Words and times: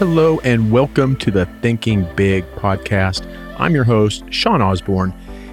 Hello, 0.00 0.40
and 0.44 0.72
welcome 0.72 1.14
to 1.16 1.30
the 1.30 1.44
Thinking 1.60 2.08
Big 2.16 2.46
podcast. 2.52 3.26
I'm 3.58 3.74
your 3.74 3.84
host, 3.84 4.24
Sean 4.30 4.62
Osborn, 4.62 5.12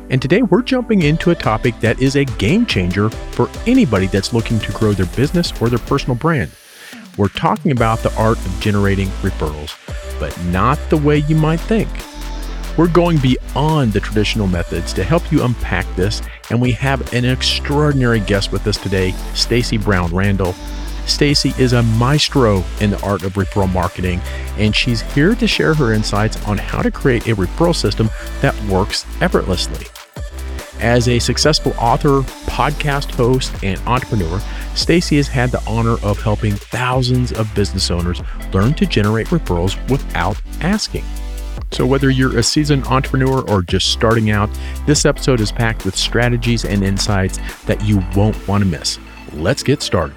and 0.09 0.21
today 0.21 0.41
we're 0.41 0.61
jumping 0.61 1.01
into 1.01 1.31
a 1.31 1.35
topic 1.35 1.77
that 1.81 2.01
is 2.01 2.15
a 2.15 2.23
game 2.23 2.65
changer 2.65 3.09
for 3.09 3.49
anybody 3.65 4.07
that's 4.07 4.31
looking 4.31 4.57
to 4.59 4.71
grow 4.71 4.93
their 4.93 5.05
business 5.17 5.51
or 5.61 5.67
their 5.67 5.79
personal 5.79 6.15
brand. 6.15 6.49
We're 7.17 7.27
talking 7.27 7.73
about 7.73 7.99
the 7.99 8.15
art 8.15 8.37
of 8.37 8.59
generating 8.61 9.09
referrals, 9.19 9.75
but 10.17 10.33
not 10.45 10.79
the 10.89 10.95
way 10.95 11.17
you 11.17 11.35
might 11.35 11.59
think. 11.59 11.89
We're 12.77 12.87
going 12.87 13.17
beyond 13.17 13.91
the 13.91 13.99
traditional 13.99 14.47
methods 14.47 14.93
to 14.93 15.03
help 15.03 15.29
you 15.29 15.43
unpack 15.43 15.85
this, 15.97 16.21
and 16.51 16.61
we 16.61 16.71
have 16.71 17.13
an 17.13 17.25
extraordinary 17.25 18.21
guest 18.21 18.53
with 18.53 18.65
us 18.65 18.77
today, 18.77 19.11
Stacey 19.33 19.77
Brown 19.77 20.15
Randall. 20.15 20.55
Stacey 21.07 21.53
is 21.57 21.73
a 21.73 21.81
maestro 21.81 22.63
in 22.81 22.91
the 22.91 23.01
art 23.01 23.23
of 23.23 23.33
referral 23.33 23.71
marketing, 23.71 24.19
and 24.57 24.75
she's 24.75 25.01
here 25.13 25.35
to 25.35 25.47
share 25.47 25.73
her 25.73 25.93
insights 25.93 26.45
on 26.45 26.57
how 26.57 26.81
to 26.81 26.91
create 26.91 27.27
a 27.27 27.35
referral 27.35 27.75
system 27.75 28.09
that 28.41 28.59
works 28.65 29.05
effortlessly. 29.21 29.87
As 30.79 31.07
a 31.07 31.17
successful 31.17 31.73
author, 31.79 32.21
podcast 32.45 33.09
host, 33.11 33.51
and 33.63 33.79
entrepreneur, 33.87 34.39
Stacey 34.75 35.15
has 35.15 35.27
had 35.27 35.49
the 35.49 35.63
honor 35.65 35.95
of 36.03 36.21
helping 36.21 36.53
thousands 36.53 37.31
of 37.31 37.53
business 37.55 37.89
owners 37.89 38.21
learn 38.53 38.73
to 38.75 38.85
generate 38.85 39.27
referrals 39.27 39.75
without 39.89 40.39
asking. 40.61 41.05
So, 41.71 41.85
whether 41.85 42.09
you're 42.09 42.37
a 42.37 42.43
seasoned 42.43 42.85
entrepreneur 42.85 43.41
or 43.49 43.61
just 43.61 43.91
starting 43.91 44.29
out, 44.29 44.49
this 44.85 45.05
episode 45.05 45.39
is 45.39 45.51
packed 45.51 45.83
with 45.83 45.95
strategies 45.95 46.63
and 46.63 46.83
insights 46.83 47.39
that 47.65 47.83
you 47.83 48.03
won't 48.15 48.47
want 48.47 48.63
to 48.63 48.69
miss. 48.69 48.99
Let's 49.33 49.63
get 49.63 49.81
started. 49.81 50.15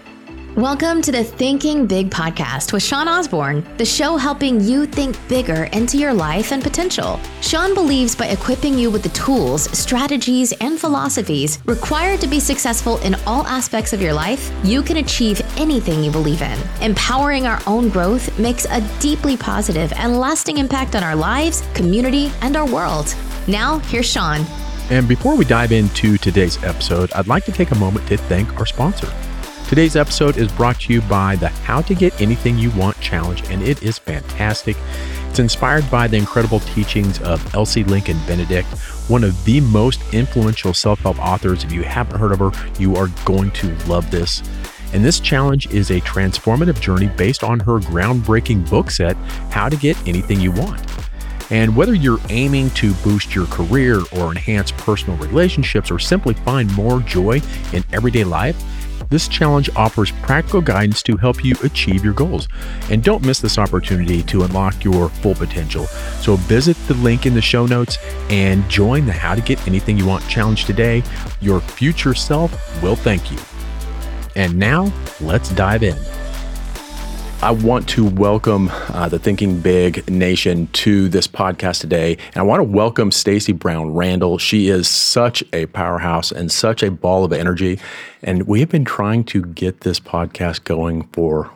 Welcome 0.57 1.01
to 1.03 1.13
the 1.13 1.23
Thinking 1.23 1.87
Big 1.87 2.11
podcast 2.11 2.73
with 2.73 2.83
Sean 2.83 3.07
Osborn, 3.07 3.65
the 3.77 3.85
show 3.85 4.17
helping 4.17 4.61
you 4.61 4.85
think 4.85 5.17
bigger 5.29 5.65
into 5.73 5.97
your 5.97 6.13
life 6.13 6.51
and 6.51 6.61
potential. 6.61 7.21
Sean 7.41 7.73
believes 7.73 8.17
by 8.17 8.27
equipping 8.27 8.77
you 8.77 8.91
with 8.91 9.05
the 9.05 9.11
tools, 9.11 9.71
strategies, 9.71 10.51
and 10.55 10.77
philosophies 10.77 11.61
required 11.67 12.21
to 12.21 12.27
be 12.27 12.41
successful 12.41 12.99
in 12.99 13.15
all 13.29 13.47
aspects 13.47 13.93
of 13.93 14.03
your 14.03 14.13
life, 14.13 14.53
you 14.65 14.83
can 14.83 14.97
achieve 14.97 15.41
anything 15.57 16.03
you 16.03 16.11
believe 16.11 16.43
in. 16.43 16.59
Empowering 16.81 17.47
our 17.47 17.61
own 17.69 17.89
growth 17.89 18.37
makes 18.37 18.65
a 18.65 18.81
deeply 18.99 19.37
positive 19.37 19.93
and 19.93 20.19
lasting 20.19 20.59
impact 20.59 20.97
on 20.97 21.05
our 21.05 21.15
lives, 21.15 21.63
community, 21.75 22.33
and 22.41 22.57
our 22.57 22.67
world. 22.67 23.15
Now, 23.47 23.79
here's 23.79 24.11
Sean. 24.11 24.45
And 24.91 25.07
before 25.07 25.37
we 25.37 25.45
dive 25.45 25.71
into 25.71 26.19
today's 26.19 26.61
episode, 26.65 27.13
I'd 27.13 27.29
like 27.29 27.45
to 27.45 27.53
take 27.53 27.71
a 27.71 27.77
moment 27.77 28.09
to 28.09 28.17
thank 28.17 28.59
our 28.59 28.67
sponsor. 28.67 29.09
Today's 29.71 29.95
episode 29.95 30.37
is 30.37 30.51
brought 30.51 30.81
to 30.81 30.93
you 30.93 31.01
by 31.03 31.37
the 31.37 31.49
How 31.49 31.81
to 31.83 31.95
Get 31.95 32.21
Anything 32.21 32.59
You 32.59 32.73
Want 32.73 32.99
challenge, 32.99 33.49
and 33.51 33.63
it 33.63 33.85
is 33.85 33.99
fantastic. 33.99 34.77
It's 35.29 35.39
inspired 35.39 35.89
by 35.89 36.09
the 36.09 36.17
incredible 36.17 36.59
teachings 36.59 37.23
of 37.23 37.55
Elsie 37.55 37.85
Lincoln 37.85 38.19
Benedict, 38.27 38.67
one 39.07 39.23
of 39.23 39.45
the 39.45 39.61
most 39.61 40.03
influential 40.13 40.75
self 40.75 40.99
help 40.99 41.21
authors. 41.21 41.63
If 41.63 41.71
you 41.71 41.85
haven't 41.85 42.19
heard 42.19 42.33
of 42.33 42.41
her, 42.41 42.51
you 42.81 42.97
are 42.97 43.07
going 43.25 43.53
to 43.53 43.73
love 43.87 44.11
this. 44.11 44.43
And 44.93 45.05
this 45.05 45.21
challenge 45.21 45.69
is 45.69 45.93
a 45.93 46.01
transformative 46.01 46.81
journey 46.81 47.07
based 47.07 47.45
on 47.45 47.61
her 47.61 47.79
groundbreaking 47.79 48.69
book 48.69 48.91
set, 48.91 49.17
How 49.53 49.69
to 49.69 49.77
Get 49.77 49.97
Anything 50.05 50.41
You 50.41 50.51
Want. 50.51 50.83
And 51.53 51.77
whether 51.77 51.95
you're 51.95 52.21
aiming 52.29 52.71
to 52.71 52.93
boost 53.05 53.37
your 53.37 53.47
career 53.47 54.01
or 54.13 54.33
enhance 54.33 54.73
personal 54.73 55.17
relationships 55.19 55.93
or 55.93 56.01
simply 56.01 56.35
find 56.35 56.75
more 56.75 57.01
joy 57.03 57.41
in 57.73 57.85
everyday 57.93 58.25
life, 58.25 58.61
this 59.11 59.29
challenge 59.29 59.69
offers 59.77 60.13
practical 60.23 60.61
guidance 60.61 61.03
to 61.03 61.17
help 61.17 61.45
you 61.45 61.55
achieve 61.63 62.05
your 62.05 62.15
goals. 62.15 62.49
And 62.91 63.05
don't 63.05 63.25
miss 63.25 63.41
this 63.41 63.59
opportunity 63.59 64.23
to 64.25 64.45
unlock 64.45 64.83
your 64.85 65.09
full 65.09 65.35
potential. 65.35 65.87
So 66.21 66.37
visit 66.37 66.77
the 66.87 66.95
link 66.95 67.27
in 67.27 67.35
the 67.35 67.43
show 67.43 67.67
notes 67.67 67.99
and 68.31 68.69
join 68.71 69.05
the 69.07 69.13
How 69.13 69.35
to 69.35 69.41
Get 69.41 69.67
Anything 69.67 69.99
You 69.99 70.07
Want 70.07 70.27
challenge 70.29 70.65
today. 70.65 71.03
Your 71.41 71.61
future 71.61 72.15
self 72.15 72.83
will 72.83 72.97
thank 72.97 73.31
you. 73.31 73.39
And 74.37 74.57
now, 74.59 74.93
let's 75.21 75.51
dive 75.51 75.83
in. 75.83 75.99
I 77.43 77.53
want 77.53 77.89
to 77.91 78.05
welcome 78.05 78.69
uh, 78.91 79.09
the 79.09 79.19
Thinking 79.19 79.61
Big 79.61 80.07
Nation 80.11 80.67
to 80.75 81.09
this 81.09 81.27
podcast 81.27 81.81
today. 81.81 82.19
And 82.35 82.37
I 82.37 82.43
want 82.43 82.61
to 82.61 82.65
welcome 82.65 83.11
Stacey 83.11 83.53
Brown 83.53 83.95
Randall. 83.95 84.37
She 84.37 84.69
is 84.69 84.87
such 84.87 85.43
a 85.55 85.65
powerhouse 85.67 86.31
and 86.33 86.53
such 86.53 86.83
a 86.83 86.91
ball 86.91 87.25
of 87.25 87.33
energy. 87.33 87.81
And 88.23 88.47
we 88.47 88.61
have 88.61 88.69
been 88.69 88.85
trying 88.85 89.25
to 89.25 89.41
get 89.43 89.81
this 89.81 89.99
podcast 89.99 90.65
going 90.65 91.09
for 91.15 91.51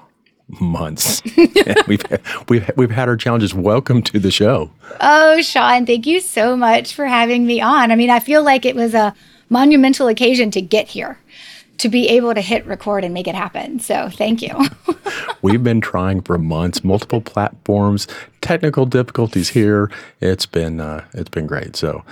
months. 0.59 1.21
we've 1.87 2.03
we've 2.49 2.71
we've 2.77 2.91
had 2.91 3.11
our 3.11 3.17
challenges. 3.19 3.53
Welcome 3.53 4.01
to 4.05 4.19
the 4.19 4.31
show. 4.31 4.71
Oh, 5.03 5.43
Sean, 5.43 5.85
thank 5.85 6.07
you 6.07 6.21
so 6.21 6.57
much 6.57 6.95
for 6.95 7.05
having 7.05 7.47
me 7.47 7.61
on. 7.61 7.93
I 7.93 7.97
mean, 7.97 8.09
I 8.09 8.21
feel 8.21 8.43
like 8.43 8.65
it 8.65 8.75
was 8.75 8.95
a 8.95 9.15
monumental 9.51 10.09
occasion 10.09 10.51
to 10.53 10.63
get 10.63 10.89
here 10.89 11.19
to 11.79 11.89
be 11.89 12.09
able 12.09 12.35
to 12.35 12.41
hit 12.41 12.67
record 12.67 13.05
and 13.05 13.13
make 13.13 13.27
it 13.27 13.35
happen. 13.35 13.81
So 13.81 14.09
thank 14.11 14.43
you. 14.43 14.55
We've 15.43 15.63
been 15.63 15.81
trying 15.81 16.23
for 16.23 16.39
months, 16.39 16.85
multiple 16.85 17.21
platforms, 17.21 18.07
technical 18.41 18.87
difficulties 18.87 19.51
here. 19.51 19.91
It's 20.21 20.47
been 20.47 20.81
uh, 20.81 21.05
it's 21.13 21.31
been 21.31 21.47
great. 21.47 21.77
So 21.77 22.05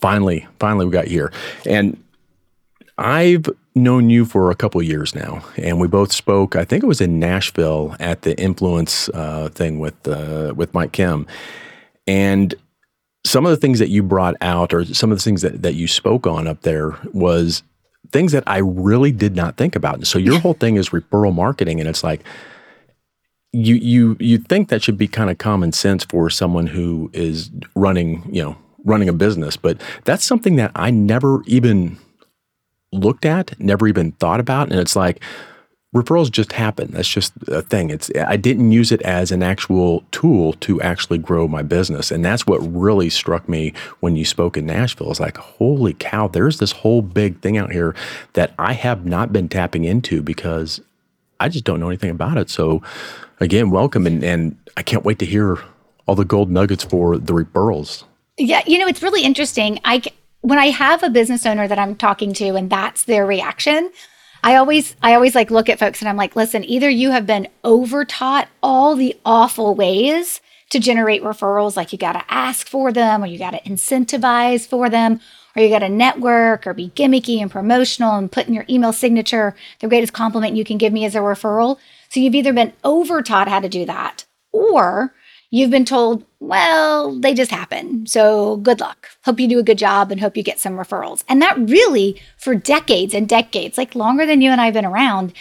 finally, 0.00 0.46
finally 0.58 0.86
we 0.86 0.92
got 0.92 1.06
here. 1.06 1.32
And 1.66 2.02
I've 2.98 3.46
known 3.74 4.10
you 4.10 4.24
for 4.24 4.50
a 4.50 4.54
couple 4.54 4.82
years 4.82 5.14
now, 5.14 5.42
and 5.56 5.80
we 5.80 5.88
both 5.88 6.12
spoke. 6.12 6.54
I 6.54 6.64
think 6.64 6.84
it 6.84 6.86
was 6.86 7.00
in 7.00 7.18
Nashville 7.18 7.96
at 7.98 8.22
the 8.22 8.38
Influence 8.38 9.08
uh, 9.10 9.48
thing 9.48 9.78
with 9.78 10.06
uh, 10.06 10.52
with 10.54 10.74
Mike 10.74 10.92
Kim, 10.92 11.26
and 12.06 12.54
some 13.24 13.46
of 13.46 13.50
the 13.50 13.56
things 13.56 13.78
that 13.78 13.88
you 13.88 14.02
brought 14.02 14.34
out, 14.42 14.74
or 14.74 14.84
some 14.84 15.10
of 15.12 15.18
the 15.18 15.24
things 15.24 15.42
that 15.42 15.62
that 15.62 15.74
you 15.74 15.88
spoke 15.88 16.26
on 16.26 16.46
up 16.46 16.60
there, 16.60 16.96
was 17.12 17.62
things 18.12 18.32
that 18.32 18.44
I 18.46 18.58
really 18.58 19.12
did 19.12 19.36
not 19.36 19.56
think 19.56 19.76
about. 19.76 19.96
And 19.96 20.06
so 20.06 20.18
your 20.18 20.40
whole 20.40 20.54
thing 20.54 20.76
is 20.76 20.90
referral 20.90 21.34
marketing, 21.34 21.80
and 21.80 21.88
it's 21.88 22.02
like 22.02 22.22
you 23.52 23.74
you 23.76 24.16
you 24.20 24.38
think 24.38 24.68
that 24.68 24.82
should 24.82 24.98
be 24.98 25.08
kind 25.08 25.30
of 25.30 25.38
common 25.38 25.72
sense 25.72 26.04
for 26.04 26.30
someone 26.30 26.66
who 26.66 27.10
is 27.12 27.50
running 27.74 28.28
you 28.32 28.42
know 28.42 28.56
running 28.84 29.08
a 29.08 29.12
business, 29.12 29.56
but 29.56 29.80
that's 30.04 30.24
something 30.24 30.56
that 30.56 30.72
I 30.74 30.90
never 30.90 31.42
even 31.46 31.98
looked 32.92 33.24
at, 33.24 33.58
never 33.60 33.86
even 33.86 34.12
thought 34.12 34.40
about, 34.40 34.70
and 34.70 34.80
it's 34.80 34.96
like 34.96 35.22
referrals 35.94 36.30
just 36.30 36.52
happen. 36.52 36.92
That's 36.92 37.08
just 37.08 37.32
a 37.48 37.62
thing. 37.62 37.90
It's 37.90 38.10
I 38.16 38.36
didn't 38.36 38.70
use 38.70 38.92
it 38.92 39.02
as 39.02 39.32
an 39.32 39.42
actual 39.42 40.04
tool 40.12 40.52
to 40.54 40.80
actually 40.80 41.18
grow 41.18 41.48
my 41.48 41.62
business. 41.62 42.10
And 42.10 42.24
that's 42.24 42.46
what 42.46 42.58
really 42.58 43.10
struck 43.10 43.48
me 43.48 43.72
when 43.98 44.16
you 44.16 44.24
spoke 44.24 44.56
in 44.56 44.66
Nashville. 44.66 45.10
It's 45.10 45.20
like, 45.20 45.36
holy 45.36 45.94
cow, 45.94 46.28
there's 46.28 46.58
this 46.58 46.72
whole 46.72 47.02
big 47.02 47.40
thing 47.40 47.58
out 47.58 47.72
here 47.72 47.94
that 48.34 48.54
I 48.58 48.74
have 48.74 49.04
not 49.04 49.32
been 49.32 49.48
tapping 49.48 49.84
into 49.84 50.22
because 50.22 50.80
I 51.40 51.48
just 51.48 51.64
don't 51.64 51.80
know 51.80 51.88
anything 51.88 52.10
about 52.10 52.38
it. 52.38 52.50
So 52.50 52.82
again, 53.40 53.70
welcome 53.70 54.06
and, 54.06 54.22
and 54.22 54.56
I 54.76 54.82
can't 54.82 55.04
wait 55.04 55.18
to 55.20 55.26
hear 55.26 55.58
all 56.06 56.14
the 56.14 56.24
gold 56.24 56.50
nuggets 56.50 56.84
for 56.84 57.18
the 57.18 57.32
referrals. 57.32 58.04
Yeah, 58.38 58.62
you 58.66 58.78
know, 58.78 58.86
it's 58.86 59.02
really 59.02 59.22
interesting. 59.22 59.80
I 59.84 60.02
when 60.42 60.58
I 60.58 60.66
have 60.66 61.02
a 61.02 61.10
business 61.10 61.44
owner 61.44 61.68
that 61.68 61.78
I'm 61.78 61.96
talking 61.96 62.32
to 62.34 62.54
and 62.54 62.70
that's 62.70 63.04
their 63.04 63.26
reaction, 63.26 63.90
I 64.42 64.56
always 64.56 64.96
I 65.02 65.14
always 65.14 65.34
like 65.34 65.50
look 65.50 65.68
at 65.68 65.78
folks 65.78 66.00
and 66.00 66.08
I'm 66.08 66.16
like, 66.16 66.36
listen, 66.36 66.64
either 66.64 66.88
you 66.88 67.10
have 67.10 67.26
been 67.26 67.48
overtaught 67.64 68.48
all 68.62 68.96
the 68.96 69.16
awful 69.24 69.74
ways 69.74 70.40
to 70.70 70.78
generate 70.78 71.22
referrals, 71.22 71.76
like 71.76 71.92
you 71.92 71.98
got 71.98 72.12
to 72.12 72.24
ask 72.28 72.68
for 72.68 72.92
them 72.92 73.22
or 73.22 73.26
you 73.26 73.38
got 73.38 73.50
to 73.50 73.60
incentivize 73.62 74.66
for 74.66 74.88
them 74.88 75.20
or 75.54 75.62
you 75.62 75.68
got 75.68 75.80
to 75.80 75.88
network 75.88 76.66
or 76.66 76.74
be 76.74 76.90
gimmicky 76.90 77.42
and 77.42 77.50
promotional 77.50 78.16
and 78.16 78.30
put 78.30 78.46
in 78.46 78.54
your 78.54 78.64
email 78.68 78.92
signature 78.92 79.54
the 79.80 79.88
greatest 79.88 80.12
compliment 80.12 80.56
you 80.56 80.64
can 80.64 80.78
give 80.78 80.92
me 80.92 81.04
is 81.04 81.14
a 81.14 81.18
referral. 81.18 81.78
So 82.08 82.20
you've 82.20 82.34
either 82.34 82.52
been 82.52 82.72
overtaught 82.84 83.48
how 83.48 83.60
to 83.60 83.68
do 83.68 83.84
that 83.86 84.24
or 84.52 85.14
you've 85.50 85.70
been 85.70 85.84
told, 85.84 86.24
well, 86.38 87.18
they 87.18 87.34
just 87.34 87.50
happen. 87.50 88.06
So 88.06 88.56
good 88.58 88.80
luck. 88.80 89.08
Hope 89.24 89.40
you 89.40 89.48
do 89.48 89.58
a 89.58 89.64
good 89.64 89.78
job 89.78 90.10
and 90.10 90.20
hope 90.20 90.36
you 90.36 90.42
get 90.42 90.60
some 90.60 90.76
referrals. 90.76 91.24
And 91.28 91.42
that 91.42 91.58
really, 91.58 92.20
for 92.38 92.54
decades 92.54 93.14
and 93.14 93.28
decades, 93.28 93.76
like 93.76 93.94
longer 93.94 94.24
than 94.26 94.40
you 94.40 94.50
and 94.50 94.60
I 94.60 94.66
have 94.66 94.74
been 94.74 94.84
around, 94.84 95.32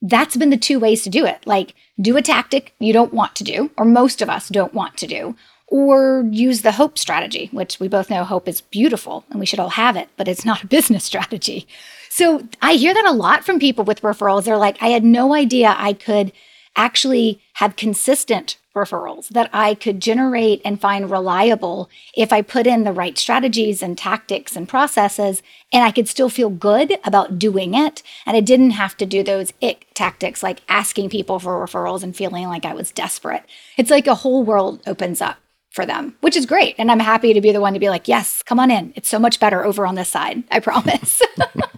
that's 0.00 0.36
been 0.36 0.50
the 0.50 0.56
two 0.56 0.78
ways 0.78 1.02
to 1.02 1.10
do 1.10 1.24
it. 1.26 1.46
Like, 1.46 1.74
do 2.00 2.16
a 2.16 2.22
tactic 2.22 2.74
you 2.78 2.92
don't 2.92 3.14
want 3.14 3.34
to 3.36 3.44
do, 3.44 3.70
or 3.76 3.84
most 3.84 4.22
of 4.22 4.28
us 4.28 4.48
don't 4.48 4.74
want 4.74 4.96
to 4.98 5.06
do, 5.06 5.34
or 5.68 6.24
use 6.30 6.62
the 6.62 6.72
hope 6.72 6.98
strategy, 6.98 7.48
which 7.52 7.80
we 7.80 7.88
both 7.88 8.10
know 8.10 8.22
hope 8.22 8.46
is 8.46 8.60
beautiful 8.60 9.24
and 9.30 9.40
we 9.40 9.46
should 9.46 9.58
all 9.58 9.70
have 9.70 9.96
it, 9.96 10.08
but 10.16 10.28
it's 10.28 10.44
not 10.44 10.62
a 10.62 10.66
business 10.76 11.04
strategy. 11.04 11.66
So 12.10 12.46
I 12.62 12.74
hear 12.74 12.94
that 12.94 13.06
a 13.06 13.12
lot 13.12 13.44
from 13.44 13.58
people 13.58 13.84
with 13.84 14.02
referrals. 14.02 14.44
They're 14.44 14.56
like, 14.56 14.80
I 14.80 14.88
had 14.88 15.04
no 15.04 15.34
idea 15.34 15.74
I 15.76 15.92
could 15.92 16.32
actually 16.76 17.40
have 17.54 17.76
consistent 17.76 18.58
referrals 18.76 19.28
that 19.30 19.48
I 19.52 19.74
could 19.74 20.00
generate 20.00 20.60
and 20.64 20.80
find 20.80 21.10
reliable 21.10 21.88
if 22.14 22.32
I 22.32 22.42
put 22.42 22.66
in 22.66 22.84
the 22.84 22.92
right 22.92 23.16
strategies 23.16 23.82
and 23.82 23.96
tactics 23.96 24.54
and 24.54 24.68
processes, 24.68 25.42
and 25.72 25.82
I 25.82 25.90
could 25.90 26.08
still 26.08 26.28
feel 26.28 26.50
good 26.50 26.98
about 27.02 27.38
doing 27.38 27.74
it. 27.74 28.02
And 28.26 28.36
I 28.36 28.40
didn't 28.40 28.72
have 28.72 28.96
to 28.98 29.06
do 29.06 29.22
those 29.22 29.52
ick 29.62 29.86
tactics 29.94 30.42
like 30.42 30.60
asking 30.68 31.08
people 31.08 31.38
for 31.38 31.66
referrals 31.66 32.02
and 32.02 32.14
feeling 32.14 32.46
like 32.46 32.66
I 32.66 32.74
was 32.74 32.92
desperate. 32.92 33.42
It's 33.76 33.90
like 33.90 34.06
a 34.06 34.14
whole 34.14 34.44
world 34.44 34.82
opens 34.86 35.20
up 35.20 35.38
for 35.70 35.86
them, 35.86 36.16
which 36.20 36.36
is 36.36 36.46
great. 36.46 36.74
And 36.78 36.90
I'm 36.90 37.00
happy 37.00 37.32
to 37.32 37.40
be 37.40 37.52
the 37.52 37.60
one 37.60 37.74
to 37.74 37.78
be 37.78 37.90
like, 37.90 38.08
yes, 38.08 38.42
come 38.42 38.58
on 38.60 38.70
in. 38.70 38.92
It's 38.96 39.08
so 39.08 39.18
much 39.18 39.40
better 39.40 39.64
over 39.64 39.86
on 39.86 39.94
this 39.94 40.08
side. 40.08 40.42
I 40.50 40.60
promise. 40.60 41.22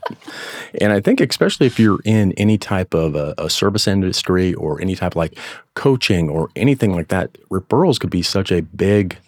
And 0.80 0.92
I 0.92 1.00
think, 1.00 1.20
especially 1.20 1.66
if 1.66 1.78
you're 1.78 2.00
in 2.04 2.32
any 2.32 2.58
type 2.58 2.94
of 2.94 3.14
a, 3.14 3.34
a, 3.38 3.50
service 3.50 3.86
industry 3.86 4.54
or 4.54 4.80
any 4.80 4.94
type 4.94 5.12
of 5.12 5.16
like 5.16 5.38
coaching 5.74 6.28
or 6.28 6.48
anything 6.56 6.92
like 6.92 7.08
that, 7.08 7.32
referrals 7.50 7.98
could 7.98 8.10
be 8.10 8.22
such 8.22 8.50
a 8.52 8.62
big. 8.62 9.18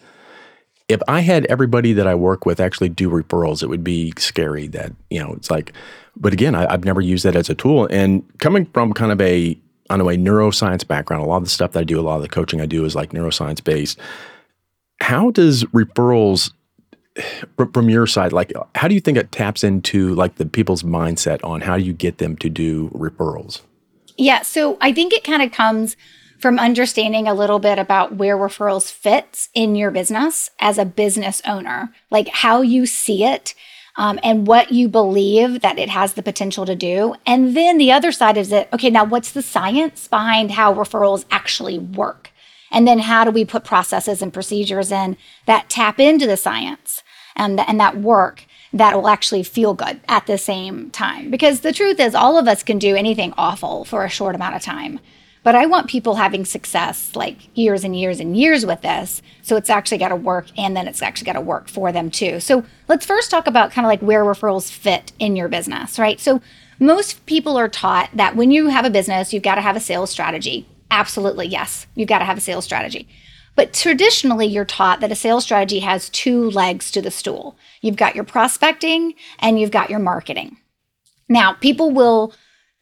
If 0.87 1.01
I 1.07 1.21
had 1.21 1.45
everybody 1.45 1.93
that 1.93 2.07
I 2.07 2.15
work 2.15 2.45
with 2.45 2.59
actually 2.59 2.89
do 2.89 3.09
referrals, 3.09 3.63
it 3.63 3.67
would 3.67 3.83
be 3.83 4.13
scary 4.17 4.67
that, 4.67 4.91
you 5.09 5.19
know, 5.19 5.33
it's 5.33 5.49
like, 5.49 5.73
but 6.15 6.33
again, 6.33 6.55
I, 6.55 6.71
I've 6.71 6.83
never 6.83 7.01
used 7.01 7.23
that 7.25 7.35
as 7.35 7.49
a 7.49 7.55
tool. 7.55 7.87
And 7.89 8.23
coming 8.39 8.65
from 8.65 8.93
kind 8.93 9.11
of 9.11 9.21
a, 9.21 9.57
know, 9.89 10.09
a 10.09 10.15
neuroscience 10.15 10.85
background, 10.87 11.23
a 11.23 11.25
lot 11.25 11.37
of 11.37 11.43
the 11.43 11.49
stuff 11.49 11.71
that 11.71 11.81
I 11.81 11.83
do, 11.83 11.99
a 11.99 12.01
lot 12.01 12.17
of 12.17 12.21
the 12.21 12.29
coaching 12.29 12.61
I 12.61 12.65
do 12.65 12.85
is 12.85 12.95
like 12.95 13.11
neuroscience 13.11 13.63
based. 13.63 13.99
How 14.99 15.31
does 15.31 15.63
referrals 15.65 16.51
from 17.73 17.89
your 17.89 18.07
side, 18.07 18.33
like 18.33 18.53
how 18.75 18.87
do 18.87 18.95
you 18.95 19.01
think 19.01 19.17
it 19.17 19.31
taps 19.31 19.63
into 19.63 20.15
like 20.15 20.35
the 20.35 20.45
people's 20.45 20.83
mindset 20.83 21.43
on 21.43 21.61
how 21.61 21.75
you 21.75 21.93
get 21.93 22.17
them 22.17 22.35
to 22.37 22.49
do 22.49 22.89
referrals? 22.89 23.61
Yeah, 24.17 24.41
so 24.41 24.77
I 24.81 24.93
think 24.93 25.13
it 25.13 25.23
kind 25.23 25.41
of 25.41 25.51
comes 25.51 25.97
from 26.39 26.57
understanding 26.57 27.27
a 27.27 27.33
little 27.33 27.59
bit 27.59 27.77
about 27.77 28.15
where 28.15 28.37
referrals 28.37 28.91
fits 28.91 29.49
in 29.53 29.75
your 29.75 29.91
business 29.91 30.49
as 30.59 30.77
a 30.77 30.85
business 30.85 31.41
owner, 31.47 31.93
like 32.09 32.27
how 32.29 32.61
you 32.61 32.85
see 32.85 33.23
it. 33.23 33.53
Um, 33.97 34.21
and 34.23 34.47
what 34.47 34.71
you 34.71 34.87
believe 34.87 35.59
that 35.59 35.77
it 35.77 35.89
has 35.89 36.13
the 36.13 36.23
potential 36.23 36.65
to 36.65 36.75
do. 36.77 37.13
And 37.25 37.57
then 37.57 37.77
the 37.77 37.91
other 37.91 38.13
side 38.13 38.37
is 38.37 38.53
it, 38.53 38.69
okay, 38.71 38.89
now 38.89 39.03
what's 39.03 39.33
the 39.33 39.41
science 39.41 40.07
behind 40.07 40.51
how 40.51 40.73
referrals 40.73 41.25
actually 41.29 41.77
work? 41.77 42.30
And 42.71 42.87
then 42.87 42.99
how 42.99 43.23
do 43.23 43.31
we 43.31 43.45
put 43.45 43.63
processes 43.63 44.21
and 44.21 44.33
procedures 44.33 44.91
in 44.91 45.17
that 45.45 45.69
tap 45.69 45.99
into 45.99 46.25
the 46.25 46.37
science 46.37 47.03
and, 47.35 47.59
and 47.59 47.79
that 47.79 47.97
work 47.97 48.45
that 48.73 48.95
will 48.95 49.09
actually 49.09 49.43
feel 49.43 49.73
good 49.73 49.99
at 50.07 50.25
the 50.27 50.37
same 50.37 50.89
time? 50.91 51.29
Because 51.29 51.59
the 51.59 51.73
truth 51.73 51.99
is, 51.99 52.15
all 52.15 52.37
of 52.37 52.47
us 52.47 52.63
can 52.63 52.79
do 52.79 52.95
anything 52.95 53.33
awful 53.37 53.83
for 53.83 54.05
a 54.05 54.09
short 54.09 54.35
amount 54.35 54.55
of 54.55 54.61
time. 54.61 54.99
But 55.43 55.55
I 55.55 55.65
want 55.65 55.89
people 55.89 56.15
having 56.15 56.45
success 56.45 57.15
like 57.15 57.55
years 57.57 57.83
and 57.83 57.99
years 57.99 58.19
and 58.19 58.37
years 58.37 58.65
with 58.65 58.81
this. 58.81 59.23
So 59.41 59.55
it's 59.55 59.71
actually 59.71 59.97
got 59.97 60.09
to 60.09 60.15
work 60.15 60.45
and 60.55 60.77
then 60.77 60.87
it's 60.87 61.01
actually 61.01 61.25
got 61.25 61.33
to 61.33 61.41
work 61.41 61.67
for 61.67 61.91
them 61.91 62.11
too. 62.11 62.39
So 62.39 62.63
let's 62.87 63.07
first 63.07 63.31
talk 63.31 63.47
about 63.47 63.71
kind 63.71 63.85
of 63.85 63.89
like 63.89 64.01
where 64.01 64.23
referrals 64.23 64.71
fit 64.71 65.11
in 65.17 65.35
your 65.35 65.47
business, 65.47 65.97
right? 65.97 66.19
So 66.19 66.41
most 66.79 67.25
people 67.25 67.57
are 67.57 67.69
taught 67.69 68.09
that 68.13 68.35
when 68.35 68.51
you 68.51 68.67
have 68.67 68.85
a 68.85 68.89
business, 68.91 69.33
you've 69.33 69.43
got 69.43 69.55
to 69.55 69.61
have 69.61 69.75
a 69.75 69.79
sales 69.79 70.11
strategy. 70.11 70.67
Absolutely, 70.91 71.47
yes. 71.47 71.87
You've 71.95 72.09
got 72.09 72.19
to 72.19 72.25
have 72.25 72.37
a 72.37 72.41
sales 72.41 72.65
strategy. 72.65 73.07
But 73.55 73.73
traditionally, 73.73 74.45
you're 74.45 74.65
taught 74.65 74.99
that 74.99 75.11
a 75.11 75.15
sales 75.15 75.43
strategy 75.43 75.79
has 75.79 76.09
two 76.09 76.51
legs 76.51 76.91
to 76.91 77.01
the 77.01 77.11
stool 77.11 77.57
you've 77.81 77.95
got 77.95 78.15
your 78.15 78.23
prospecting 78.23 79.15
and 79.39 79.59
you've 79.59 79.71
got 79.71 79.89
your 79.89 79.99
marketing. 79.99 80.57
Now, 81.27 81.53
people 81.53 81.91
will 81.91 82.33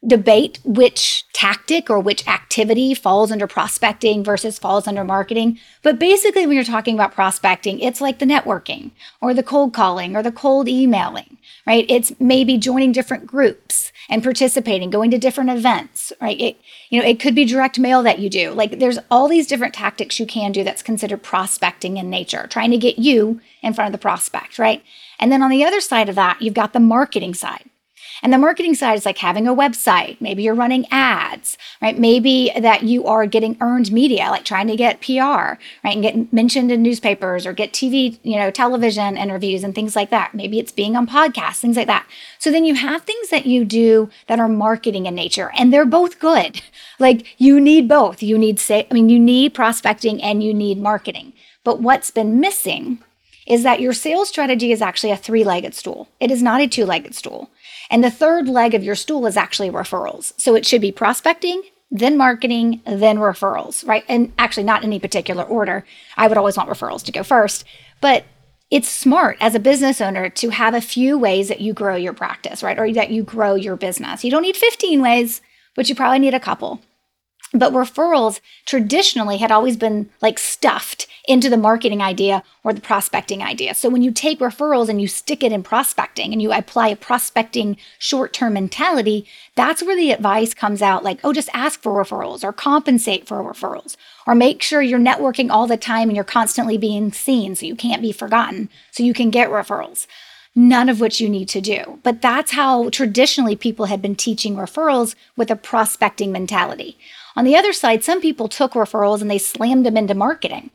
debate 0.06 0.58
which 0.64 1.26
tactic 1.34 1.90
or 1.90 2.00
which 2.00 2.26
activity 2.26 2.94
falls 2.94 3.30
under 3.30 3.46
prospecting 3.46 4.24
versus 4.24 4.58
falls 4.58 4.86
under 4.86 5.04
marketing. 5.04 5.58
But 5.82 5.98
basically, 5.98 6.46
when 6.46 6.56
you're 6.56 6.64
talking 6.64 6.94
about 6.94 7.12
prospecting, 7.12 7.80
it's 7.80 8.00
like 8.00 8.18
the 8.18 8.24
networking 8.24 8.92
or 9.20 9.34
the 9.34 9.42
cold 9.42 9.74
calling 9.74 10.16
or 10.16 10.22
the 10.22 10.32
cold 10.32 10.68
emailing, 10.68 11.36
right? 11.66 11.84
It's 11.88 12.12
maybe 12.18 12.56
joining 12.56 12.92
different 12.92 13.26
groups 13.26 13.92
and 14.08 14.22
participating, 14.22 14.88
going 14.88 15.10
to 15.10 15.18
different 15.18 15.50
events, 15.50 16.12
right? 16.20 16.40
It, 16.40 16.56
you 16.88 17.00
know, 17.00 17.06
it 17.06 17.20
could 17.20 17.34
be 17.34 17.44
direct 17.44 17.78
mail 17.78 18.02
that 18.02 18.18
you 18.18 18.30
do. 18.30 18.52
Like 18.52 18.78
there's 18.78 18.98
all 19.10 19.28
these 19.28 19.46
different 19.46 19.74
tactics 19.74 20.18
you 20.18 20.26
can 20.26 20.50
do 20.50 20.64
that's 20.64 20.82
considered 20.82 21.22
prospecting 21.22 21.98
in 21.98 22.08
nature, 22.08 22.46
trying 22.46 22.70
to 22.70 22.78
get 22.78 22.98
you 22.98 23.40
in 23.62 23.74
front 23.74 23.88
of 23.88 23.92
the 23.92 24.02
prospect, 24.02 24.58
right? 24.58 24.82
And 25.18 25.30
then 25.30 25.42
on 25.42 25.50
the 25.50 25.64
other 25.64 25.80
side 25.80 26.08
of 26.08 26.14
that, 26.14 26.40
you've 26.40 26.54
got 26.54 26.72
the 26.72 26.80
marketing 26.80 27.34
side. 27.34 27.64
And 28.22 28.32
the 28.32 28.38
marketing 28.38 28.74
side 28.74 28.96
is 28.96 29.06
like 29.06 29.18
having 29.18 29.46
a 29.46 29.54
website. 29.54 30.20
Maybe 30.20 30.42
you're 30.42 30.54
running 30.54 30.86
ads, 30.90 31.56
right? 31.80 31.98
Maybe 31.98 32.52
that 32.58 32.82
you 32.82 33.06
are 33.06 33.26
getting 33.26 33.56
earned 33.60 33.92
media, 33.92 34.28
like 34.30 34.44
trying 34.44 34.66
to 34.68 34.76
get 34.76 35.00
PR, 35.00 35.58
right? 35.82 35.94
And 35.94 36.02
get 36.02 36.32
mentioned 36.32 36.70
in 36.70 36.82
newspapers 36.82 37.46
or 37.46 37.52
get 37.52 37.72
TV, 37.72 38.18
you 38.22 38.36
know, 38.36 38.50
television 38.50 39.16
interviews 39.16 39.64
and 39.64 39.74
things 39.74 39.96
like 39.96 40.10
that. 40.10 40.34
Maybe 40.34 40.58
it's 40.58 40.72
being 40.72 40.96
on 40.96 41.06
podcasts, 41.06 41.60
things 41.60 41.76
like 41.76 41.86
that. 41.86 42.06
So 42.38 42.50
then 42.50 42.64
you 42.64 42.74
have 42.74 43.02
things 43.02 43.30
that 43.30 43.46
you 43.46 43.64
do 43.64 44.10
that 44.26 44.40
are 44.40 44.48
marketing 44.48 45.06
in 45.06 45.14
nature, 45.14 45.50
and 45.56 45.72
they're 45.72 45.86
both 45.86 46.18
good. 46.18 46.62
Like 47.00 47.34
you 47.38 47.60
need 47.60 47.88
both. 47.88 48.22
You 48.22 48.36
need 48.36 48.60
say, 48.60 48.86
I 48.90 48.94
mean, 48.94 49.08
you 49.08 49.18
need 49.18 49.54
prospecting 49.54 50.22
and 50.22 50.42
you 50.42 50.52
need 50.52 50.78
marketing. 50.78 51.32
But 51.64 51.80
what's 51.80 52.10
been 52.10 52.40
missing 52.40 52.98
is 53.46 53.62
that 53.64 53.80
your 53.80 53.92
sales 53.92 54.28
strategy 54.28 54.70
is 54.70 54.80
actually 54.80 55.10
a 55.10 55.16
three 55.16 55.42
legged 55.42 55.74
stool. 55.74 56.08
It 56.20 56.30
is 56.30 56.42
not 56.42 56.60
a 56.60 56.68
two 56.68 56.84
legged 56.84 57.14
stool. 57.14 57.50
And 57.90 58.04
the 58.04 58.10
third 58.10 58.48
leg 58.48 58.74
of 58.74 58.84
your 58.84 58.94
stool 58.94 59.26
is 59.26 59.36
actually 59.36 59.70
referrals. 59.70 60.32
So 60.38 60.54
it 60.54 60.64
should 60.64 60.80
be 60.80 60.92
prospecting, 60.92 61.62
then 61.90 62.16
marketing, 62.16 62.80
then 62.86 63.18
referrals, 63.18 63.86
right? 63.86 64.04
And 64.08 64.32
actually, 64.38 64.62
not 64.62 64.82
in 64.82 64.88
any 64.88 65.00
particular 65.00 65.42
order. 65.42 65.84
I 66.16 66.28
would 66.28 66.38
always 66.38 66.56
want 66.56 66.70
referrals 66.70 67.04
to 67.04 67.12
go 67.12 67.24
first. 67.24 67.64
But 68.00 68.24
it's 68.70 68.88
smart 68.88 69.36
as 69.40 69.56
a 69.56 69.60
business 69.60 70.00
owner 70.00 70.28
to 70.30 70.50
have 70.50 70.74
a 70.74 70.80
few 70.80 71.18
ways 71.18 71.48
that 71.48 71.60
you 71.60 71.74
grow 71.74 71.96
your 71.96 72.12
practice, 72.12 72.62
right? 72.62 72.78
Or 72.78 72.90
that 72.92 73.10
you 73.10 73.24
grow 73.24 73.56
your 73.56 73.74
business. 73.74 74.22
You 74.24 74.30
don't 74.30 74.42
need 74.42 74.56
15 74.56 75.02
ways, 75.02 75.42
but 75.74 75.88
you 75.88 75.96
probably 75.96 76.20
need 76.20 76.34
a 76.34 76.40
couple. 76.40 76.80
But 77.52 77.72
referrals 77.72 78.40
traditionally 78.64 79.38
had 79.38 79.50
always 79.50 79.76
been 79.76 80.08
like 80.22 80.38
stuffed 80.38 81.08
into 81.26 81.50
the 81.50 81.56
marketing 81.56 82.00
idea 82.00 82.44
or 82.62 82.72
the 82.72 82.80
prospecting 82.80 83.42
idea. 83.42 83.74
So 83.74 83.88
when 83.88 84.02
you 84.02 84.12
take 84.12 84.38
referrals 84.38 84.88
and 84.88 85.00
you 85.00 85.08
stick 85.08 85.42
it 85.42 85.50
in 85.50 85.64
prospecting 85.64 86.32
and 86.32 86.40
you 86.40 86.52
apply 86.52 86.88
a 86.88 86.96
prospecting 86.96 87.76
short 87.98 88.32
term 88.32 88.52
mentality, 88.52 89.26
that's 89.56 89.82
where 89.82 89.96
the 89.96 90.12
advice 90.12 90.54
comes 90.54 90.80
out 90.80 91.02
like, 91.02 91.18
oh, 91.24 91.32
just 91.32 91.48
ask 91.52 91.82
for 91.82 91.92
referrals 91.92 92.44
or 92.44 92.52
compensate 92.52 93.26
for 93.26 93.42
referrals 93.42 93.96
or 94.28 94.36
make 94.36 94.62
sure 94.62 94.80
you're 94.80 95.00
networking 95.00 95.50
all 95.50 95.66
the 95.66 95.76
time 95.76 96.08
and 96.08 96.14
you're 96.14 96.24
constantly 96.24 96.78
being 96.78 97.12
seen 97.12 97.56
so 97.56 97.66
you 97.66 97.74
can't 97.74 98.02
be 98.02 98.12
forgotten 98.12 98.68
so 98.92 99.02
you 99.02 99.14
can 99.14 99.30
get 99.30 99.50
referrals 99.50 100.06
none 100.54 100.88
of 100.88 101.00
which 101.00 101.20
you 101.20 101.28
need 101.28 101.48
to 101.48 101.60
do. 101.60 102.00
But 102.02 102.20
that's 102.20 102.52
how 102.52 102.90
traditionally 102.90 103.56
people 103.56 103.86
had 103.86 104.02
been 104.02 104.16
teaching 104.16 104.56
referrals 104.56 105.14
with 105.36 105.50
a 105.50 105.56
prospecting 105.56 106.32
mentality. 106.32 106.98
On 107.36 107.44
the 107.44 107.56
other 107.56 107.72
side, 107.72 108.04
some 108.04 108.20
people 108.20 108.48
took 108.48 108.72
referrals 108.72 109.20
and 109.20 109.30
they 109.30 109.38
slammed 109.38 109.86
them 109.86 109.96
into 109.96 110.14
marketing. 110.14 110.70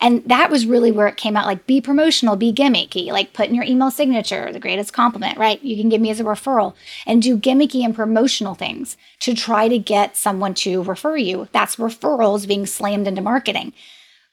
And 0.00 0.22
that 0.24 0.50
was 0.50 0.66
really 0.66 0.92
where 0.92 1.08
it 1.08 1.16
came 1.16 1.36
out 1.36 1.46
like 1.46 1.66
be 1.66 1.80
promotional, 1.80 2.36
be 2.36 2.52
gimmicky, 2.52 3.06
like 3.08 3.32
put 3.32 3.48
in 3.48 3.54
your 3.54 3.64
email 3.64 3.90
signature, 3.90 4.52
the 4.52 4.60
greatest 4.60 4.92
compliment, 4.92 5.38
right? 5.38 5.62
You 5.62 5.76
can 5.76 5.88
give 5.88 6.00
me 6.00 6.10
as 6.10 6.20
a 6.20 6.24
referral 6.24 6.74
and 7.06 7.22
do 7.22 7.36
gimmicky 7.36 7.84
and 7.84 7.94
promotional 7.94 8.54
things 8.54 8.96
to 9.20 9.34
try 9.34 9.68
to 9.68 9.78
get 9.78 10.16
someone 10.16 10.54
to 10.54 10.82
refer 10.82 11.16
you. 11.16 11.48
That's 11.52 11.76
referrals 11.76 12.46
being 12.46 12.66
slammed 12.66 13.08
into 13.08 13.22
marketing. 13.22 13.72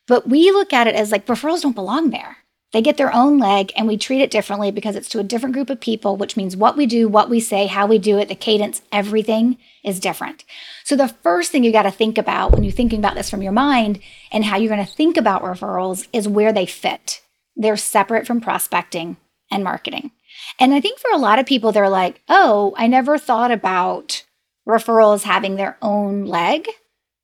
But 0.08 0.29
we 0.29 0.51
look 0.51 0.72
at 0.72 0.88
it 0.88 0.96
as 0.96 1.12
like 1.12 1.25
referrals 1.25 1.62
don't 1.62 1.74
belong 1.74 2.12
there. 2.12 2.38
They 2.75 2.82
get 2.82 2.98
their 2.98 3.15
own 3.15 3.38
leg, 3.38 3.72
and 3.77 3.88
we 3.88 3.96
treat 3.96 4.22
it 4.22 4.29
differently 4.29 4.70
because 4.70 4.98
it's 4.98 5.08
to 5.08 5.20
a 5.20 5.24
different 5.24 5.55
group 5.55 5.70
of 5.70 5.79
people, 5.79 6.17
which 6.17 6.36
means 6.36 6.58
what 6.58 6.75
we 6.75 6.86
do, 6.86 7.08
what 7.08 7.29
we 7.29 7.39
say, 7.39 7.67
how 7.67 7.88
we 7.88 7.98
do 7.98 8.17
it, 8.20 8.27
the 8.27 8.36
cadence, 8.36 8.82
everything 8.91 9.58
is 9.82 10.01
different. 10.01 10.44
So, 10.84 10.98
the 10.98 11.08
first 11.08 11.53
thing 11.53 11.63
you 11.63 11.72
got 11.72 11.84
to 11.84 11.89
think 11.89 12.17
about 12.17 12.51
when 12.51 12.63
you're 12.63 12.74
thinking 12.74 13.00
about 13.00 13.15
this 13.15 13.29
from 13.29 13.41
your 13.41 13.53
mind 13.53 14.01
and 14.29 14.44
how 14.44 14.58
you're 14.58 14.75
going 14.75 14.86
to 14.86 14.91
think 14.91 15.15
about 15.15 15.41
referrals 15.41 16.10
is 16.12 16.27
where 16.27 16.51
they 16.51 16.65
fit. 16.65 17.22
They're 17.55 17.77
separate 17.77 18.27
from 18.27 18.41
prospecting 18.41 19.15
and 19.50 19.63
marketing. 19.63 20.12
And 20.60 20.74
I 20.74 20.82
think 20.82 21.00
for 21.00 21.12
a 21.12 21.17
lot 21.17 21.39
of 21.39 21.46
people, 21.46 21.72
they're 21.72 21.88
like, 21.88 22.24
oh, 22.27 22.74
I 22.75 22.88
never 22.88 23.17
thought 23.17 23.51
about 23.51 24.25
referrals 24.67 25.24
having 25.24 25.55
their 25.55 25.77
own 25.82 26.25
leg 26.25 26.67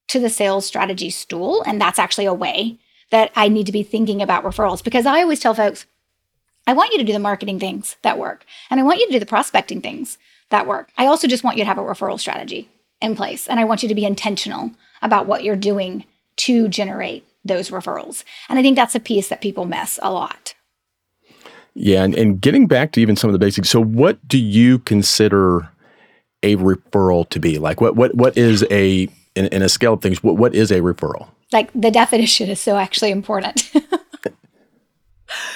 to 0.07 0.19
the 0.21 0.29
sales 0.29 0.65
strategy 0.65 1.09
stool. 1.09 1.61
And 1.63 1.81
that's 1.81 1.99
actually 1.99 2.27
a 2.27 2.33
way 2.33 2.79
that 3.11 3.31
I 3.35 3.47
need 3.47 3.67
to 3.67 3.71
be 3.71 3.83
thinking 3.83 4.21
about 4.21 4.43
referrals 4.43 4.83
because 4.83 5.05
I 5.05 5.21
always 5.21 5.39
tell 5.39 5.53
folks, 5.53 5.85
I 6.67 6.73
want 6.73 6.91
you 6.91 6.97
to 6.99 7.03
do 7.03 7.13
the 7.13 7.19
marketing 7.19 7.59
things 7.59 7.95
that 8.01 8.17
work, 8.19 8.45
and 8.69 8.79
I 8.79 8.83
want 8.83 8.99
you 8.99 9.07
to 9.07 9.13
do 9.13 9.19
the 9.19 9.25
prospecting 9.25 9.81
things 9.81 10.17
that 10.49 10.67
work. 10.67 10.89
I 10.97 11.05
also 11.07 11.27
just 11.27 11.43
want 11.43 11.57
you 11.57 11.63
to 11.63 11.67
have 11.67 11.77
a 11.77 11.81
referral 11.81 12.19
strategy 12.19 12.69
in 13.01 13.15
place, 13.15 13.47
and 13.47 13.59
I 13.59 13.65
want 13.65 13.83
you 13.83 13.89
to 13.89 13.95
be 13.95 14.05
intentional 14.05 14.71
about 15.01 15.25
what 15.25 15.43
you're 15.43 15.55
doing 15.55 16.05
to 16.37 16.67
generate 16.67 17.25
those 17.43 17.69
referrals. 17.69 18.23
And 18.47 18.59
I 18.59 18.61
think 18.61 18.75
that's 18.75 18.95
a 18.95 18.99
piece 18.99 19.29
that 19.29 19.41
people 19.41 19.65
miss 19.65 19.99
a 20.01 20.11
lot. 20.11 20.53
Yeah, 21.73 22.03
and, 22.03 22.15
and 22.15 22.39
getting 22.39 22.67
back 22.67 22.91
to 22.93 23.01
even 23.01 23.15
some 23.15 23.29
of 23.29 23.33
the 23.33 23.39
basics. 23.39 23.69
So, 23.69 23.81
what 23.81 24.27
do 24.27 24.37
you 24.37 24.79
consider 24.79 25.69
a 26.43 26.57
referral 26.57 27.27
to 27.29 27.39
be? 27.39 27.57
Like, 27.57 27.81
what 27.81 27.95
what 27.95 28.13
what 28.13 28.37
is 28.37 28.65
a 28.69 29.07
in, 29.35 29.47
in 29.47 29.61
a 29.61 29.69
scale 29.69 29.93
of 29.93 30.01
things, 30.01 30.23
what, 30.23 30.37
what 30.37 30.53
is 30.53 30.71
a 30.71 30.81
referral? 30.81 31.29
Like 31.51 31.69
the 31.73 31.91
definition 31.91 32.49
is 32.49 32.59
so 32.59 32.77
actually 32.77 33.11
important. 33.11 33.71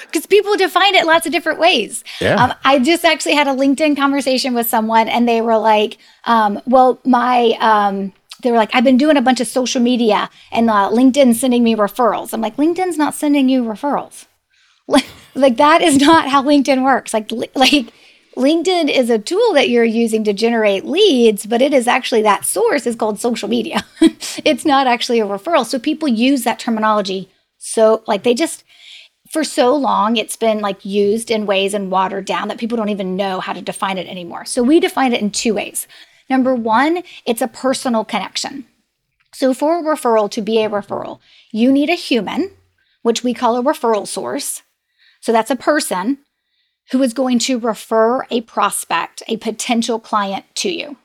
because 0.06 0.26
people 0.26 0.56
define 0.56 0.94
it 0.94 1.06
lots 1.06 1.26
of 1.26 1.32
different 1.32 1.58
ways. 1.58 2.04
Yeah. 2.20 2.36
Um, 2.36 2.54
I 2.64 2.78
just 2.78 3.04
actually 3.04 3.34
had 3.34 3.48
a 3.48 3.54
LinkedIn 3.54 3.96
conversation 3.96 4.54
with 4.54 4.66
someone, 4.66 5.08
and 5.08 5.28
they 5.28 5.40
were 5.40 5.58
like, 5.58 5.98
um, 6.24 6.60
"Well, 6.66 7.00
my." 7.04 7.56
Um, 7.60 8.12
they 8.42 8.50
were 8.50 8.58
like, 8.58 8.74
I've 8.74 8.84
been 8.84 8.98
doing 8.98 9.16
a 9.16 9.22
bunch 9.22 9.40
of 9.40 9.46
social 9.48 9.80
media 9.80 10.28
and 10.52 10.68
uh, 10.68 10.90
LinkedIn 10.90 11.34
sending 11.34 11.64
me 11.64 11.74
referrals. 11.74 12.34
I'm 12.34 12.42
like, 12.42 12.56
LinkedIn's 12.56 12.98
not 12.98 13.14
sending 13.14 13.48
you 13.48 13.64
referrals. 13.64 14.26
like 15.34 15.56
that 15.56 15.80
is 15.80 15.96
not 15.96 16.28
how 16.28 16.42
LinkedIn 16.42 16.84
works. 16.84 17.14
Like, 17.14 17.32
like 17.54 17.92
LinkedIn 18.36 18.90
is 18.90 19.08
a 19.08 19.18
tool 19.18 19.54
that 19.54 19.70
you're 19.70 19.84
using 19.84 20.22
to 20.24 20.34
generate 20.34 20.84
leads, 20.84 21.46
but 21.46 21.62
it 21.62 21.72
is 21.72 21.88
actually 21.88 22.20
that 22.22 22.44
source 22.44 22.86
is 22.86 22.94
called 22.94 23.18
social 23.18 23.48
media. 23.48 23.82
it's 24.44 24.66
not 24.66 24.86
actually 24.86 25.20
a 25.20 25.26
referral. 25.26 25.64
So 25.64 25.78
people 25.78 26.06
use 26.06 26.44
that 26.44 26.58
terminology. 26.58 27.30
So 27.56 28.04
like 28.06 28.24
they 28.24 28.34
just 28.34 28.62
for 29.30 29.42
so 29.42 29.74
long 29.74 30.16
it's 30.16 30.36
been 30.36 30.60
like 30.60 30.84
used 30.84 31.30
in 31.30 31.46
ways 31.46 31.74
and 31.74 31.90
watered 31.90 32.26
down 32.26 32.48
that 32.48 32.58
people 32.58 32.76
don't 32.76 32.90
even 32.90 33.16
know 33.16 33.40
how 33.40 33.54
to 33.54 33.62
define 33.62 33.96
it 33.96 34.06
anymore. 34.06 34.44
So 34.44 34.62
we 34.62 34.80
define 34.80 35.14
it 35.14 35.22
in 35.22 35.30
two 35.30 35.54
ways. 35.54 35.88
Number 36.28 36.54
one, 36.54 37.02
it's 37.24 37.42
a 37.42 37.48
personal 37.48 38.04
connection. 38.04 38.66
So 39.32 39.54
for 39.54 39.78
a 39.78 39.82
referral 39.82 40.30
to 40.32 40.42
be 40.42 40.62
a 40.62 40.68
referral, 40.68 41.20
you 41.52 41.72
need 41.72 41.88
a 41.88 41.94
human, 41.94 42.50
which 43.02 43.24
we 43.24 43.32
call 43.32 43.56
a 43.56 43.62
referral 43.62 44.06
source. 44.06 44.62
So 45.20 45.32
that's 45.32 45.50
a 45.50 45.56
person 45.56 46.18
who 46.90 47.02
is 47.02 47.12
going 47.12 47.38
to 47.40 47.58
refer 47.58 48.24
a 48.30 48.40
prospect, 48.42 49.22
a 49.28 49.36
potential 49.36 49.98
client 49.98 50.44
to 50.56 50.70
you. 50.70 50.96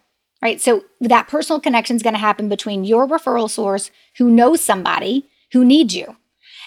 Right? 0.42 0.60
So 0.60 0.86
that 1.00 1.28
personal 1.28 1.60
connection 1.60 1.96
is 1.96 2.04
going 2.04 2.16
to 2.16 2.20
happen 2.20 2.50
between 2.50 2.84
your 2.84 3.08
referral 3.08 3.50
source 3.50 3.92
who 4.18 4.30
knows 4.30 4.62
somebody 4.62 5.30
who 5.52 5.64
needs 5.64 5.96
you. 5.96 6.18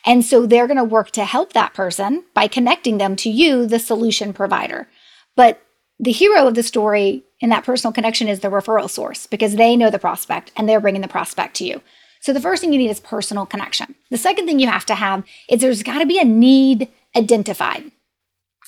And 0.04 0.24
so 0.24 0.46
they're 0.46 0.66
going 0.66 0.76
to 0.76 0.84
work 0.84 1.10
to 1.12 1.24
help 1.24 1.54
that 1.54 1.74
person 1.74 2.24
by 2.34 2.46
connecting 2.46 2.98
them 2.98 3.16
to 3.16 3.30
you, 3.30 3.66
the 3.66 3.78
solution 3.78 4.32
provider. 4.32 4.88
But 5.34 5.60
the 5.98 6.12
hero 6.12 6.46
of 6.46 6.54
the 6.54 6.62
story 6.62 7.24
in 7.40 7.50
that 7.50 7.64
personal 7.64 7.92
connection 7.92 8.28
is 8.28 8.40
the 8.40 8.48
referral 8.48 8.90
source 8.90 9.26
because 9.26 9.56
they 9.56 9.76
know 9.76 9.90
the 9.90 9.98
prospect 9.98 10.52
and 10.56 10.68
they're 10.68 10.80
bringing 10.80 11.02
the 11.02 11.08
prospect 11.08 11.54
to 11.56 11.64
you. 11.64 11.80
So 12.20 12.32
the 12.32 12.40
first 12.40 12.60
thing 12.60 12.72
you 12.72 12.78
need 12.78 12.90
is 12.90 13.00
personal 13.00 13.46
connection. 13.46 13.94
The 14.10 14.16
second 14.16 14.46
thing 14.46 14.58
you 14.58 14.68
have 14.68 14.86
to 14.86 14.94
have 14.94 15.24
is 15.48 15.60
there's 15.60 15.82
got 15.82 15.98
to 15.98 16.06
be 16.06 16.18
a 16.18 16.24
need 16.24 16.88
identified. 17.16 17.90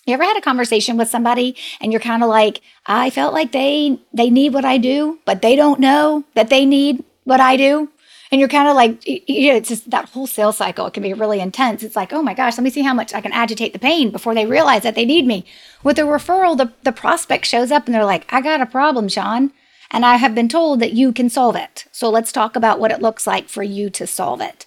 You 0.06 0.14
ever 0.14 0.22
had 0.22 0.36
a 0.36 0.40
conversation 0.40 0.96
with 0.96 1.08
somebody 1.08 1.56
and 1.80 1.92
you're 1.92 2.00
kind 2.00 2.22
of 2.22 2.28
like, 2.28 2.60
I 2.86 3.10
felt 3.10 3.34
like 3.34 3.50
they 3.50 3.98
they 4.12 4.30
need 4.30 4.54
what 4.54 4.64
I 4.64 4.78
do, 4.78 5.18
but 5.24 5.42
they 5.42 5.56
don't 5.56 5.80
know 5.80 6.24
that 6.34 6.48
they 6.48 6.64
need 6.64 7.04
what 7.24 7.40
I 7.40 7.56
do? 7.56 7.90
And 8.30 8.38
you're 8.38 8.48
kind 8.48 8.68
of 8.68 8.76
like 8.76 9.04
you 9.04 9.50
know 9.50 9.56
it's 9.56 9.68
just 9.68 9.90
that 9.90 10.10
whole 10.10 10.28
sales 10.28 10.58
cycle 10.58 10.86
it 10.86 10.94
can 10.94 11.02
be 11.02 11.12
really 11.12 11.40
intense. 11.40 11.82
It's 11.82 11.96
like 11.96 12.12
oh 12.12 12.22
my 12.22 12.34
gosh 12.34 12.56
let 12.56 12.62
me 12.62 12.70
see 12.70 12.82
how 12.82 12.94
much 12.94 13.14
i 13.14 13.20
can 13.20 13.32
agitate 13.32 13.72
the 13.72 13.80
pain 13.80 14.10
before 14.10 14.34
they 14.34 14.46
realize 14.46 14.84
that 14.84 14.94
they 14.94 15.04
need 15.04 15.26
me. 15.26 15.44
With 15.82 15.98
a 15.98 16.02
referral 16.02 16.56
the, 16.56 16.72
the 16.84 16.92
prospect 16.92 17.44
shows 17.44 17.72
up 17.72 17.86
and 17.86 17.94
they're 17.94 18.04
like 18.04 18.32
i 18.32 18.40
got 18.40 18.60
a 18.60 18.66
problem 18.66 19.08
sean 19.08 19.52
and 19.90 20.06
i 20.06 20.16
have 20.16 20.36
been 20.36 20.48
told 20.48 20.78
that 20.80 20.92
you 20.92 21.12
can 21.12 21.28
solve 21.28 21.56
it. 21.56 21.86
So 21.90 22.08
let's 22.10 22.30
talk 22.30 22.54
about 22.54 22.78
what 22.78 22.92
it 22.92 23.02
looks 23.02 23.26
like 23.26 23.48
for 23.48 23.64
you 23.64 23.90
to 23.90 24.06
solve 24.06 24.40
it. 24.40 24.66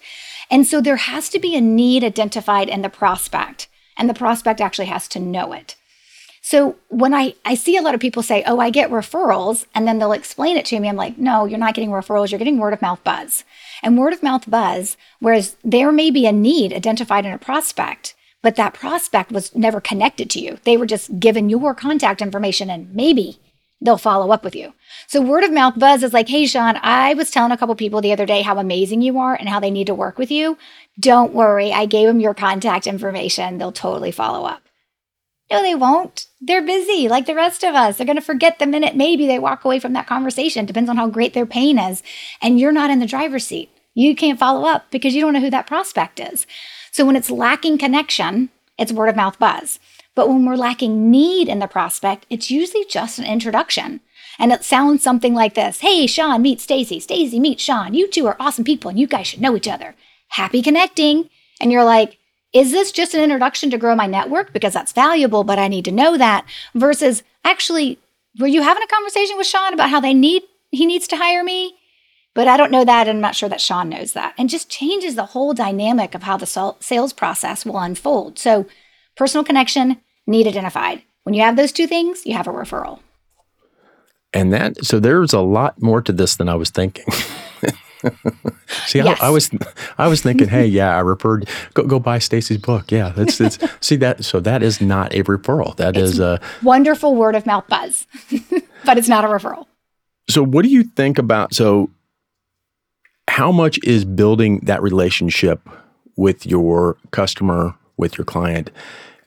And 0.50 0.66
so 0.66 0.82
there 0.82 0.96
has 0.96 1.30
to 1.30 1.38
be 1.38 1.56
a 1.56 1.62
need 1.62 2.04
identified 2.04 2.68
in 2.68 2.82
the 2.82 2.90
prospect 2.90 3.68
and 4.00 4.10
the 4.10 4.14
prospect 4.14 4.60
actually 4.60 4.86
has 4.86 5.06
to 5.06 5.20
know 5.20 5.52
it 5.52 5.76
so 6.42 6.76
when 6.88 7.12
I, 7.12 7.34
I 7.44 7.54
see 7.54 7.76
a 7.76 7.82
lot 7.82 7.94
of 7.94 8.00
people 8.00 8.22
say, 8.22 8.42
oh, 8.46 8.58
I 8.58 8.70
get 8.70 8.90
referrals, 8.90 9.66
and 9.74 9.86
then 9.86 9.98
they'll 9.98 10.12
explain 10.12 10.56
it 10.56 10.64
to 10.66 10.80
me, 10.80 10.88
I'm 10.88 10.96
like, 10.96 11.18
no, 11.18 11.44
you're 11.44 11.58
not 11.58 11.74
getting 11.74 11.90
referrals, 11.90 12.30
you're 12.30 12.38
getting 12.38 12.58
word 12.58 12.72
of 12.72 12.82
mouth 12.82 13.02
buzz. 13.04 13.44
And 13.82 13.98
word 13.98 14.12
of 14.12 14.22
mouth 14.22 14.50
buzz, 14.50 14.96
whereas 15.20 15.56
there 15.62 15.92
may 15.92 16.10
be 16.10 16.26
a 16.26 16.32
need 16.32 16.72
identified 16.72 17.26
in 17.26 17.32
a 17.32 17.38
prospect, 17.38 18.14
but 18.42 18.56
that 18.56 18.74
prospect 18.74 19.30
was 19.30 19.54
never 19.54 19.80
connected 19.80 20.30
to 20.30 20.40
you. 20.40 20.58
They 20.64 20.76
were 20.76 20.86
just 20.86 21.20
given 21.20 21.50
your 21.50 21.74
contact 21.74 22.22
information 22.22 22.70
and 22.70 22.92
maybe 22.94 23.38
they'll 23.80 23.98
follow 23.98 24.30
up 24.32 24.44
with 24.44 24.54
you. 24.54 24.74
So 25.06 25.20
word 25.20 25.44
of 25.44 25.52
mouth 25.52 25.78
buzz 25.78 26.02
is 26.02 26.12
like, 26.12 26.28
hey, 26.28 26.46
Sean, 26.46 26.78
I 26.82 27.14
was 27.14 27.30
telling 27.30 27.52
a 27.52 27.56
couple 27.56 27.74
people 27.74 28.00
the 28.00 28.12
other 28.12 28.26
day 28.26 28.42
how 28.42 28.58
amazing 28.58 29.02
you 29.02 29.18
are 29.18 29.34
and 29.34 29.48
how 29.48 29.60
they 29.60 29.70
need 29.70 29.86
to 29.86 29.94
work 29.94 30.18
with 30.18 30.30
you. 30.30 30.58
Don't 30.98 31.32
worry, 31.32 31.72
I 31.72 31.86
gave 31.86 32.06
them 32.06 32.20
your 32.20 32.34
contact 32.34 32.86
information. 32.86 33.58
They'll 33.58 33.72
totally 33.72 34.10
follow 34.10 34.46
up. 34.46 34.62
No, 35.50 35.62
they 35.62 35.74
won't. 35.74 36.26
They're 36.40 36.64
busy 36.64 37.08
like 37.08 37.26
the 37.26 37.34
rest 37.34 37.64
of 37.64 37.74
us. 37.74 37.96
They're 37.96 38.06
going 38.06 38.16
to 38.16 38.22
forget 38.22 38.58
the 38.58 38.66
minute 38.66 38.94
maybe 38.94 39.26
they 39.26 39.38
walk 39.38 39.64
away 39.64 39.80
from 39.80 39.94
that 39.94 40.06
conversation. 40.06 40.64
Depends 40.64 40.88
on 40.88 40.96
how 40.96 41.08
great 41.08 41.34
their 41.34 41.46
pain 41.46 41.78
is. 41.78 42.04
And 42.40 42.60
you're 42.60 42.70
not 42.70 42.90
in 42.90 43.00
the 43.00 43.06
driver's 43.06 43.46
seat. 43.46 43.68
You 43.94 44.14
can't 44.14 44.38
follow 44.38 44.68
up 44.68 44.86
because 44.92 45.14
you 45.14 45.20
don't 45.20 45.32
know 45.32 45.40
who 45.40 45.50
that 45.50 45.66
prospect 45.66 46.20
is. 46.20 46.46
So 46.92 47.04
when 47.04 47.16
it's 47.16 47.30
lacking 47.30 47.78
connection, 47.78 48.50
it's 48.78 48.92
word 48.92 49.08
of 49.08 49.16
mouth 49.16 49.38
buzz. 49.40 49.80
But 50.20 50.28
when 50.28 50.44
we're 50.44 50.54
lacking 50.54 51.10
need 51.10 51.48
in 51.48 51.60
the 51.60 51.66
prospect, 51.66 52.26
it's 52.28 52.50
usually 52.50 52.84
just 52.84 53.18
an 53.18 53.24
introduction. 53.24 54.00
And 54.38 54.52
it 54.52 54.64
sounds 54.64 55.02
something 55.02 55.32
like 55.32 55.54
this 55.54 55.80
Hey, 55.80 56.06
Sean, 56.06 56.42
meet 56.42 56.60
Stacey. 56.60 57.00
Stacey, 57.00 57.40
meet 57.40 57.58
Sean. 57.58 57.94
You 57.94 58.06
two 58.06 58.26
are 58.26 58.36
awesome 58.38 58.62
people 58.62 58.90
and 58.90 58.98
you 58.98 59.06
guys 59.06 59.28
should 59.28 59.40
know 59.40 59.56
each 59.56 59.66
other. 59.66 59.94
Happy 60.28 60.60
connecting. 60.60 61.30
And 61.58 61.72
you're 61.72 61.86
like, 61.86 62.18
is 62.52 62.70
this 62.70 62.92
just 62.92 63.14
an 63.14 63.22
introduction 63.22 63.70
to 63.70 63.78
grow 63.78 63.96
my 63.96 64.04
network 64.04 64.52
because 64.52 64.74
that's 64.74 64.92
valuable, 64.92 65.42
but 65.42 65.58
I 65.58 65.68
need 65.68 65.86
to 65.86 65.90
know 65.90 66.18
that? 66.18 66.44
Versus 66.74 67.22
actually, 67.42 67.98
were 68.38 68.46
you 68.46 68.60
having 68.60 68.82
a 68.82 68.94
conversation 68.94 69.38
with 69.38 69.46
Sean 69.46 69.72
about 69.72 69.88
how 69.88 70.00
they 70.00 70.12
need 70.12 70.42
he 70.70 70.84
needs 70.84 71.08
to 71.08 71.16
hire 71.16 71.42
me? 71.42 71.78
But 72.34 72.46
I 72.46 72.58
don't 72.58 72.70
know 72.70 72.84
that, 72.84 73.08
and 73.08 73.16
I'm 73.16 73.22
not 73.22 73.36
sure 73.36 73.48
that 73.48 73.62
Sean 73.62 73.88
knows 73.88 74.12
that. 74.12 74.34
And 74.36 74.50
just 74.50 74.68
changes 74.68 75.14
the 75.14 75.32
whole 75.32 75.54
dynamic 75.54 76.14
of 76.14 76.24
how 76.24 76.36
the 76.36 76.74
sales 76.80 77.14
process 77.14 77.64
will 77.64 77.78
unfold. 77.78 78.38
So, 78.38 78.66
personal 79.16 79.44
connection, 79.44 80.02
need 80.30 80.46
identified. 80.46 81.02
When 81.24 81.34
you 81.34 81.42
have 81.42 81.56
those 81.56 81.72
two 81.72 81.86
things, 81.86 82.24
you 82.24 82.34
have 82.34 82.46
a 82.46 82.52
referral. 82.52 83.00
And 84.32 84.52
that, 84.52 84.84
so 84.84 85.00
there's 85.00 85.32
a 85.32 85.40
lot 85.40 85.82
more 85.82 86.00
to 86.02 86.12
this 86.12 86.36
than 86.36 86.48
I 86.48 86.54
was 86.54 86.70
thinking. 86.70 87.04
see, 88.86 88.98
yes. 88.98 89.20
I, 89.20 89.26
I, 89.26 89.30
was 89.30 89.50
I 89.98 90.08
was 90.08 90.22
thinking, 90.22 90.48
hey, 90.48 90.66
yeah, 90.66 90.96
I 90.96 91.00
referred. 91.00 91.48
Go 91.74 91.84
go 91.84 91.98
buy 91.98 92.18
Stacey's 92.18 92.58
book. 92.58 92.90
Yeah, 92.90 93.10
that's 93.10 93.38
that's 93.38 93.58
see 93.80 93.96
that. 93.96 94.24
So 94.24 94.40
that 94.40 94.62
is 94.62 94.80
not 94.80 95.14
a 95.14 95.22
referral. 95.24 95.76
That 95.76 95.96
it's 95.96 96.12
is 96.12 96.20
a 96.20 96.40
wonderful 96.62 97.14
word 97.14 97.34
of 97.34 97.46
mouth 97.46 97.66
buzz, 97.68 98.06
but 98.84 98.98
it's 98.98 99.08
not 99.08 99.24
a 99.24 99.28
referral. 99.28 99.66
So 100.28 100.44
what 100.44 100.62
do 100.62 100.68
you 100.68 100.84
think 100.84 101.18
about 101.18 101.54
so? 101.54 101.90
How 103.28 103.52
much 103.52 103.78
is 103.84 104.04
building 104.04 104.60
that 104.60 104.82
relationship 104.82 105.60
with 106.16 106.46
your 106.46 106.96
customer, 107.12 107.74
with 107.96 108.18
your 108.18 108.24
client? 108.24 108.70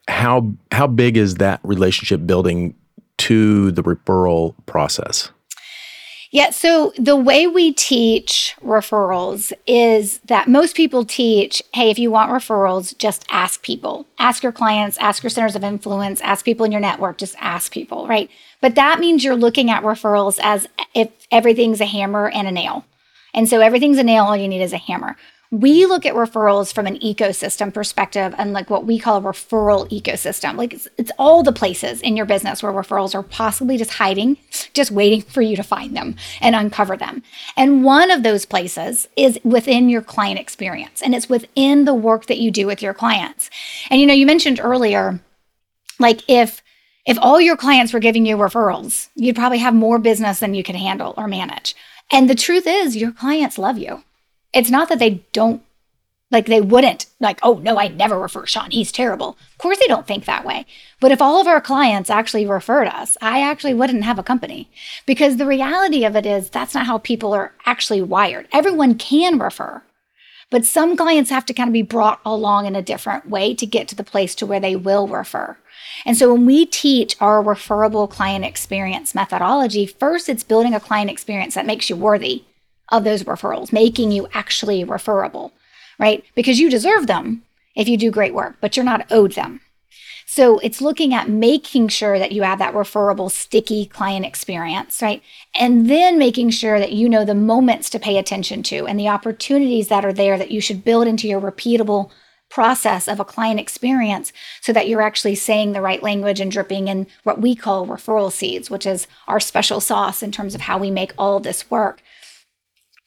How 0.07 0.51
how 0.71 0.87
big 0.87 1.17
is 1.17 1.35
that 1.35 1.59
relationship 1.63 2.25
building 2.25 2.75
to 3.19 3.71
the 3.71 3.83
referral 3.83 4.55
process? 4.65 5.31
Yeah, 6.31 6.49
so 6.49 6.93
the 6.97 7.15
way 7.15 7.45
we 7.45 7.73
teach 7.73 8.55
referrals 8.63 9.53
is 9.67 10.17
that 10.25 10.47
most 10.47 10.75
people 10.75 11.05
teach 11.05 11.61
hey, 11.73 11.91
if 11.91 11.99
you 11.99 12.09
want 12.09 12.31
referrals, 12.31 12.97
just 12.97 13.23
ask 13.29 13.61
people. 13.61 14.07
Ask 14.17 14.41
your 14.41 14.51
clients, 14.51 14.97
ask 14.97 15.21
your 15.21 15.29
centers 15.29 15.55
of 15.55 15.63
influence, 15.63 16.21
ask 16.21 16.43
people 16.43 16.65
in 16.65 16.71
your 16.71 16.81
network, 16.81 17.19
just 17.19 17.35
ask 17.39 17.71
people, 17.71 18.07
right? 18.07 18.31
But 18.61 18.73
that 18.75 18.99
means 18.99 19.23
you're 19.23 19.35
looking 19.35 19.69
at 19.69 19.83
referrals 19.83 20.39
as 20.41 20.67
if 20.95 21.09
everything's 21.31 21.79
a 21.79 21.85
hammer 21.85 22.29
and 22.29 22.47
a 22.47 22.51
nail. 22.51 22.83
And 23.35 23.47
so 23.47 23.61
everything's 23.61 23.99
a 23.99 24.03
nail, 24.03 24.23
all 24.25 24.37
you 24.37 24.47
need 24.47 24.61
is 24.61 24.73
a 24.73 24.77
hammer 24.77 25.15
we 25.53 25.85
look 25.85 26.03
at 26.03 26.15
referrals 26.15 26.73
from 26.73 26.87
an 26.87 26.97
ecosystem 26.97 27.71
perspective 27.71 28.33
and 28.39 28.53
like 28.53 28.71
what 28.71 28.87
we 28.87 28.97
call 28.97 29.17
a 29.17 29.21
referral 29.21 29.87
ecosystem. 29.91 30.57
Like 30.57 30.73
it's, 30.73 30.87
it's, 30.97 31.11
all 31.19 31.43
the 31.43 31.51
places 31.51 32.01
in 32.01 32.17
your 32.17 32.25
business 32.25 32.63
where 32.63 32.71
referrals 32.71 33.13
are 33.13 33.21
possibly 33.21 33.77
just 33.77 33.91
hiding, 33.91 34.37
just 34.73 34.89
waiting 34.89 35.21
for 35.21 35.43
you 35.43 35.55
to 35.55 35.61
find 35.61 35.95
them 35.95 36.15
and 36.41 36.55
uncover 36.55 36.97
them. 36.97 37.21
And 37.55 37.83
one 37.83 38.09
of 38.09 38.23
those 38.23 38.45
places 38.45 39.07
is 39.15 39.39
within 39.43 39.89
your 39.89 40.01
client 40.01 40.39
experience 40.39 41.03
and 41.03 41.13
it's 41.13 41.29
within 41.29 41.85
the 41.85 41.93
work 41.93 42.25
that 42.25 42.39
you 42.39 42.49
do 42.49 42.65
with 42.65 42.81
your 42.81 42.95
clients. 42.95 43.51
And 43.91 44.01
you 44.01 44.07
know, 44.07 44.13
you 44.15 44.25
mentioned 44.25 44.59
earlier, 44.59 45.19
like 45.99 46.27
if 46.27 46.63
if 47.05 47.19
all 47.21 47.39
your 47.39 47.57
clients 47.57 47.93
were 47.93 47.99
giving 47.99 48.25
you 48.25 48.37
referrals, 48.37 49.09
you'd 49.13 49.35
probably 49.35 49.59
have 49.59 49.75
more 49.75 49.99
business 49.99 50.39
than 50.39 50.55
you 50.55 50.63
could 50.63 50.75
handle 50.75 51.13
or 51.15 51.27
manage. 51.27 51.75
And 52.11 52.27
the 52.27 52.33
truth 52.33 52.63
is, 52.65 52.95
your 52.95 53.11
clients 53.11 53.59
love 53.59 53.77
you 53.77 54.03
it's 54.53 54.69
not 54.69 54.89
that 54.89 54.99
they 54.99 55.23
don't 55.31 55.61
like 56.31 56.47
they 56.47 56.61
wouldn't 56.61 57.05
like 57.19 57.39
oh 57.43 57.55
no 57.59 57.77
i 57.77 57.87
never 57.87 58.19
refer 58.19 58.45
sean. 58.45 58.71
He's 58.71 58.91
terrible. 58.91 59.37
Of 59.51 59.57
course 59.57 59.77
they 59.79 59.87
don't 59.87 60.07
think 60.07 60.25
that 60.25 60.45
way. 60.45 60.65
But 60.99 61.11
if 61.11 61.21
all 61.21 61.39
of 61.39 61.47
our 61.47 61.61
clients 61.61 62.09
actually 62.09 62.45
referred 62.45 62.87
us 62.87 63.17
i 63.21 63.41
actually 63.41 63.73
wouldn't 63.73 64.03
have 64.03 64.19
a 64.19 64.23
company. 64.23 64.69
Because 65.05 65.37
the 65.37 65.45
reality 65.45 66.03
of 66.05 66.15
it 66.15 66.25
is 66.25 66.49
that's 66.49 66.73
not 66.73 66.87
how 66.87 66.97
people 66.97 67.33
are 67.33 67.53
actually 67.65 68.01
wired. 68.01 68.47
Everyone 68.51 68.95
can 68.95 69.39
refer 69.39 69.83
but 70.53 70.65
some 70.65 70.95
clients 70.95 71.31
have 71.31 71.47
to 71.47 71.53
kind 71.53 71.67
of 71.67 71.73
be 71.73 71.81
brought 71.81 72.19
along 72.23 72.67
in 72.67 72.75
a 72.75 72.81
different 72.83 73.27
way 73.27 73.55
to 73.55 73.65
get 73.65 73.87
to 73.87 73.95
the 73.95 74.03
place 74.03 74.35
to 74.35 74.45
where 74.45 74.59
they 74.59 74.75
will 74.75 75.07
refer. 75.07 75.57
And 76.05 76.15
so 76.15 76.31
when 76.31 76.45
we 76.45 76.67
teach 76.67 77.15
our 77.19 77.41
referable 77.41 78.07
client 78.07 78.45
experience 78.45 79.15
methodology 79.15 79.87
first 79.87 80.29
it's 80.29 80.43
building 80.43 80.75
a 80.75 80.79
client 80.79 81.09
experience 81.09 81.55
that 81.55 81.65
makes 81.65 81.89
you 81.89 81.95
worthy 81.95 82.43
of 82.89 83.03
those 83.03 83.23
referrals, 83.23 83.73
making 83.73 84.11
you 84.11 84.27
actually 84.33 84.83
referable, 84.83 85.51
right? 85.99 86.23
Because 86.35 86.59
you 86.59 86.69
deserve 86.69 87.07
them 87.07 87.43
if 87.75 87.87
you 87.87 87.97
do 87.97 88.11
great 88.11 88.33
work, 88.33 88.55
but 88.61 88.75
you're 88.75 88.85
not 88.85 89.11
owed 89.11 89.33
them. 89.33 89.61
So 90.25 90.57
it's 90.59 90.81
looking 90.81 91.13
at 91.13 91.29
making 91.29 91.89
sure 91.89 92.17
that 92.17 92.31
you 92.31 92.43
have 92.43 92.59
that 92.59 92.73
referable, 92.73 93.29
sticky 93.29 93.85
client 93.85 94.25
experience, 94.25 95.01
right? 95.01 95.21
And 95.53 95.89
then 95.89 96.17
making 96.17 96.51
sure 96.51 96.79
that 96.79 96.93
you 96.93 97.09
know 97.09 97.25
the 97.25 97.35
moments 97.35 97.89
to 97.91 97.99
pay 97.99 98.17
attention 98.17 98.63
to 98.63 98.87
and 98.87 98.99
the 98.99 99.09
opportunities 99.09 99.89
that 99.89 100.05
are 100.05 100.13
there 100.13 100.37
that 100.37 100.51
you 100.51 100.61
should 100.61 100.83
build 100.83 101.07
into 101.07 101.27
your 101.27 101.41
repeatable 101.41 102.09
process 102.49 103.07
of 103.07 103.19
a 103.19 103.25
client 103.25 103.59
experience 103.59 104.31
so 104.61 104.71
that 104.71 104.87
you're 104.87 105.01
actually 105.01 105.35
saying 105.35 105.71
the 105.71 105.81
right 105.81 106.03
language 106.03 106.39
and 106.39 106.51
dripping 106.51 106.87
in 106.87 107.07
what 107.23 107.41
we 107.41 107.55
call 107.55 107.87
referral 107.87 108.31
seeds, 108.31 108.69
which 108.69 108.85
is 108.85 109.07
our 109.27 109.39
special 109.39 109.81
sauce 109.81 110.21
in 110.21 110.31
terms 110.31 110.53
of 110.53 110.61
how 110.61 110.77
we 110.77 110.91
make 110.91 111.13
all 111.17 111.39
this 111.39 111.69
work. 111.71 112.01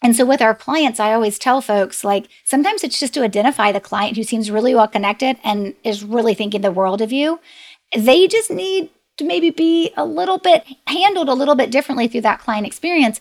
And 0.02 0.14
so 0.14 0.26
with 0.26 0.42
our 0.42 0.54
clients, 0.54 1.00
I 1.00 1.12
always 1.12 1.38
tell 1.38 1.60
folks 1.60 2.04
like 2.04 2.28
sometimes 2.44 2.84
it's 2.84 3.00
just 3.00 3.14
to 3.14 3.22
identify 3.22 3.72
the 3.72 3.80
client 3.80 4.16
who 4.16 4.22
seems 4.22 4.50
really 4.50 4.74
well 4.74 4.88
connected 4.88 5.38
and 5.42 5.74
is 5.84 6.04
really 6.04 6.34
thinking 6.34 6.60
the 6.60 6.70
world 6.70 7.00
of 7.00 7.12
you. 7.12 7.40
They 7.96 8.28
just 8.28 8.50
need 8.50 8.90
to 9.16 9.24
maybe 9.24 9.50
be 9.50 9.92
a 9.96 10.04
little 10.04 10.38
bit 10.38 10.64
handled 10.86 11.28
a 11.28 11.34
little 11.34 11.54
bit 11.54 11.70
differently 11.70 12.08
through 12.08 12.20
that 12.22 12.40
client 12.40 12.66
experience. 12.66 13.20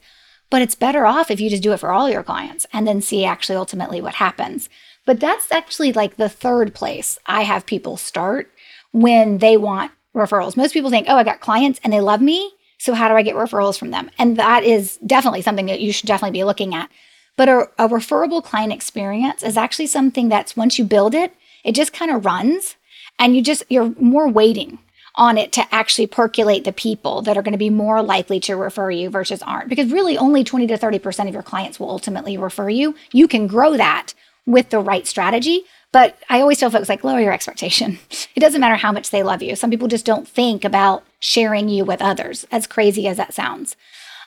But 0.50 0.62
it's 0.62 0.75
better 0.75 1.05
off 1.05 1.32
if 1.32 1.39
you 1.39 1.50
just 1.50 1.63
do 1.63 1.74
it 1.74 1.79
for 1.79 1.91
all 1.91 2.10
your 2.10 2.24
clients 2.24 2.67
and 2.72 2.88
then 2.88 3.01
see 3.01 3.25
actually 3.25 3.55
ultimately 3.55 4.01
what 4.01 4.15
happens. 4.15 4.70
But 5.05 5.20
that's 5.20 5.51
actually 5.51 5.94
like 5.94 6.17
the 6.17 6.29
third 6.29 6.74
place 6.74 7.17
I 7.25 7.44
have 7.44 7.65
people 7.65 7.98
start 7.98 8.51
when 8.91 9.39
they 9.39 9.58
want 9.58 9.91
referrals. 10.15 10.58
Most 10.58 10.74
people 10.74 10.89
think, 10.89 11.08
oh, 11.10 11.17
I 11.17 11.24
got 11.24 11.39
clients 11.39 11.79
and 11.84 11.91
they 11.91 12.01
love 12.01 12.22
me. 12.22 12.51
So, 12.77 12.94
how 12.94 13.08
do 13.08 13.15
I 13.15 13.22
get 13.22 13.36
referrals 13.36 13.77
from 13.77 13.91
them? 13.91 14.10
And 14.17 14.38
that 14.38 14.63
is 14.63 14.98
definitely 15.05 15.41
something 15.41 15.65
that 15.67 15.82
you 15.82 15.91
should 15.91 16.08
definitely 16.08 16.38
be 16.39 16.44
looking 16.44 16.74
at. 16.74 16.89
But 17.38 17.50
a, 17.50 17.70
a 17.77 17.88
referable 17.88 18.41
client 18.41 18.74
experience 18.74 19.44
is 19.44 19.58
actually 19.58 19.88
something 19.88 20.29
that's 20.29 20.55
once 20.55 20.79
you 20.79 20.86
build 20.86 21.13
it, 21.13 21.34
it 21.63 21.75
just 21.75 21.94
kind 21.94 22.12
of 22.12 22.25
runs 22.25 22.75
and 23.20 23.36
you 23.36 23.41
just, 23.41 23.63
you're 23.70 23.94
more 24.00 24.29
waiting 24.29 24.79
on 25.15 25.38
it 25.38 25.51
to 25.53 25.65
actually 25.74 26.08
percolate 26.08 26.65
the 26.65 26.74
people 26.74 27.22
that 27.22 27.38
are 27.38 27.41
going 27.41 27.53
to 27.53 27.58
be 27.58 27.70
more 27.70 28.01
likely 28.01 28.39
to 28.41 28.55
refer 28.55 28.91
you 28.91 29.10
versus 29.10 29.41
aren't. 29.41 29.70
Because 29.70 29.91
really, 29.91 30.17
only 30.17 30.44
20 30.44 30.67
to 30.67 30.77
30% 30.77 31.27
of 31.27 31.34
your 31.34 31.44
clients 31.44 31.79
will 31.79 31.89
ultimately 31.89 32.38
refer 32.38 32.70
you. 32.70 32.96
You 33.12 33.27
can 33.27 33.48
grow 33.48 33.77
that 33.77 34.13
with 34.46 34.70
the 34.70 34.79
right 34.79 35.08
strategy. 35.08 35.63
But 35.96 36.18
I 36.30 36.42
always 36.42 36.58
tell 36.58 36.70
folks 36.70 36.90
like 36.90 37.06
lower 37.06 37.22
your 37.22 37.32
expectation. 37.32 38.00
It 38.36 38.42
doesn't 38.42 38.60
matter 38.60 38.75
how 38.75 38.92
much 38.92 39.12
they 39.12 39.24
love 39.24 39.42
you. 39.42 39.56
Some 39.56 39.70
people 39.70 39.88
just 39.88 40.06
don't 40.06 40.28
think 40.28 40.66
about 40.66 41.06
sharing 41.22 41.70
you 41.70 41.86
with 41.86 42.02
others, 42.02 42.46
as 42.52 42.68
crazy 42.68 43.08
as 43.08 43.16
that 43.16 43.34
sounds. 43.34 43.78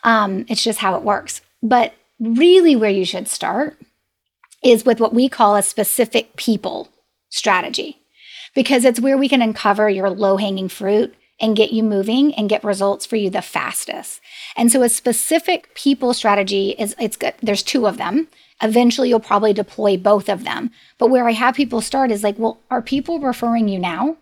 Um, 0.03 0.47
it's 0.49 0.65
just 0.65 0.79
how 0.79 0.97
it 0.97 1.03
works. 1.03 1.43
But 1.63 1.93
really, 2.19 2.75
where 2.75 2.89
you 2.89 3.05
should 3.05 3.29
start 3.29 3.79
is 4.65 4.87
with 4.87 4.99
what 4.99 5.13
we 5.13 5.29
call 5.29 5.57
a 5.57 5.63
specific 5.63 6.37
people 6.37 6.89
strategy, 7.29 7.99
because 8.55 8.87
it's 8.87 8.99
where 8.99 9.19
we 9.19 9.29
can 9.29 9.43
uncover 9.43 9.91
your 9.91 10.09
low 10.09 10.39
hanging 10.39 10.71
fruit 10.71 11.15
and 11.39 11.55
get 11.55 11.71
you 11.71 11.83
moving 11.83 12.35
and 12.35 12.49
get 12.49 12.65
results 12.65 13.05
for 13.05 13.17
you 13.17 13.29
the 13.29 13.43
fastest. 13.43 14.23
And 14.57 14.73
so 14.73 14.83
a 14.83 14.89
specific 14.89 15.75
people 15.75 16.15
strategy 16.15 16.71
is 16.79 16.97
it's 16.99 17.19
good. 17.19 17.35
There's 17.43 17.63
two 17.63 17.87
of 17.87 17.99
them. 17.99 18.29
Eventually, 18.63 19.09
you'll 19.09 19.21
probably 19.21 19.53
deploy 19.53 19.97
both 19.97 20.29
of 20.29 20.45
them. 20.45 20.71
But 20.99 21.11
where 21.11 21.29
I 21.29 21.33
have 21.33 21.55
people 21.55 21.81
start 21.81 22.11
is 22.11 22.23
like, 22.23 22.39
well, 22.39 22.61
are 22.71 22.83
people 22.83 23.21
referring 23.21 23.69
you 23.69 23.79
now? 23.79 24.17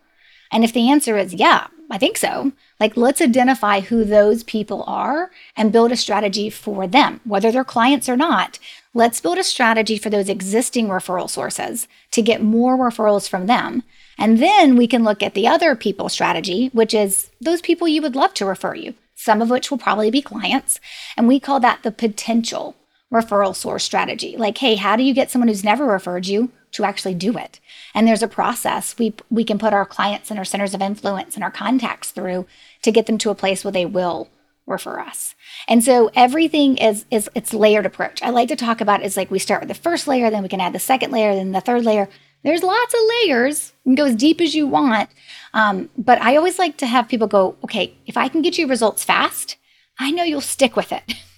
And 0.52 0.64
if 0.64 0.72
the 0.72 0.90
answer 0.90 1.16
is 1.16 1.34
yeah, 1.34 1.68
I 1.90 1.98
think 1.98 2.16
so, 2.16 2.52
like 2.80 2.96
let's 2.96 3.20
identify 3.20 3.80
who 3.80 4.04
those 4.04 4.42
people 4.42 4.82
are 4.86 5.30
and 5.56 5.72
build 5.72 5.92
a 5.92 5.96
strategy 5.96 6.50
for 6.50 6.86
them, 6.86 7.20
whether 7.24 7.52
they're 7.52 7.64
clients 7.64 8.08
or 8.08 8.16
not. 8.16 8.58
Let's 8.92 9.20
build 9.20 9.38
a 9.38 9.44
strategy 9.44 9.98
for 9.98 10.10
those 10.10 10.28
existing 10.28 10.88
referral 10.88 11.30
sources 11.30 11.86
to 12.12 12.22
get 12.22 12.42
more 12.42 12.76
referrals 12.76 13.28
from 13.28 13.46
them. 13.46 13.82
And 14.18 14.38
then 14.38 14.76
we 14.76 14.86
can 14.86 15.04
look 15.04 15.22
at 15.22 15.34
the 15.34 15.46
other 15.46 15.76
people 15.76 16.08
strategy, 16.08 16.70
which 16.72 16.94
is 16.94 17.30
those 17.40 17.60
people 17.60 17.86
you 17.86 18.02
would 18.02 18.16
love 18.16 18.34
to 18.34 18.46
refer 18.46 18.74
you, 18.74 18.94
some 19.14 19.42
of 19.42 19.50
which 19.50 19.70
will 19.70 19.78
probably 19.78 20.10
be 20.10 20.22
clients. 20.22 20.80
And 21.16 21.28
we 21.28 21.38
call 21.38 21.60
that 21.60 21.82
the 21.82 21.92
potential 21.92 22.74
referral 23.12 23.54
source 23.54 23.84
strategy. 23.84 24.36
Like, 24.36 24.58
hey, 24.58 24.74
how 24.74 24.96
do 24.96 25.02
you 25.02 25.14
get 25.14 25.30
someone 25.30 25.48
who's 25.48 25.64
never 25.64 25.86
referred 25.86 26.26
you 26.26 26.50
to 26.72 26.84
actually 26.84 27.14
do 27.14 27.36
it? 27.38 27.60
And 27.94 28.06
there's 28.06 28.22
a 28.22 28.28
process 28.28 28.98
we 28.98 29.14
we 29.30 29.44
can 29.44 29.58
put 29.58 29.72
our 29.72 29.86
clients 29.86 30.30
and 30.30 30.38
our 30.38 30.44
centers 30.44 30.74
of 30.74 30.82
influence 30.82 31.34
and 31.34 31.44
our 31.44 31.50
contacts 31.50 32.10
through 32.10 32.46
to 32.82 32.92
get 32.92 33.06
them 33.06 33.18
to 33.18 33.30
a 33.30 33.34
place 33.34 33.64
where 33.64 33.72
they 33.72 33.86
will 33.86 34.28
refer 34.66 34.98
us. 34.98 35.34
And 35.68 35.82
so 35.84 36.10
everything 36.14 36.76
is 36.78 37.04
is 37.10 37.30
it's 37.34 37.54
layered 37.54 37.86
approach. 37.86 38.22
I 38.22 38.30
like 38.30 38.48
to 38.48 38.56
talk 38.56 38.80
about 38.80 39.02
is 39.02 39.16
like 39.16 39.30
we 39.30 39.38
start 39.38 39.60
with 39.60 39.68
the 39.68 39.74
first 39.74 40.08
layer, 40.08 40.30
then 40.30 40.42
we 40.42 40.48
can 40.48 40.60
add 40.60 40.72
the 40.72 40.78
second 40.78 41.12
layer, 41.12 41.34
then 41.34 41.52
the 41.52 41.60
third 41.60 41.84
layer. 41.84 42.08
There's 42.42 42.62
lots 42.62 42.94
of 42.94 43.00
layers. 43.24 43.72
You 43.84 43.90
can 43.90 43.94
go 43.96 44.04
as 44.06 44.14
deep 44.14 44.40
as 44.40 44.54
you 44.54 44.66
want. 44.66 45.10
Um, 45.54 45.88
but 45.96 46.20
I 46.20 46.36
always 46.36 46.58
like 46.58 46.76
to 46.78 46.86
have 46.86 47.08
people 47.08 47.26
go, 47.26 47.56
okay, 47.64 47.96
if 48.06 48.16
I 48.16 48.28
can 48.28 48.42
get 48.42 48.58
you 48.58 48.68
results 48.68 49.02
fast, 49.02 49.56
I 49.98 50.10
know 50.10 50.22
you'll 50.22 50.40
stick 50.40 50.76
with 50.76 50.92
it. 50.92 51.02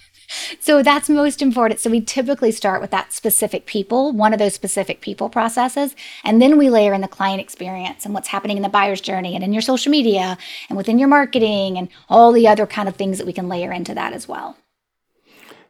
so 0.61 0.83
that's 0.83 1.09
most 1.09 1.41
important. 1.41 1.81
So 1.81 1.91
we 1.91 2.01
typically 2.01 2.53
start 2.53 2.81
with 2.81 2.91
that 2.91 3.13
specific 3.13 3.67
people, 3.67 4.13
one 4.13 4.33
of 4.33 4.39
those 4.39 4.55
specific 4.55 5.01
people 5.01 5.29
processes, 5.29 5.95
and 6.25 6.41
then 6.41 6.59
we 6.59 6.71
layer 6.71 6.93
in 6.93 7.01
the 7.01 7.09
client 7.09 7.41
experience 7.41 8.05
and 8.05 8.15
what's 8.15 8.29
happening 8.29 8.57
in 8.57 8.63
the 8.63 8.69
buyer's 8.69 9.01
journey 9.01 9.35
and 9.35 9.43
in 9.43 9.53
your 9.53 9.63
social 9.63 9.91
media 9.91 10.37
and 10.69 10.77
within 10.77 10.99
your 10.99 11.09
marketing 11.09 11.79
and 11.79 11.89
all 12.09 12.33
the 12.33 12.47
other 12.47 12.67
kind 12.67 12.89
of 12.89 12.97
things 12.97 13.19
that 13.19 13.27
we 13.27 13.33
can 13.33 13.49
layer 13.49 13.73
into 13.73 13.95
that 13.95 14.13
as 14.13 14.29
well. 14.29 14.57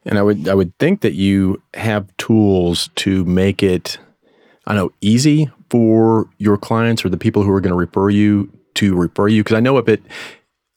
And 0.05 0.19
I 0.19 0.23
would 0.23 0.49
I 0.49 0.55
would 0.55 0.77
think 0.79 1.03
that 1.03 1.15
you 1.15 1.63
have 1.75 2.17
tools 2.17 2.89
to 2.97 3.25
make 3.25 3.63
it 3.63 3.99
I 4.67 4.75
know 4.75 4.93
easy 5.01 5.51
for 5.71 6.29
your 6.39 6.57
clients 6.57 7.05
or 7.05 7.09
the 7.09 7.17
people 7.17 7.43
who 7.43 7.53
are 7.53 7.61
going 7.61 7.73
to 7.73 7.79
refer 7.79 8.11
you 8.11 8.51
to 8.75 8.95
refer 8.95 9.29
you 9.29 9.43
because 9.43 9.57
I 9.57 9.61
know 9.61 9.77
if 9.79 9.89
it 9.89 10.03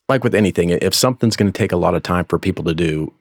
like 0.10 0.24
with 0.24 0.36
anything 0.36 0.70
if 0.70 0.94
something's 0.94 1.36
going 1.36 1.52
to 1.52 1.58
take 1.58 1.72
a 1.72 1.78
lot 1.78 1.96
of 1.96 2.04
time 2.04 2.26
for 2.26 2.38
people 2.38 2.66
to 2.66 2.74
do 2.74 3.14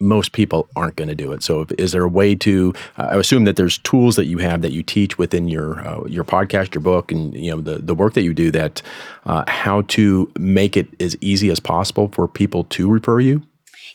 most 0.00 0.32
people 0.32 0.68
aren't 0.76 0.96
going 0.96 1.08
to 1.08 1.14
do 1.14 1.32
it. 1.32 1.42
So, 1.42 1.62
if, 1.62 1.72
is 1.72 1.92
there 1.92 2.04
a 2.04 2.08
way 2.08 2.34
to? 2.36 2.74
Uh, 2.98 3.08
I 3.12 3.16
assume 3.16 3.44
that 3.44 3.56
there's 3.56 3.78
tools 3.78 4.16
that 4.16 4.26
you 4.26 4.38
have 4.38 4.62
that 4.62 4.72
you 4.72 4.82
teach 4.82 5.18
within 5.18 5.48
your 5.48 5.80
uh, 5.86 6.04
your 6.06 6.24
podcast, 6.24 6.74
your 6.74 6.82
book, 6.82 7.10
and 7.10 7.34
you 7.34 7.50
know 7.50 7.60
the 7.60 7.78
the 7.78 7.94
work 7.94 8.14
that 8.14 8.22
you 8.22 8.34
do. 8.34 8.50
That 8.50 8.82
uh, 9.24 9.44
how 9.48 9.82
to 9.82 10.30
make 10.38 10.76
it 10.76 10.88
as 11.00 11.16
easy 11.20 11.50
as 11.50 11.60
possible 11.60 12.08
for 12.12 12.28
people 12.28 12.64
to 12.64 12.90
refer 12.90 13.20
you. 13.20 13.42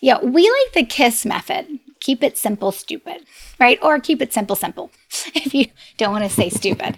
Yeah, 0.02 0.20
we 0.24 0.44
like 0.44 0.74
the 0.74 0.86
KISS 0.86 1.26
method. 1.26 1.80
Keep 2.02 2.24
it 2.24 2.38
simple, 2.38 2.74
stupid 2.74 3.26
right? 3.62 3.78
Or 3.84 4.00
keep 4.00 4.24
it 4.24 4.34
simple, 4.34 4.56
simple 4.56 4.92
if 5.36 5.54
you 5.54 5.68
don't 5.98 6.12
want 6.12 6.24
to 6.24 6.30
say 6.30 6.50
stupid. 6.50 6.98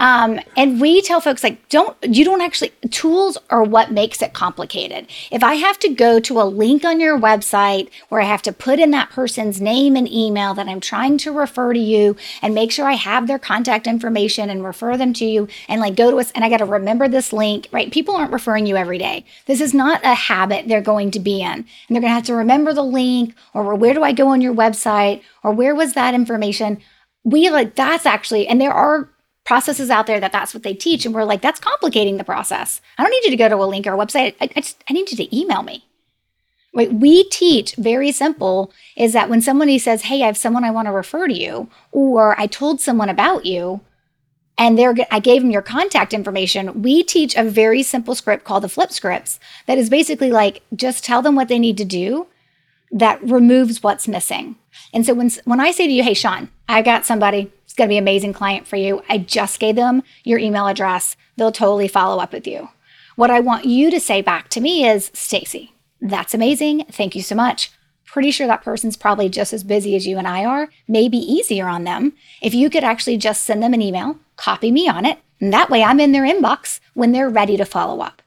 Um, 0.00 0.40
and 0.56 0.80
we 0.80 1.00
tell 1.02 1.20
folks 1.20 1.44
like, 1.44 1.68
don't, 1.68 1.96
you 2.02 2.24
don't 2.24 2.40
actually, 2.40 2.72
tools 2.90 3.38
are 3.48 3.62
what 3.62 3.92
makes 3.92 4.20
it 4.20 4.32
complicated. 4.32 5.06
If 5.30 5.44
I 5.44 5.54
have 5.54 5.78
to 5.78 5.88
go 5.88 6.18
to 6.18 6.40
a 6.40 6.42
link 6.42 6.84
on 6.84 6.98
your 6.98 7.16
website 7.16 7.90
where 8.08 8.20
I 8.20 8.24
have 8.24 8.42
to 8.42 8.52
put 8.52 8.80
in 8.80 8.90
that 8.90 9.10
person's 9.10 9.60
name 9.60 9.94
and 9.94 10.10
email 10.10 10.52
that 10.54 10.66
I'm 10.66 10.80
trying 10.80 11.16
to 11.18 11.30
refer 11.30 11.72
to 11.72 11.78
you 11.78 12.16
and 12.42 12.54
make 12.56 12.72
sure 12.72 12.86
I 12.86 12.94
have 12.94 13.28
their 13.28 13.38
contact 13.38 13.86
information 13.86 14.50
and 14.50 14.64
refer 14.64 14.96
them 14.96 15.12
to 15.14 15.24
you 15.24 15.46
and 15.68 15.80
like 15.80 15.94
go 15.94 16.10
to 16.10 16.18
us 16.18 16.32
and 16.32 16.44
I 16.44 16.48
got 16.48 16.58
to 16.58 16.64
remember 16.64 17.06
this 17.06 17.32
link, 17.32 17.68
right? 17.70 17.92
People 17.92 18.16
aren't 18.16 18.32
referring 18.32 18.66
you 18.66 18.76
every 18.76 18.98
day. 18.98 19.24
This 19.46 19.60
is 19.60 19.72
not 19.72 20.00
a 20.02 20.14
habit 20.14 20.66
they're 20.66 20.80
going 20.80 21.12
to 21.12 21.20
be 21.20 21.40
in. 21.40 21.52
And 21.52 21.66
they're 21.88 22.00
going 22.00 22.10
to 22.10 22.14
have 22.14 22.24
to 22.24 22.34
remember 22.34 22.72
the 22.72 22.82
link 22.82 23.36
or 23.54 23.76
where 23.76 23.94
do 23.94 24.02
I 24.02 24.10
go 24.10 24.28
on 24.28 24.39
your 24.40 24.54
website 24.54 25.22
or 25.42 25.52
where 25.52 25.74
was 25.74 25.92
that 25.94 26.14
information 26.14 26.78
we 27.24 27.50
like 27.50 27.74
that's 27.74 28.06
actually 28.06 28.46
and 28.46 28.60
there 28.60 28.72
are 28.72 29.10
processes 29.44 29.90
out 29.90 30.06
there 30.06 30.20
that 30.20 30.32
that's 30.32 30.54
what 30.54 30.62
they 30.62 30.74
teach 30.74 31.04
and 31.04 31.14
we're 31.14 31.24
like 31.24 31.42
that's 31.42 31.60
complicating 31.60 32.16
the 32.16 32.24
process 32.24 32.80
i 32.98 33.02
don't 33.02 33.10
need 33.10 33.24
you 33.24 33.30
to 33.30 33.36
go 33.36 33.48
to 33.48 33.56
a 33.56 33.66
link 33.66 33.86
or 33.86 33.94
a 33.94 33.98
website 33.98 34.34
i, 34.40 34.48
I 34.56 34.60
just 34.60 34.82
i 34.88 34.92
need 34.92 35.10
you 35.10 35.16
to 35.16 35.36
email 35.36 35.62
me 35.62 35.84
right 36.74 36.92
we 36.92 37.24
teach 37.24 37.74
very 37.76 38.12
simple 38.12 38.72
is 38.96 39.12
that 39.12 39.28
when 39.28 39.40
somebody 39.40 39.78
says 39.78 40.02
hey 40.02 40.22
i 40.22 40.26
have 40.26 40.36
someone 40.36 40.64
i 40.64 40.70
want 40.70 40.86
to 40.86 40.92
refer 40.92 41.26
to 41.26 41.34
you 41.34 41.68
or 41.92 42.38
i 42.40 42.46
told 42.46 42.80
someone 42.80 43.08
about 43.08 43.44
you 43.44 43.80
and 44.60 44.78
they're 44.78 44.94
I 45.10 45.18
gave 45.18 45.40
them 45.40 45.50
your 45.50 45.62
contact 45.62 46.12
information. 46.12 46.82
We 46.82 47.02
teach 47.02 47.34
a 47.34 47.42
very 47.42 47.82
simple 47.82 48.14
script 48.14 48.44
called 48.44 48.62
the 48.62 48.68
flip 48.68 48.92
scripts 48.92 49.40
that 49.66 49.78
is 49.78 49.88
basically 49.88 50.30
like 50.30 50.62
just 50.76 51.02
tell 51.02 51.22
them 51.22 51.34
what 51.34 51.48
they 51.48 51.58
need 51.58 51.78
to 51.78 51.84
do 51.84 52.26
that 52.90 53.22
removes 53.22 53.82
what's 53.82 54.08
missing. 54.08 54.56
And 54.92 55.06
so 55.06 55.14
when 55.14 55.30
when 55.44 55.60
I 55.60 55.70
say 55.70 55.86
to 55.86 55.92
you, 55.92 56.02
"Hey 56.02 56.14
Sean, 56.14 56.50
I 56.68 56.82
got 56.82 57.06
somebody, 57.06 57.50
it's 57.64 57.74
going 57.74 57.88
to 57.88 57.92
be 57.92 57.98
an 57.98 58.04
amazing 58.04 58.32
client 58.32 58.66
for 58.66 58.76
you. 58.76 59.02
I 59.08 59.18
just 59.18 59.60
gave 59.60 59.76
them 59.76 60.02
your 60.24 60.38
email 60.38 60.66
address. 60.66 61.16
They'll 61.36 61.52
totally 61.52 61.88
follow 61.88 62.20
up 62.20 62.32
with 62.32 62.46
you." 62.46 62.68
What 63.16 63.30
I 63.30 63.40
want 63.40 63.64
you 63.64 63.90
to 63.90 64.00
say 64.00 64.22
back 64.22 64.48
to 64.50 64.60
me 64.60 64.88
is, 64.88 65.10
"Stacey, 65.14 65.72
that's 66.00 66.34
amazing. 66.34 66.84
Thank 66.90 67.14
you 67.14 67.22
so 67.22 67.34
much." 67.34 67.70
Pretty 68.06 68.32
sure 68.32 68.48
that 68.48 68.64
person's 68.64 68.96
probably 68.96 69.28
just 69.28 69.52
as 69.52 69.62
busy 69.62 69.94
as 69.94 70.04
you 70.04 70.18
and 70.18 70.26
I 70.26 70.44
are, 70.44 70.68
maybe 70.88 71.16
easier 71.16 71.68
on 71.68 71.84
them. 71.84 72.14
If 72.42 72.54
you 72.54 72.68
could 72.68 72.82
actually 72.82 73.18
just 73.18 73.42
send 73.42 73.62
them 73.62 73.72
an 73.72 73.82
email, 73.82 74.18
copy 74.34 74.72
me 74.72 74.88
on 74.88 75.06
it, 75.06 75.18
and 75.40 75.52
that 75.52 75.70
way 75.70 75.84
I'm 75.84 76.00
in 76.00 76.10
their 76.10 76.24
inbox 76.24 76.80
when 76.94 77.12
they're 77.12 77.30
ready 77.30 77.56
to 77.56 77.64
follow 77.64 78.00
up. 78.00 78.20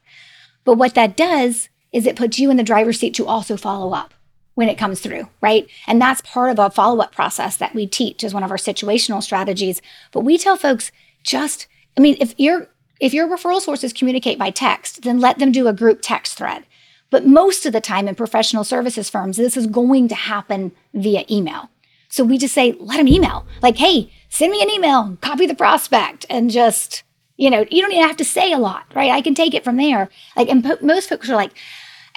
But 0.64 0.78
what 0.78 0.94
that 0.94 1.18
does 1.18 1.68
is 1.92 2.06
it 2.06 2.16
puts 2.16 2.38
you 2.38 2.50
in 2.50 2.56
the 2.56 2.62
driver's 2.62 2.98
seat 2.98 3.12
to 3.14 3.26
also 3.26 3.58
follow 3.58 3.92
up 3.92 4.14
when 4.54 4.68
it 4.68 4.78
comes 4.78 5.00
through, 5.00 5.28
right? 5.40 5.68
And 5.86 6.00
that's 6.00 6.20
part 6.20 6.50
of 6.50 6.58
a 6.58 6.70
follow 6.70 7.02
up 7.02 7.14
process 7.14 7.56
that 7.56 7.74
we 7.74 7.86
teach 7.86 8.22
as 8.22 8.32
one 8.32 8.42
of 8.42 8.50
our 8.50 8.56
situational 8.56 9.22
strategies. 9.22 9.82
But 10.12 10.20
we 10.20 10.38
tell 10.38 10.56
folks 10.56 10.92
just, 11.22 11.66
I 11.96 12.00
mean, 12.00 12.16
if 12.20 12.34
your 12.38 12.68
if 13.00 13.12
your 13.12 13.28
referral 13.28 13.60
sources 13.60 13.92
communicate 13.92 14.38
by 14.38 14.50
text, 14.50 15.02
then 15.02 15.18
let 15.18 15.38
them 15.38 15.50
do 15.50 15.66
a 15.66 15.72
group 15.72 15.98
text 16.00 16.38
thread. 16.38 16.64
But 17.10 17.26
most 17.26 17.66
of 17.66 17.72
the 17.72 17.80
time 17.80 18.08
in 18.08 18.14
professional 18.14 18.64
services 18.64 19.10
firms, 19.10 19.36
this 19.36 19.56
is 19.56 19.66
going 19.66 20.08
to 20.08 20.14
happen 20.14 20.72
via 20.94 21.24
email. 21.30 21.70
So 22.08 22.22
we 22.22 22.38
just 22.38 22.54
say, 22.54 22.72
let 22.78 22.98
them 22.98 23.08
email. 23.08 23.46
Like, 23.62 23.76
hey, 23.76 24.12
send 24.28 24.52
me 24.52 24.62
an 24.62 24.70
email, 24.70 25.18
copy 25.20 25.46
the 25.46 25.54
prospect, 25.54 26.24
and 26.30 26.50
just, 26.50 27.02
you 27.36 27.50
know, 27.50 27.64
you 27.70 27.82
don't 27.82 27.92
even 27.92 28.06
have 28.06 28.16
to 28.18 28.24
say 28.24 28.52
a 28.52 28.58
lot, 28.58 28.84
right? 28.94 29.10
I 29.10 29.20
can 29.20 29.34
take 29.34 29.54
it 29.54 29.64
from 29.64 29.76
there. 29.76 30.08
Like, 30.36 30.48
and 30.48 30.62
po- 30.64 30.78
most 30.80 31.08
folks 31.08 31.28
are 31.28 31.34
like, 31.36 31.52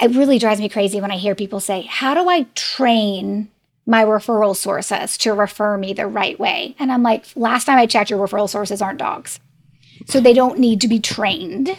it 0.01 0.11
really 0.11 0.39
drives 0.39 0.59
me 0.59 0.69
crazy 0.69 1.01
when 1.01 1.11
I 1.11 1.17
hear 1.17 1.35
people 1.35 1.59
say, 1.59 1.81
How 1.81 2.13
do 2.13 2.29
I 2.29 2.43
train 2.55 3.49
my 3.85 4.03
referral 4.03 4.55
sources 4.55 5.17
to 5.19 5.33
refer 5.33 5.77
me 5.77 5.93
the 5.93 6.07
right 6.07 6.39
way? 6.39 6.75
And 6.79 6.91
I'm 6.91 7.03
like, 7.03 7.25
Last 7.35 7.65
time 7.65 7.77
I 7.77 7.85
checked, 7.85 8.09
your 8.09 8.25
referral 8.25 8.49
sources 8.49 8.81
aren't 8.81 8.99
dogs. 8.99 9.39
So 10.05 10.19
they 10.19 10.33
don't 10.33 10.59
need 10.59 10.81
to 10.81 10.87
be 10.87 10.99
trained. 10.99 11.75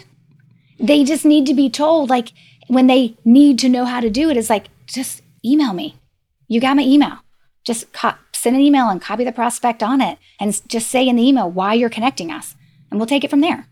They 0.80 1.04
just 1.04 1.24
need 1.24 1.46
to 1.46 1.54
be 1.54 1.70
told, 1.70 2.10
like, 2.10 2.32
when 2.66 2.86
they 2.86 3.16
need 3.24 3.58
to 3.60 3.68
know 3.68 3.84
how 3.84 4.00
to 4.00 4.10
do 4.10 4.30
it, 4.30 4.36
is 4.36 4.50
like, 4.50 4.66
just 4.86 5.22
email 5.44 5.72
me. 5.72 5.96
You 6.48 6.60
got 6.60 6.76
my 6.76 6.82
email. 6.82 7.18
Just 7.64 7.92
co- 7.92 8.14
send 8.32 8.56
an 8.56 8.62
email 8.62 8.88
and 8.88 9.00
copy 9.00 9.24
the 9.24 9.32
prospect 9.32 9.82
on 9.82 10.00
it 10.00 10.18
and 10.40 10.60
just 10.68 10.88
say 10.88 11.06
in 11.06 11.16
the 11.16 11.26
email 11.26 11.50
why 11.50 11.74
you're 11.74 11.90
connecting 11.90 12.30
us. 12.30 12.54
And 12.90 12.98
we'll 12.98 13.06
take 13.06 13.24
it 13.24 13.30
from 13.30 13.40
there. 13.40 13.66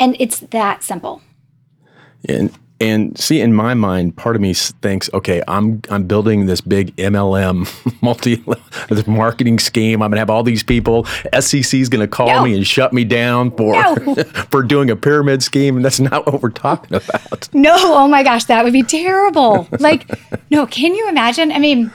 And 0.00 0.16
it's 0.18 0.40
that 0.40 0.82
simple. 0.82 1.22
And 2.28 2.56
and 2.80 3.18
see, 3.18 3.40
in 3.40 3.52
my 3.54 3.74
mind, 3.74 4.16
part 4.16 4.36
of 4.36 4.42
me 4.42 4.54
thinks, 4.54 5.10
okay, 5.12 5.42
I'm 5.48 5.82
I'm 5.90 6.04
building 6.04 6.46
this 6.46 6.60
big 6.60 6.94
MLM 6.96 7.68
multi 8.02 8.44
this 8.88 9.06
marketing 9.06 9.58
scheme. 9.58 10.02
I'm 10.02 10.10
gonna 10.10 10.20
have 10.20 10.30
all 10.30 10.42
these 10.42 10.62
people. 10.62 11.04
SEC 11.38 11.74
is 11.74 11.88
gonna 11.88 12.06
call 12.06 12.28
no. 12.28 12.44
me 12.44 12.54
and 12.54 12.66
shut 12.66 12.92
me 12.92 13.04
down 13.04 13.50
for 13.50 13.72
no. 13.72 14.14
for 14.50 14.62
doing 14.62 14.90
a 14.90 14.96
pyramid 14.96 15.42
scheme, 15.42 15.76
and 15.76 15.84
that's 15.84 16.00
not 16.00 16.26
what 16.26 16.40
we're 16.40 16.50
talking 16.50 16.96
about. 16.96 17.48
No, 17.52 17.74
oh 17.76 18.06
my 18.06 18.22
gosh, 18.22 18.44
that 18.44 18.62
would 18.62 18.72
be 18.72 18.84
terrible. 18.84 19.66
Like, 19.80 20.08
no, 20.50 20.66
can 20.66 20.94
you 20.94 21.08
imagine? 21.08 21.50
I 21.50 21.58
mean, 21.58 21.90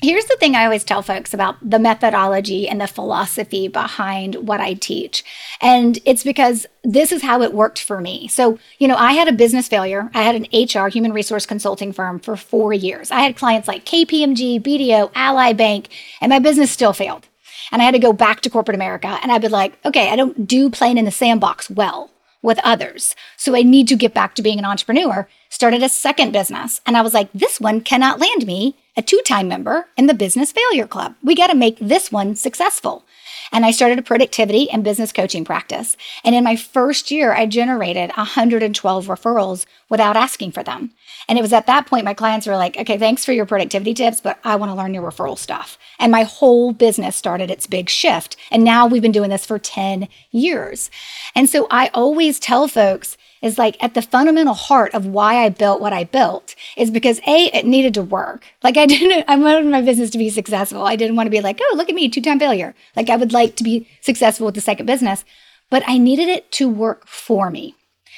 Here's 0.00 0.26
the 0.26 0.36
thing 0.36 0.54
I 0.54 0.64
always 0.64 0.84
tell 0.84 1.02
folks 1.02 1.34
about 1.34 1.56
the 1.60 1.80
methodology 1.80 2.68
and 2.68 2.80
the 2.80 2.86
philosophy 2.86 3.66
behind 3.66 4.36
what 4.36 4.60
I 4.60 4.74
teach. 4.74 5.24
And 5.60 5.98
it's 6.04 6.22
because 6.22 6.66
this 6.84 7.10
is 7.10 7.22
how 7.22 7.42
it 7.42 7.52
worked 7.52 7.82
for 7.82 8.00
me. 8.00 8.28
So, 8.28 8.60
you 8.78 8.86
know, 8.86 8.94
I 8.94 9.14
had 9.14 9.26
a 9.26 9.32
business 9.32 9.66
failure. 9.66 10.08
I 10.14 10.22
had 10.22 10.36
an 10.36 10.46
HR, 10.52 10.86
human 10.86 11.12
resource 11.12 11.46
consulting 11.46 11.92
firm 11.92 12.20
for 12.20 12.36
four 12.36 12.72
years. 12.72 13.10
I 13.10 13.22
had 13.22 13.36
clients 13.36 13.66
like 13.66 13.84
KPMG, 13.84 14.62
BDO, 14.62 15.10
Ally 15.16 15.52
Bank, 15.52 15.88
and 16.20 16.30
my 16.30 16.38
business 16.38 16.70
still 16.70 16.92
failed. 16.92 17.26
And 17.72 17.82
I 17.82 17.84
had 17.84 17.94
to 17.94 17.98
go 17.98 18.12
back 18.12 18.40
to 18.42 18.50
corporate 18.50 18.76
America. 18.76 19.18
And 19.20 19.32
I'd 19.32 19.42
be 19.42 19.48
like, 19.48 19.84
okay, 19.84 20.10
I 20.10 20.16
don't 20.16 20.46
do 20.46 20.70
playing 20.70 20.98
in 20.98 21.06
the 21.06 21.10
sandbox 21.10 21.68
well 21.68 22.10
with 22.40 22.60
others. 22.62 23.16
So 23.36 23.56
I 23.56 23.62
need 23.62 23.88
to 23.88 23.96
get 23.96 24.14
back 24.14 24.36
to 24.36 24.42
being 24.42 24.60
an 24.60 24.64
entrepreneur. 24.64 25.28
Started 25.48 25.82
a 25.82 25.88
second 25.88 26.32
business. 26.32 26.80
And 26.86 26.96
I 26.96 27.02
was 27.02 27.14
like, 27.14 27.32
this 27.32 27.60
one 27.60 27.80
cannot 27.80 28.20
land 28.20 28.46
me 28.46 28.76
a 28.98 29.02
two 29.02 29.22
time 29.24 29.46
member 29.46 29.86
in 29.96 30.06
the 30.06 30.12
Business 30.12 30.50
Failure 30.50 30.88
Club. 30.88 31.14
We 31.22 31.36
got 31.36 31.46
to 31.46 31.54
make 31.54 31.78
this 31.78 32.10
one 32.10 32.34
successful. 32.34 33.04
And 33.52 33.64
I 33.64 33.70
started 33.70 33.98
a 33.98 34.02
productivity 34.02 34.68
and 34.68 34.84
business 34.84 35.12
coaching 35.12 35.44
practice. 35.44 35.96
And 36.24 36.34
in 36.34 36.44
my 36.44 36.56
first 36.56 37.10
year, 37.10 37.32
I 37.32 37.46
generated 37.46 38.10
112 38.16 39.06
referrals 39.06 39.66
without 39.88 40.16
asking 40.16 40.52
for 40.52 40.62
them. 40.62 40.90
And 41.28 41.38
it 41.38 41.42
was 41.42 41.52
at 41.52 41.66
that 41.66 41.86
point 41.86 42.04
my 42.04 42.12
clients 42.12 42.46
were 42.46 42.56
like, 42.56 42.76
okay, 42.76 42.98
thanks 42.98 43.24
for 43.24 43.32
your 43.32 43.46
productivity 43.46 43.94
tips, 43.94 44.20
but 44.20 44.38
I 44.44 44.56
want 44.56 44.70
to 44.70 44.76
learn 44.76 44.92
your 44.92 45.08
referral 45.08 45.38
stuff. 45.38 45.78
And 45.98 46.10
my 46.10 46.24
whole 46.24 46.72
business 46.72 47.16
started 47.16 47.50
its 47.50 47.66
big 47.66 47.88
shift. 47.88 48.36
And 48.50 48.64
now 48.64 48.86
we've 48.86 49.00
been 49.00 49.12
doing 49.12 49.30
this 49.30 49.46
for 49.46 49.58
10 49.60 50.08
years. 50.32 50.90
And 51.36 51.48
so 51.48 51.68
I 51.70 51.88
always 51.94 52.40
tell 52.40 52.66
folks, 52.66 53.16
is 53.42 53.58
like 53.58 53.82
at 53.82 53.94
the 53.94 54.02
fundamental 54.02 54.54
heart 54.54 54.94
of 54.94 55.06
why 55.06 55.44
I 55.44 55.48
built 55.48 55.80
what 55.80 55.92
I 55.92 56.04
built 56.04 56.54
is 56.76 56.90
because 56.90 57.20
A, 57.26 57.46
it 57.56 57.66
needed 57.66 57.94
to 57.94 58.02
work. 58.02 58.44
Like 58.62 58.76
I 58.76 58.86
didn't, 58.94 59.24
I 59.28 59.36
wanted 59.36 59.66
my 59.66 59.82
business 59.82 60.10
to 60.10 60.18
be 60.18 60.30
successful. 60.30 60.84
I 60.84 60.96
didn't 60.96 61.16
want 61.16 61.26
to 61.26 61.30
be 61.30 61.40
like, 61.40 61.60
oh, 61.62 61.74
look 61.76 61.88
at 61.88 61.94
me, 61.94 62.08
two 62.08 62.20
time 62.20 62.38
failure. 62.38 62.74
Like 62.96 63.10
I 63.10 63.16
would 63.16 63.32
like 63.32 63.56
to 63.56 63.64
be 63.64 63.88
successful 64.00 64.46
with 64.46 64.54
the 64.54 64.60
second 64.60 64.86
business, 64.86 65.24
but 65.70 65.82
I 65.86 65.98
needed 65.98 66.28
it 66.28 66.50
to 66.52 66.68
work 66.68 67.06
for 67.06 67.50
me. 67.50 67.74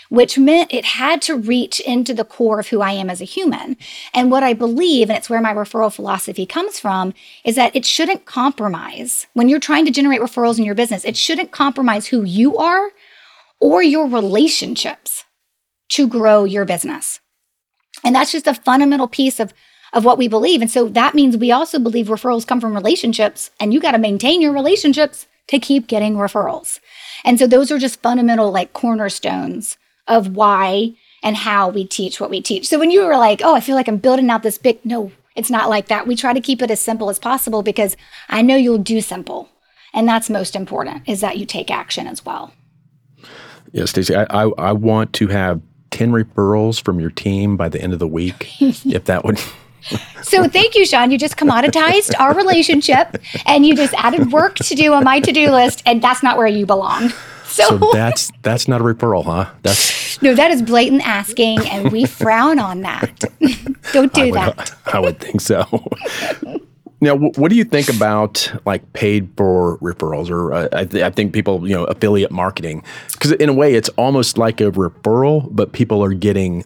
Which 0.09 0.37
meant 0.37 0.74
it 0.74 0.85
had 0.85 1.22
to 1.22 1.37
reach 1.37 1.78
into 1.78 2.12
the 2.12 2.24
core 2.24 2.59
of 2.59 2.66
who 2.66 2.80
I 2.80 2.90
am 2.90 3.09
as 3.09 3.20
a 3.20 3.24
human. 3.24 3.76
And 4.12 4.28
what 4.28 4.42
I 4.42 4.54
believe, 4.54 5.09
and 5.09 5.16
it's 5.16 5.30
where 5.30 5.40
my 5.40 5.54
referral 5.54 5.94
philosophy 5.94 6.46
comes 6.46 6.80
from, 6.80 7.14
is 7.44 7.54
that 7.54 7.76
it 7.76 7.85
shouldn't 7.85 8.24
compromise. 8.24 9.28
When 9.35 9.48
you're 9.48 9.61
trying 9.61 9.85
to 9.85 9.92
generate 9.92 10.20
referrals 10.20 10.59
in 10.59 10.64
your 10.64 10.74
business, 10.74 11.04
it 11.04 11.16
shouldn't 11.16 11.52
compromise 11.52 12.09
who 12.09 12.24
you 12.24 12.56
are 12.56 12.90
or 13.60 13.82
your 13.82 14.06
relationships 14.06 15.24
to 15.90 16.08
grow 16.08 16.44
your 16.44 16.64
business. 16.64 17.20
And 18.04 18.14
that's 18.14 18.32
just 18.32 18.46
a 18.46 18.54
fundamental 18.54 19.08
piece 19.08 19.40
of, 19.40 19.52
of 19.92 20.04
what 20.04 20.18
we 20.18 20.28
believe. 20.28 20.62
And 20.62 20.70
so 20.70 20.88
that 20.88 21.14
means 21.14 21.36
we 21.36 21.52
also 21.52 21.78
believe 21.78 22.06
referrals 22.06 22.46
come 22.46 22.60
from 22.60 22.74
relationships, 22.74 23.50
and 23.60 23.74
you 23.74 23.80
got 23.80 23.92
to 23.92 23.98
maintain 23.98 24.40
your 24.40 24.52
relationships 24.52 25.26
to 25.48 25.58
keep 25.58 25.88
getting 25.88 26.14
referrals. 26.14 26.80
And 27.24 27.38
so 27.38 27.46
those 27.46 27.70
are 27.70 27.78
just 27.78 28.00
fundamental, 28.00 28.50
like 28.50 28.72
cornerstones 28.72 29.76
of 30.06 30.34
why 30.34 30.94
and 31.22 31.36
how 31.36 31.68
we 31.68 31.84
teach 31.84 32.20
what 32.20 32.30
we 32.30 32.40
teach. 32.40 32.68
So 32.68 32.78
when 32.78 32.90
you 32.90 33.04
were 33.04 33.16
like, 33.16 33.42
oh, 33.44 33.54
I 33.54 33.60
feel 33.60 33.74
like 33.74 33.88
I'm 33.88 33.98
building 33.98 34.30
out 34.30 34.42
this 34.42 34.58
big, 34.58 34.84
no, 34.84 35.12
it's 35.36 35.50
not 35.50 35.68
like 35.68 35.88
that. 35.88 36.06
We 36.06 36.16
try 36.16 36.32
to 36.32 36.40
keep 36.40 36.62
it 36.62 36.70
as 36.70 36.80
simple 36.80 37.10
as 37.10 37.18
possible 37.18 37.62
because 37.62 37.96
I 38.28 38.42
know 38.42 38.56
you'll 38.56 38.78
do 38.78 39.00
simple. 39.00 39.48
And 39.92 40.08
that's 40.08 40.30
most 40.30 40.54
important 40.54 41.08
is 41.08 41.20
that 41.20 41.36
you 41.36 41.46
take 41.46 41.70
action 41.70 42.06
as 42.06 42.24
well. 42.24 42.52
Yeah, 43.72 43.85
Stacey, 43.85 44.14
I, 44.16 44.24
I, 44.30 44.50
I 44.59 44.72
want 44.72 45.12
to 45.14 45.28
have 45.28 45.61
10 45.90 46.12
referrals 46.12 46.83
from 46.83 47.00
your 47.00 47.11
team 47.11 47.56
by 47.56 47.68
the 47.68 47.80
end 47.80 47.92
of 47.92 47.98
the 47.98 48.09
week, 48.09 48.54
if 48.61 49.04
that 49.04 49.24
would. 49.24 49.38
so 50.22 50.48
thank 50.48 50.74
you, 50.74 50.85
Sean. 50.85 51.11
You 51.11 51.18
just 51.18 51.37
commoditized 51.37 52.18
our 52.18 52.35
relationship 52.35 53.16
and 53.46 53.64
you 53.64 53.74
just 53.74 53.94
added 53.94 54.33
work 54.33 54.56
to 54.56 54.74
do 54.74 54.92
on 54.92 55.04
my 55.04 55.20
to-do 55.20 55.50
list, 55.50 55.83
and 55.87 56.02
that's 56.02 56.22
not 56.22 56.37
where 56.37 56.46
you 56.46 56.66
belong. 56.66 57.12
So, 57.50 57.64
so 57.64 57.90
that's 57.92 58.30
that's 58.42 58.68
not 58.68 58.80
a 58.80 58.85
referral, 58.85 59.24
huh? 59.24 59.50
That's 59.62 60.22
no, 60.22 60.35
that 60.35 60.52
is 60.52 60.62
blatant 60.62 61.06
asking, 61.06 61.66
and 61.66 61.90
we 61.90 62.04
frown 62.04 62.61
on 62.61 62.83
that. 62.83 63.24
Don't 63.92 64.12
do 64.12 64.22
I 64.22 64.24
would, 64.26 64.35
that. 64.35 64.74
I 64.87 65.00
would 65.00 65.18
think 65.18 65.40
so. 65.40 65.64
Now, 67.00 67.16
what 67.16 67.48
do 67.48 67.56
you 67.56 67.64
think 67.64 67.88
about 67.88 68.52
like 68.66 68.92
paid 68.92 69.30
for 69.36 69.78
referrals, 69.78 70.30
or 70.30 70.52
uh, 70.52 70.68
I, 70.72 70.84
th- 70.84 71.02
I, 71.02 71.10
think 71.10 71.32
people, 71.32 71.66
you 71.66 71.74
know, 71.74 71.84
affiliate 71.84 72.30
marketing? 72.30 72.82
Because 73.12 73.32
in 73.32 73.48
a 73.48 73.54
way, 73.54 73.74
it's 73.74 73.88
almost 73.90 74.36
like 74.36 74.60
a 74.60 74.70
referral, 74.70 75.48
but 75.50 75.72
people 75.72 76.04
are 76.04 76.12
getting 76.12 76.64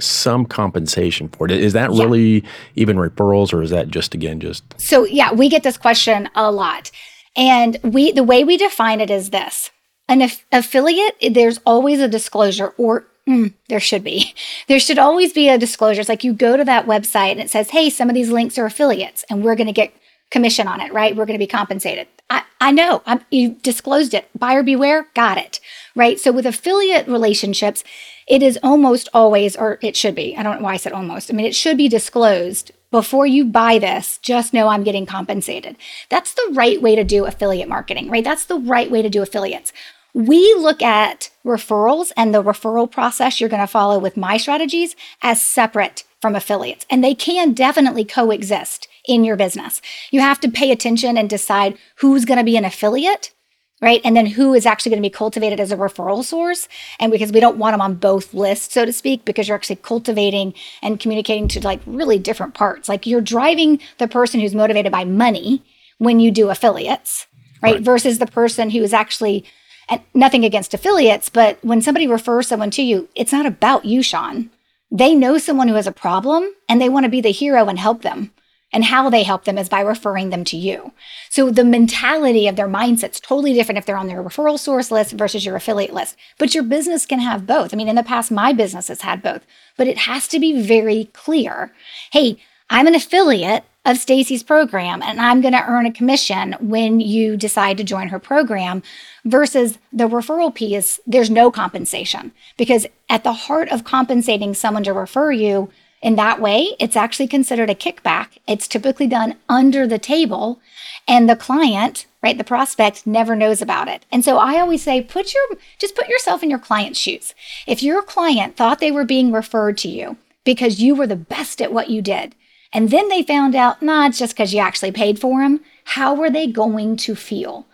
some 0.00 0.46
compensation 0.46 1.28
for 1.28 1.46
it. 1.46 1.52
Is 1.52 1.72
that 1.72 1.92
yeah. 1.92 2.02
really 2.02 2.44
even 2.76 2.96
referrals, 2.96 3.52
or 3.52 3.60
is 3.60 3.70
that 3.70 3.88
just 3.88 4.14
again 4.14 4.38
just? 4.38 4.62
So 4.78 5.04
yeah, 5.04 5.32
we 5.32 5.48
get 5.48 5.64
this 5.64 5.76
question 5.76 6.28
a 6.34 6.52
lot, 6.52 6.92
and 7.34 7.76
we 7.82 8.12
the 8.12 8.24
way 8.24 8.44
we 8.44 8.56
define 8.56 9.00
it 9.00 9.10
is 9.10 9.30
this: 9.30 9.70
an 10.08 10.22
aff- 10.22 10.46
affiliate, 10.52 11.16
there's 11.32 11.58
always 11.66 11.98
a 11.98 12.08
disclosure, 12.08 12.72
or 12.78 13.06
Mm, 13.28 13.54
there 13.68 13.80
should 13.80 14.04
be. 14.04 14.34
There 14.68 14.80
should 14.80 14.98
always 14.98 15.32
be 15.32 15.48
a 15.48 15.58
disclosure. 15.58 16.00
It's 16.00 16.08
like 16.08 16.24
you 16.24 16.32
go 16.32 16.56
to 16.56 16.64
that 16.64 16.86
website 16.86 17.32
and 17.32 17.40
it 17.40 17.50
says, 17.50 17.70
hey, 17.70 17.90
some 17.90 18.08
of 18.08 18.14
these 18.14 18.30
links 18.30 18.56
are 18.58 18.64
affiliates 18.64 19.24
and 19.28 19.44
we're 19.44 19.56
going 19.56 19.66
to 19.66 19.72
get 19.72 19.92
commission 20.30 20.66
on 20.66 20.80
it, 20.80 20.92
right? 20.92 21.14
We're 21.14 21.26
going 21.26 21.38
to 21.38 21.42
be 21.42 21.48
compensated. 21.48 22.08
I, 22.30 22.44
I 22.60 22.70
know 22.70 23.02
I'm, 23.04 23.20
you 23.30 23.56
disclosed 23.62 24.14
it. 24.14 24.28
Buyer 24.36 24.62
beware, 24.62 25.08
got 25.14 25.36
it, 25.36 25.60
right? 25.94 26.18
So 26.18 26.32
with 26.32 26.46
affiliate 26.46 27.06
relationships, 27.06 27.84
it 28.26 28.42
is 28.42 28.58
almost 28.62 29.08
always, 29.12 29.56
or 29.56 29.78
it 29.82 29.96
should 29.96 30.14
be. 30.14 30.36
I 30.36 30.42
don't 30.42 30.58
know 30.58 30.64
why 30.64 30.74
I 30.74 30.78
said 30.78 30.92
almost. 30.92 31.30
I 31.30 31.34
mean, 31.34 31.44
it 31.44 31.54
should 31.54 31.76
be 31.76 31.88
disclosed 31.88 32.72
before 32.90 33.26
you 33.26 33.44
buy 33.44 33.78
this. 33.78 34.18
Just 34.18 34.54
know 34.54 34.68
I'm 34.68 34.84
getting 34.84 35.06
compensated. 35.06 35.76
That's 36.08 36.34
the 36.34 36.52
right 36.52 36.80
way 36.80 36.94
to 36.96 37.04
do 37.04 37.26
affiliate 37.26 37.68
marketing, 37.68 38.08
right? 38.08 38.24
That's 38.24 38.46
the 38.46 38.58
right 38.58 38.90
way 38.90 39.02
to 39.02 39.10
do 39.10 39.22
affiliates. 39.22 39.72
We 40.14 40.54
look 40.54 40.82
at 40.82 41.30
referrals 41.44 42.12
and 42.16 42.34
the 42.34 42.42
referral 42.42 42.90
process 42.90 43.40
you're 43.40 43.48
going 43.48 43.62
to 43.62 43.66
follow 43.66 43.98
with 43.98 44.16
my 44.16 44.36
strategies 44.36 44.94
as 45.22 45.42
separate 45.42 46.04
from 46.20 46.36
affiliates, 46.36 46.86
and 46.88 47.02
they 47.02 47.14
can 47.14 47.52
definitely 47.52 48.04
coexist 48.04 48.88
in 49.06 49.24
your 49.24 49.36
business. 49.36 49.82
You 50.10 50.20
have 50.20 50.38
to 50.40 50.50
pay 50.50 50.70
attention 50.70 51.16
and 51.16 51.28
decide 51.28 51.76
who's 51.96 52.24
going 52.24 52.38
to 52.38 52.44
be 52.44 52.56
an 52.56 52.64
affiliate, 52.64 53.32
right? 53.80 54.00
And 54.04 54.16
then 54.16 54.26
who 54.26 54.54
is 54.54 54.64
actually 54.64 54.90
going 54.90 55.02
to 55.02 55.08
be 55.08 55.12
cultivated 55.12 55.58
as 55.58 55.72
a 55.72 55.76
referral 55.76 56.22
source. 56.22 56.68
And 57.00 57.10
because 57.10 57.32
we 57.32 57.40
don't 57.40 57.58
want 57.58 57.74
them 57.74 57.80
on 57.80 57.96
both 57.96 58.32
lists, 58.32 58.72
so 58.72 58.84
to 58.84 58.92
speak, 58.92 59.24
because 59.24 59.48
you're 59.48 59.56
actually 59.56 59.76
cultivating 59.76 60.54
and 60.80 61.00
communicating 61.00 61.48
to 61.48 61.60
like 61.60 61.80
really 61.84 62.18
different 62.18 62.54
parts. 62.54 62.88
Like 62.88 63.06
you're 63.06 63.20
driving 63.20 63.80
the 63.98 64.06
person 64.06 64.38
who's 64.38 64.54
motivated 64.54 64.92
by 64.92 65.04
money 65.04 65.64
when 65.98 66.20
you 66.20 66.30
do 66.30 66.50
affiliates, 66.50 67.26
right? 67.60 67.74
right. 67.74 67.82
Versus 67.82 68.20
the 68.20 68.26
person 68.26 68.70
who 68.70 68.82
is 68.82 68.92
actually 68.92 69.44
and 69.88 70.00
nothing 70.14 70.44
against 70.44 70.74
affiliates, 70.74 71.28
but 71.28 71.58
when 71.62 71.82
somebody 71.82 72.06
refers 72.06 72.48
someone 72.48 72.70
to 72.72 72.82
you, 72.82 73.08
it's 73.14 73.32
not 73.32 73.46
about 73.46 73.84
you, 73.84 74.02
Sean. 74.02 74.50
They 74.90 75.14
know 75.14 75.38
someone 75.38 75.68
who 75.68 75.74
has 75.74 75.86
a 75.86 75.92
problem 75.92 76.54
and 76.68 76.80
they 76.80 76.88
want 76.88 77.04
to 77.04 77.10
be 77.10 77.20
the 77.20 77.32
hero 77.32 77.68
and 77.68 77.78
help 77.78 78.02
them. 78.02 78.32
And 78.74 78.84
how 78.84 79.10
they 79.10 79.22
help 79.22 79.44
them 79.44 79.58
is 79.58 79.68
by 79.68 79.82
referring 79.82 80.30
them 80.30 80.44
to 80.44 80.56
you. 80.56 80.92
So 81.28 81.50
the 81.50 81.64
mentality 81.64 82.48
of 82.48 82.56
their 82.56 82.68
mindset's 82.68 83.20
totally 83.20 83.52
different 83.52 83.76
if 83.78 83.84
they're 83.84 83.98
on 83.98 84.06
their 84.06 84.22
referral 84.22 84.58
source 84.58 84.90
list 84.90 85.12
versus 85.12 85.44
your 85.44 85.56
affiliate 85.56 85.92
list. 85.92 86.16
But 86.38 86.54
your 86.54 86.64
business 86.64 87.04
can 87.04 87.20
have 87.20 87.46
both. 87.46 87.74
I 87.74 87.76
mean, 87.76 87.88
in 87.88 87.96
the 87.96 88.02
past, 88.02 88.30
my 88.30 88.54
business 88.54 88.88
has 88.88 89.02
had 89.02 89.22
both, 89.22 89.44
but 89.76 89.88
it 89.88 89.98
has 89.98 90.26
to 90.28 90.40
be 90.40 90.62
very 90.62 91.10
clear. 91.12 91.70
Hey, 92.12 92.38
I'm 92.70 92.86
an 92.86 92.94
affiliate 92.94 93.64
of 93.84 93.98
Stacey's 93.98 94.42
program 94.42 95.02
and 95.02 95.20
I'm 95.20 95.40
going 95.40 95.54
to 95.54 95.66
earn 95.66 95.86
a 95.86 95.92
commission 95.92 96.54
when 96.60 97.00
you 97.00 97.36
decide 97.36 97.76
to 97.78 97.84
join 97.84 98.08
her 98.08 98.18
program 98.18 98.82
versus 99.24 99.78
the 99.92 100.08
referral 100.08 100.54
piece 100.54 101.00
there's 101.06 101.30
no 101.30 101.50
compensation. 101.50 102.32
Because 102.56 102.86
at 103.08 103.24
the 103.24 103.32
heart 103.32 103.68
of 103.70 103.84
compensating 103.84 104.54
someone 104.54 104.84
to 104.84 104.92
refer 104.92 105.32
you 105.32 105.70
in 106.00 106.16
that 106.16 106.40
way 106.40 106.76
it's 106.78 106.96
actually 106.96 107.26
considered 107.26 107.70
a 107.70 107.74
kickback. 107.74 108.38
It's 108.46 108.68
typically 108.68 109.08
done 109.08 109.36
under 109.48 109.86
the 109.86 109.98
table 109.98 110.60
and 111.08 111.28
the 111.28 111.36
client 111.36 112.06
right 112.22 112.38
the 112.38 112.44
prospect 112.44 113.04
never 113.04 113.34
knows 113.34 113.60
about 113.60 113.88
it. 113.88 114.06
And 114.12 114.24
so 114.24 114.38
i 114.38 114.60
always 114.60 114.82
say 114.82 115.02
put 115.02 115.34
your 115.34 115.58
just 115.78 115.96
put 115.96 116.08
yourself 116.08 116.44
in 116.44 116.50
your 116.50 116.60
client's 116.60 117.00
shoes. 117.00 117.34
If 117.66 117.82
your 117.82 118.00
client 118.02 118.56
thought 118.56 118.78
they 118.78 118.92
were 118.92 119.04
being 119.04 119.32
referred 119.32 119.76
to 119.78 119.88
you 119.88 120.18
because 120.44 120.80
you 120.80 120.94
were 120.94 121.06
the 121.08 121.16
best 121.16 121.60
at 121.60 121.72
what 121.72 121.90
you 121.90 122.00
did 122.00 122.36
and 122.72 122.90
then 122.90 123.08
they 123.08 123.22
found 123.22 123.54
out, 123.54 123.82
nah, 123.82 124.06
it's 124.06 124.18
just 124.18 124.34
because 124.34 124.54
you 124.54 124.60
actually 124.60 124.92
paid 124.92 125.18
for 125.18 125.40
them. 125.40 125.60
How 125.84 126.14
were 126.14 126.30
they 126.30 126.46
going 126.46 126.96
to 126.98 127.14
feel? 127.14 127.66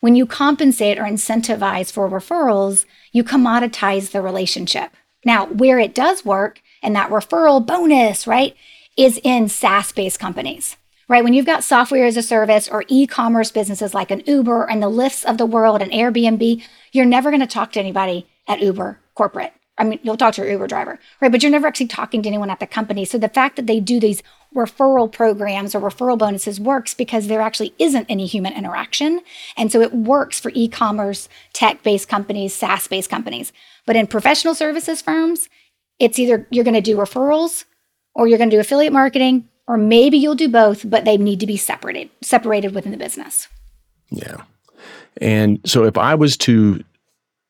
When 0.00 0.14
you 0.14 0.26
compensate 0.26 0.98
or 0.98 1.02
incentivize 1.02 1.92
for 1.92 2.08
referrals, 2.08 2.86
you 3.12 3.24
commoditize 3.24 4.12
the 4.12 4.22
relationship. 4.22 4.92
Now, 5.24 5.46
where 5.46 5.78
it 5.78 5.94
does 5.94 6.24
work 6.24 6.62
and 6.82 6.94
that 6.94 7.10
referral 7.10 7.64
bonus, 7.64 8.26
right, 8.26 8.56
is 8.96 9.20
in 9.22 9.48
SaaS 9.48 9.92
based 9.92 10.20
companies, 10.20 10.76
right? 11.08 11.24
When 11.24 11.32
you've 11.32 11.46
got 11.46 11.64
software 11.64 12.06
as 12.06 12.16
a 12.16 12.22
service 12.22 12.68
or 12.68 12.84
e 12.88 13.06
commerce 13.06 13.50
businesses 13.50 13.92
like 13.92 14.10
an 14.10 14.22
Uber 14.26 14.64
and 14.70 14.82
the 14.82 14.90
Lyfts 14.90 15.24
of 15.24 15.36
the 15.36 15.46
world 15.46 15.82
and 15.82 15.90
Airbnb, 15.92 16.62
you're 16.92 17.04
never 17.04 17.30
going 17.30 17.40
to 17.40 17.46
talk 17.46 17.72
to 17.72 17.80
anybody 17.80 18.26
at 18.46 18.62
Uber 18.62 19.00
corporate. 19.14 19.52
I 19.78 19.84
mean, 19.84 20.00
you'll 20.02 20.16
talk 20.16 20.34
to 20.34 20.42
your 20.42 20.50
Uber 20.50 20.66
driver, 20.66 20.98
right? 21.20 21.30
But 21.30 21.42
you're 21.42 21.52
never 21.52 21.66
actually 21.66 21.86
talking 21.86 22.22
to 22.22 22.28
anyone 22.28 22.50
at 22.50 22.60
the 22.60 22.66
company. 22.66 23.04
So 23.04 23.16
the 23.16 23.28
fact 23.28 23.56
that 23.56 23.66
they 23.66 23.80
do 23.80 24.00
these 24.00 24.22
referral 24.54 25.10
programs 25.10 25.74
or 25.74 25.80
referral 25.80 26.18
bonuses 26.18 26.58
works 26.58 26.94
because 26.94 27.28
there 27.28 27.40
actually 27.40 27.74
isn't 27.78 28.06
any 28.08 28.26
human 28.26 28.54
interaction. 28.54 29.20
And 29.56 29.70
so 29.70 29.80
it 29.80 29.92
works 29.92 30.40
for 30.40 30.50
e 30.54 30.68
commerce, 30.68 31.28
tech 31.52 31.82
based 31.82 32.08
companies, 32.08 32.54
SaaS 32.54 32.88
based 32.88 33.10
companies. 33.10 33.52
But 33.86 33.96
in 33.96 34.06
professional 34.06 34.54
services 34.54 35.00
firms, 35.00 35.48
it's 35.98 36.18
either 36.18 36.46
you're 36.50 36.64
going 36.64 36.74
to 36.74 36.80
do 36.80 36.96
referrals 36.96 37.64
or 38.14 38.26
you're 38.26 38.38
going 38.38 38.50
to 38.50 38.56
do 38.56 38.60
affiliate 38.60 38.92
marketing, 38.92 39.48
or 39.66 39.76
maybe 39.76 40.16
you'll 40.16 40.34
do 40.34 40.48
both, 40.48 40.88
but 40.88 41.04
they 41.04 41.16
need 41.16 41.40
to 41.40 41.46
be 41.46 41.56
separated, 41.56 42.10
separated 42.22 42.74
within 42.74 42.90
the 42.90 42.98
business. 42.98 43.48
Yeah. 44.10 44.42
And 45.20 45.60
so 45.64 45.84
if 45.84 45.98
I 45.98 46.14
was 46.14 46.36
to 46.38 46.82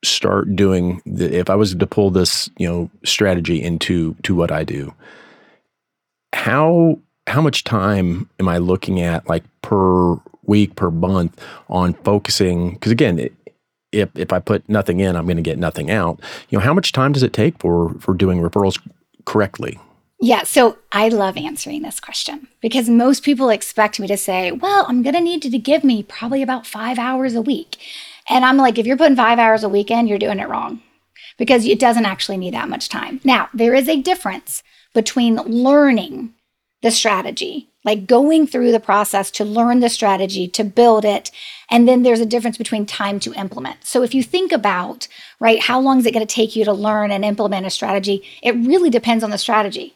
start 0.05 0.55
doing 0.55 1.03
the, 1.07 1.37
if 1.37 1.51
I 1.51 1.55
was 1.55 1.75
to 1.75 1.87
pull 1.87 2.11
this, 2.11 2.51
you 2.59 2.69
know, 2.69 2.91
strategy 3.05 3.63
into 3.63 4.15
to 4.23 4.35
what 4.35 4.53
I 4.53 4.65
do, 4.65 4.95
how 6.33 6.99
how 7.27 7.43
much 7.43 7.65
time 7.65 8.29
am 8.41 8.49
I 8.49 8.59
looking 8.59 9.01
at 9.01 9.29
like 9.29 9.45
per 9.63 10.15
week 10.45 10.77
per 10.77 10.91
month 10.91 11.43
on 11.69 11.95
focusing? 11.95 12.73
Because 12.73 12.93
again 12.93 13.19
it, 13.19 13.33
if 13.93 14.11
if 14.15 14.33
I 14.33 14.39
put 14.39 14.69
nothing 14.69 15.01
in 15.01 15.17
I'm 15.17 15.27
going 15.27 15.37
to 15.37 15.43
get 15.43 15.59
nothing 15.59 15.91
out. 15.91 16.21
You 16.49 16.59
know 16.59 16.65
how 16.65 16.75
much 16.75 16.93
time 16.93 17.13
does 17.13 17.23
it 17.23 17.33
take 17.33 17.59
for 17.59 17.95
for 18.01 18.15
doing 18.15 18.41
referrals 18.41 18.79
correctly? 19.25 19.79
Yeah, 20.21 20.43
so 20.43 20.79
I 20.91 21.09
love 21.11 21.37
answering 21.37 21.83
this 21.83 22.01
question 22.01 22.49
because 22.61 22.89
most 22.89 23.23
people 23.23 23.51
expect 23.51 24.01
me 24.01 24.09
to 24.09 24.17
say, 24.17 24.51
well, 24.51 24.85
I'm 24.89 25.03
going 25.03 25.15
to 25.15 25.21
need 25.21 25.45
you 25.45 25.51
to 25.53 25.59
give 25.59 25.85
me 25.85 26.03
probably 26.03 26.43
about 26.43 26.67
five 26.67 26.99
hours 26.99 27.37
a 27.37 27.41
week. 27.41 27.77
And 28.31 28.45
I'm 28.45 28.57
like, 28.57 28.79
if 28.79 28.87
you're 28.87 28.97
putting 28.97 29.17
five 29.17 29.39
hours 29.39 29.65
a 29.65 29.69
weekend, 29.69 30.09
you're 30.09 30.19
doing 30.19 30.39
it 30.39 30.49
wrong 30.49 30.83
because 31.39 31.65
it 31.67 31.79
doesn't 31.79 32.07
actually 32.07 32.37
need 32.37 32.55
that 32.55 32.69
much 32.69 32.89
time. 32.89 33.21
Now, 33.25 33.49
there 33.55 33.75
is 33.75 33.89
a 33.89 34.03
difference 34.03 34.63
between 34.95 35.37
learning 35.37 36.35
the 36.83 36.91
strategy, 36.91 37.71
like 37.85 38.07
going 38.07 38.47
through 38.47 38.71
the 38.73 38.81
process 38.81 39.31
to 39.33 39.45
learn 39.45 39.81
the 39.81 39.89
strategy, 39.89 40.47
to 40.49 40.63
build 40.63 41.05
it. 41.05 41.31
And 41.71 41.89
then 41.89 42.03
there's 42.03 42.21
a 42.21 42.27
difference 42.27 42.59
between 42.59 42.87
time 42.87 43.19
to 43.21 43.35
implement. 43.35 43.85
So 43.85 44.03
if 44.03 44.15
you 44.15 44.23
think 44.23 44.53
about, 44.53 45.09
right, 45.41 45.61
how 45.61 45.81
long 45.81 45.99
is 45.99 46.07
it 46.07 46.15
going 46.15 46.27
to 46.27 46.35
take 46.35 46.55
you 46.55 46.65
to 46.65 46.73
learn 46.73 47.11
and 47.11 47.25
implement 47.25 47.67
a 47.67 47.71
strategy? 47.71 48.23
It 48.43 48.53
really 48.53 48.91
depends 48.91 49.25
on 49.25 49.31
the 49.31 49.39
strategy. 49.39 49.95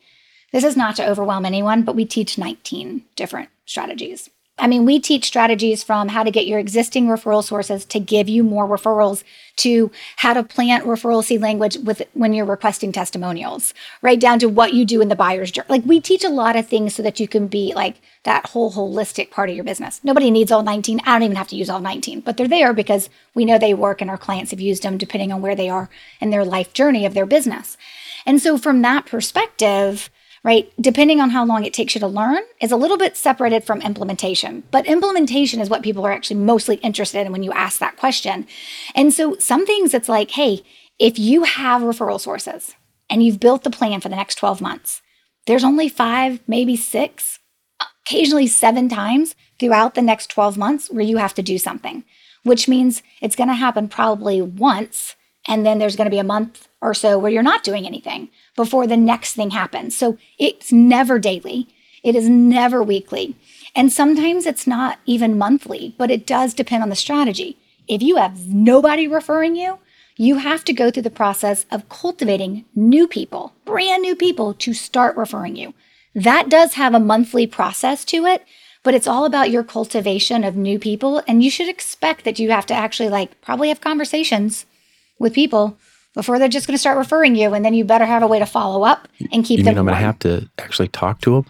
This 0.52 0.64
is 0.64 0.76
not 0.76 0.96
to 0.96 1.08
overwhelm 1.08 1.46
anyone, 1.46 1.82
but 1.82 1.96
we 1.96 2.04
teach 2.04 2.36
19 2.36 3.04
different 3.16 3.48
strategies. 3.64 4.28
I 4.58 4.66
mean, 4.66 4.84
we 4.84 5.00
teach 5.00 5.24
strategies 5.24 5.82
from 5.82 6.08
how 6.08 6.22
to 6.22 6.30
get 6.30 6.46
your 6.46 6.58
existing 6.58 7.06
referral 7.06 7.42
sources 7.42 7.86
to 7.86 7.98
give 7.98 8.28
you 8.28 8.44
more 8.44 8.68
referrals 8.68 9.24
to 9.56 9.90
how 10.16 10.34
to 10.34 10.44
plant 10.44 10.84
referral 10.84 11.24
seed 11.24 11.40
language 11.40 11.78
with 11.78 12.02
when 12.12 12.34
you're 12.34 12.44
requesting 12.44 12.92
testimonials, 12.92 13.72
right 14.02 14.20
down 14.20 14.38
to 14.40 14.48
what 14.48 14.74
you 14.74 14.84
do 14.84 15.00
in 15.00 15.08
the 15.08 15.16
buyer's 15.16 15.50
journey. 15.50 15.66
Like 15.70 15.84
we 15.86 16.00
teach 16.00 16.22
a 16.22 16.28
lot 16.28 16.54
of 16.54 16.68
things 16.68 16.94
so 16.94 17.02
that 17.02 17.18
you 17.18 17.26
can 17.26 17.46
be 17.46 17.72
like 17.74 17.96
that 18.24 18.50
whole 18.50 18.72
holistic 18.72 19.30
part 19.30 19.48
of 19.48 19.56
your 19.56 19.64
business. 19.64 20.00
Nobody 20.04 20.30
needs 20.30 20.52
all 20.52 20.62
19. 20.62 21.00
I 21.00 21.14
don't 21.14 21.22
even 21.22 21.36
have 21.36 21.48
to 21.48 21.56
use 21.56 21.70
all 21.70 21.80
19, 21.80 22.20
but 22.20 22.36
they're 22.36 22.46
there 22.46 22.74
because 22.74 23.08
we 23.34 23.46
know 23.46 23.58
they 23.58 23.74
work 23.74 24.00
and 24.02 24.10
our 24.10 24.18
clients 24.18 24.50
have 24.50 24.60
used 24.60 24.82
them 24.82 24.98
depending 24.98 25.32
on 25.32 25.40
where 25.40 25.56
they 25.56 25.70
are 25.70 25.88
in 26.20 26.30
their 26.30 26.44
life 26.44 26.74
journey 26.74 27.06
of 27.06 27.14
their 27.14 27.26
business. 27.26 27.76
And 28.26 28.40
so 28.40 28.58
from 28.58 28.82
that 28.82 29.06
perspective, 29.06 30.10
right, 30.44 30.72
depending 30.80 31.20
on 31.20 31.30
how 31.30 31.44
long 31.44 31.64
it 31.64 31.72
takes 31.72 31.94
you 31.94 32.00
to 32.00 32.06
learn, 32.06 32.42
is 32.60 32.72
a 32.72 32.76
little 32.76 32.96
bit 32.96 33.16
separated 33.16 33.64
from 33.64 33.80
implementation. 33.80 34.64
But 34.70 34.86
implementation 34.86 35.60
is 35.60 35.70
what 35.70 35.82
people 35.82 36.04
are 36.04 36.12
actually 36.12 36.40
mostly 36.40 36.76
interested 36.76 37.24
in 37.26 37.32
when 37.32 37.42
you 37.42 37.52
ask 37.52 37.78
that 37.78 37.96
question. 37.96 38.46
And 38.94 39.12
so 39.12 39.36
some 39.38 39.64
things 39.66 39.94
it's 39.94 40.08
like, 40.08 40.32
hey, 40.32 40.62
if 40.98 41.18
you 41.18 41.44
have 41.44 41.82
referral 41.82 42.20
sources 42.20 42.74
and 43.08 43.22
you've 43.22 43.40
built 43.40 43.62
the 43.62 43.70
plan 43.70 44.00
for 44.00 44.08
the 44.08 44.16
next 44.16 44.36
12 44.36 44.60
months, 44.60 45.00
there's 45.46 45.64
only 45.64 45.88
five, 45.88 46.40
maybe 46.46 46.76
six, 46.76 47.38
occasionally 48.04 48.46
seven 48.46 48.88
times 48.88 49.34
throughout 49.58 49.94
the 49.94 50.02
next 50.02 50.28
12 50.28 50.58
months 50.58 50.90
where 50.90 51.04
you 51.04 51.18
have 51.18 51.34
to 51.34 51.42
do 51.42 51.58
something, 51.58 52.04
which 52.42 52.68
means 52.68 53.02
it's 53.20 53.36
going 53.36 53.48
to 53.48 53.54
happen 53.54 53.88
probably 53.88 54.42
once. 54.42 55.14
And 55.46 55.66
then 55.66 55.78
there's 55.78 55.96
going 55.96 56.06
to 56.06 56.14
be 56.14 56.18
a 56.18 56.24
month 56.24 56.68
or 56.82 56.92
so 56.92 57.18
where 57.18 57.30
you're 57.30 57.42
not 57.42 57.62
doing 57.62 57.86
anything 57.86 58.28
before 58.56 58.86
the 58.86 58.96
next 58.96 59.32
thing 59.34 59.50
happens. 59.50 59.96
So 59.96 60.18
it's 60.38 60.72
never 60.72 61.18
daily, 61.18 61.68
it 62.02 62.14
is 62.14 62.28
never 62.28 62.82
weekly. 62.82 63.36
And 63.74 63.90
sometimes 63.90 64.44
it's 64.44 64.66
not 64.66 64.98
even 65.06 65.38
monthly, 65.38 65.94
but 65.96 66.10
it 66.10 66.26
does 66.26 66.52
depend 66.52 66.82
on 66.82 66.90
the 66.90 66.96
strategy. 66.96 67.56
If 67.88 68.02
you 68.02 68.16
have 68.16 68.46
nobody 68.48 69.08
referring 69.08 69.56
you, 69.56 69.78
you 70.16 70.36
have 70.36 70.64
to 70.64 70.74
go 70.74 70.90
through 70.90 71.04
the 71.04 71.10
process 71.10 71.64
of 71.70 71.88
cultivating 71.88 72.66
new 72.74 73.08
people, 73.08 73.54
brand 73.64 74.02
new 74.02 74.14
people 74.14 74.52
to 74.54 74.74
start 74.74 75.16
referring 75.16 75.56
you. 75.56 75.72
That 76.14 76.50
does 76.50 76.74
have 76.74 76.92
a 76.92 77.00
monthly 77.00 77.46
process 77.46 78.04
to 78.06 78.26
it, 78.26 78.44
but 78.82 78.94
it's 78.94 79.06
all 79.06 79.24
about 79.24 79.50
your 79.50 79.64
cultivation 79.64 80.44
of 80.44 80.54
new 80.54 80.78
people. 80.78 81.22
And 81.26 81.42
you 81.42 81.50
should 81.50 81.68
expect 81.68 82.24
that 82.24 82.38
you 82.38 82.50
have 82.50 82.66
to 82.66 82.74
actually, 82.74 83.08
like, 83.08 83.40
probably 83.40 83.68
have 83.68 83.80
conversations 83.80 84.66
with 85.18 85.32
people 85.32 85.78
before 86.14 86.38
they're 86.38 86.48
just 86.48 86.66
going 86.66 86.74
to 86.74 86.80
start 86.80 86.98
referring 86.98 87.34
you, 87.36 87.54
and 87.54 87.64
then 87.64 87.74
you 87.74 87.84
better 87.84 88.06
have 88.06 88.22
a 88.22 88.26
way 88.26 88.38
to 88.38 88.46
follow 88.46 88.84
up 88.84 89.08
and 89.32 89.44
keep 89.44 89.58
you 89.58 89.64
them. 89.64 89.74
Mean 89.74 89.78
I'm 89.78 89.84
going 89.86 89.98
to 89.98 90.04
have 90.04 90.18
to 90.20 90.48
actually 90.58 90.88
talk 90.88 91.20
to 91.22 91.34
them. 91.36 91.46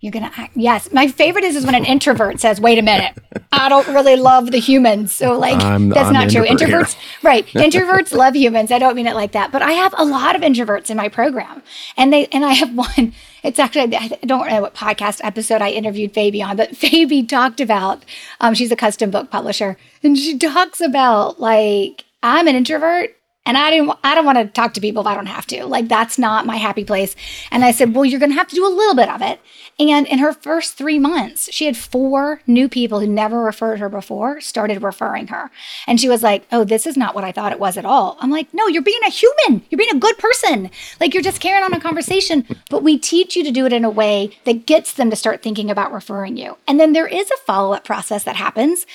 You're 0.00 0.12
gonna 0.12 0.30
yes. 0.54 0.92
My 0.92 1.08
favorite 1.08 1.42
is 1.42 1.56
is 1.56 1.64
when 1.64 1.74
an 1.74 1.86
introvert 1.86 2.38
says, 2.38 2.60
"Wait 2.60 2.78
a 2.78 2.82
minute, 2.82 3.16
I 3.50 3.70
don't 3.70 3.88
really 3.88 4.14
love 4.16 4.50
the 4.50 4.58
humans." 4.58 5.14
So 5.14 5.38
like 5.38 5.60
I'm, 5.60 5.88
that's 5.88 6.08
I'm 6.08 6.12
not 6.12 6.28
true. 6.28 6.44
Introverts, 6.44 6.92
here. 6.92 7.02
right? 7.22 7.46
Introverts 7.46 8.12
love 8.12 8.36
humans. 8.36 8.70
I 8.70 8.78
don't 8.78 8.94
mean 8.94 9.06
it 9.06 9.14
like 9.14 9.32
that, 9.32 9.52
but 9.52 9.62
I 9.62 9.72
have 9.72 9.94
a 9.96 10.04
lot 10.04 10.36
of 10.36 10.42
introverts 10.42 10.90
in 10.90 10.98
my 10.98 11.08
program, 11.08 11.62
and 11.96 12.12
they 12.12 12.26
and 12.26 12.44
I 12.44 12.52
have 12.52 12.74
one. 12.74 13.14
It's 13.42 13.58
actually 13.58 13.96
I 13.96 14.08
don't 14.26 14.46
know 14.46 14.60
what 14.60 14.74
podcast 14.74 15.22
episode 15.24 15.62
I 15.62 15.70
interviewed 15.70 16.12
Fabi 16.12 16.46
on, 16.46 16.58
but 16.58 16.72
Fabi 16.72 17.26
talked 17.26 17.60
about. 17.62 18.04
Um, 18.40 18.52
she's 18.52 18.70
a 18.70 18.76
custom 18.76 19.10
book 19.10 19.30
publisher, 19.30 19.78
and 20.02 20.16
she 20.18 20.36
talks 20.36 20.82
about 20.82 21.40
like 21.40 22.04
I'm 22.22 22.46
an 22.48 22.54
introvert 22.54 23.15
and 23.46 23.56
I 23.56 23.70
didn't 23.70 23.96
I 24.04 24.14
don't 24.14 24.26
want 24.26 24.38
to 24.38 24.46
talk 24.46 24.74
to 24.74 24.80
people 24.80 25.00
if 25.02 25.06
I 25.06 25.14
don't 25.14 25.26
have 25.26 25.46
to. 25.46 25.64
Like 25.64 25.88
that's 25.88 26.18
not 26.18 26.44
my 26.44 26.56
happy 26.56 26.84
place. 26.84 27.16
And 27.50 27.64
I 27.64 27.70
said, 27.70 27.94
"Well, 27.94 28.04
you're 28.04 28.20
going 28.20 28.32
to 28.32 28.36
have 28.36 28.48
to 28.48 28.56
do 28.56 28.66
a 28.66 28.68
little 28.68 28.94
bit 28.94 29.08
of 29.08 29.22
it." 29.22 29.40
And 29.78 30.06
in 30.06 30.18
her 30.18 30.32
first 30.32 30.74
3 30.74 30.98
months, 30.98 31.52
she 31.52 31.66
had 31.66 31.76
four 31.76 32.40
new 32.46 32.68
people 32.68 33.00
who 33.00 33.06
never 33.06 33.42
referred 33.42 33.78
her 33.78 33.88
before 33.88 34.40
started 34.40 34.82
referring 34.82 35.28
her. 35.28 35.50
And 35.86 36.00
she 36.00 36.08
was 36.08 36.22
like, 36.22 36.46
"Oh, 36.50 36.64
this 36.64 36.86
is 36.86 36.96
not 36.96 37.14
what 37.14 37.24
I 37.24 37.32
thought 37.32 37.52
it 37.52 37.60
was 37.60 37.76
at 37.76 37.84
all." 37.84 38.16
I'm 38.20 38.30
like, 38.30 38.52
"No, 38.52 38.66
you're 38.66 38.82
being 38.82 39.00
a 39.06 39.10
human. 39.10 39.64
You're 39.70 39.78
being 39.78 39.96
a 39.96 39.98
good 39.98 40.18
person. 40.18 40.70
Like 41.00 41.14
you're 41.14 41.22
just 41.22 41.40
carrying 41.40 41.64
on 41.64 41.72
a 41.72 41.80
conversation, 41.80 42.46
but 42.68 42.82
we 42.82 42.98
teach 42.98 43.36
you 43.36 43.44
to 43.44 43.52
do 43.52 43.64
it 43.64 43.72
in 43.72 43.84
a 43.84 43.90
way 43.90 44.30
that 44.44 44.66
gets 44.66 44.92
them 44.92 45.10
to 45.10 45.16
start 45.16 45.42
thinking 45.42 45.70
about 45.70 45.92
referring 45.92 46.36
you." 46.36 46.56
And 46.66 46.80
then 46.80 46.92
there 46.92 47.06
is 47.06 47.30
a 47.30 47.44
follow-up 47.46 47.84
process 47.84 48.24
that 48.24 48.36
happens 48.36 48.86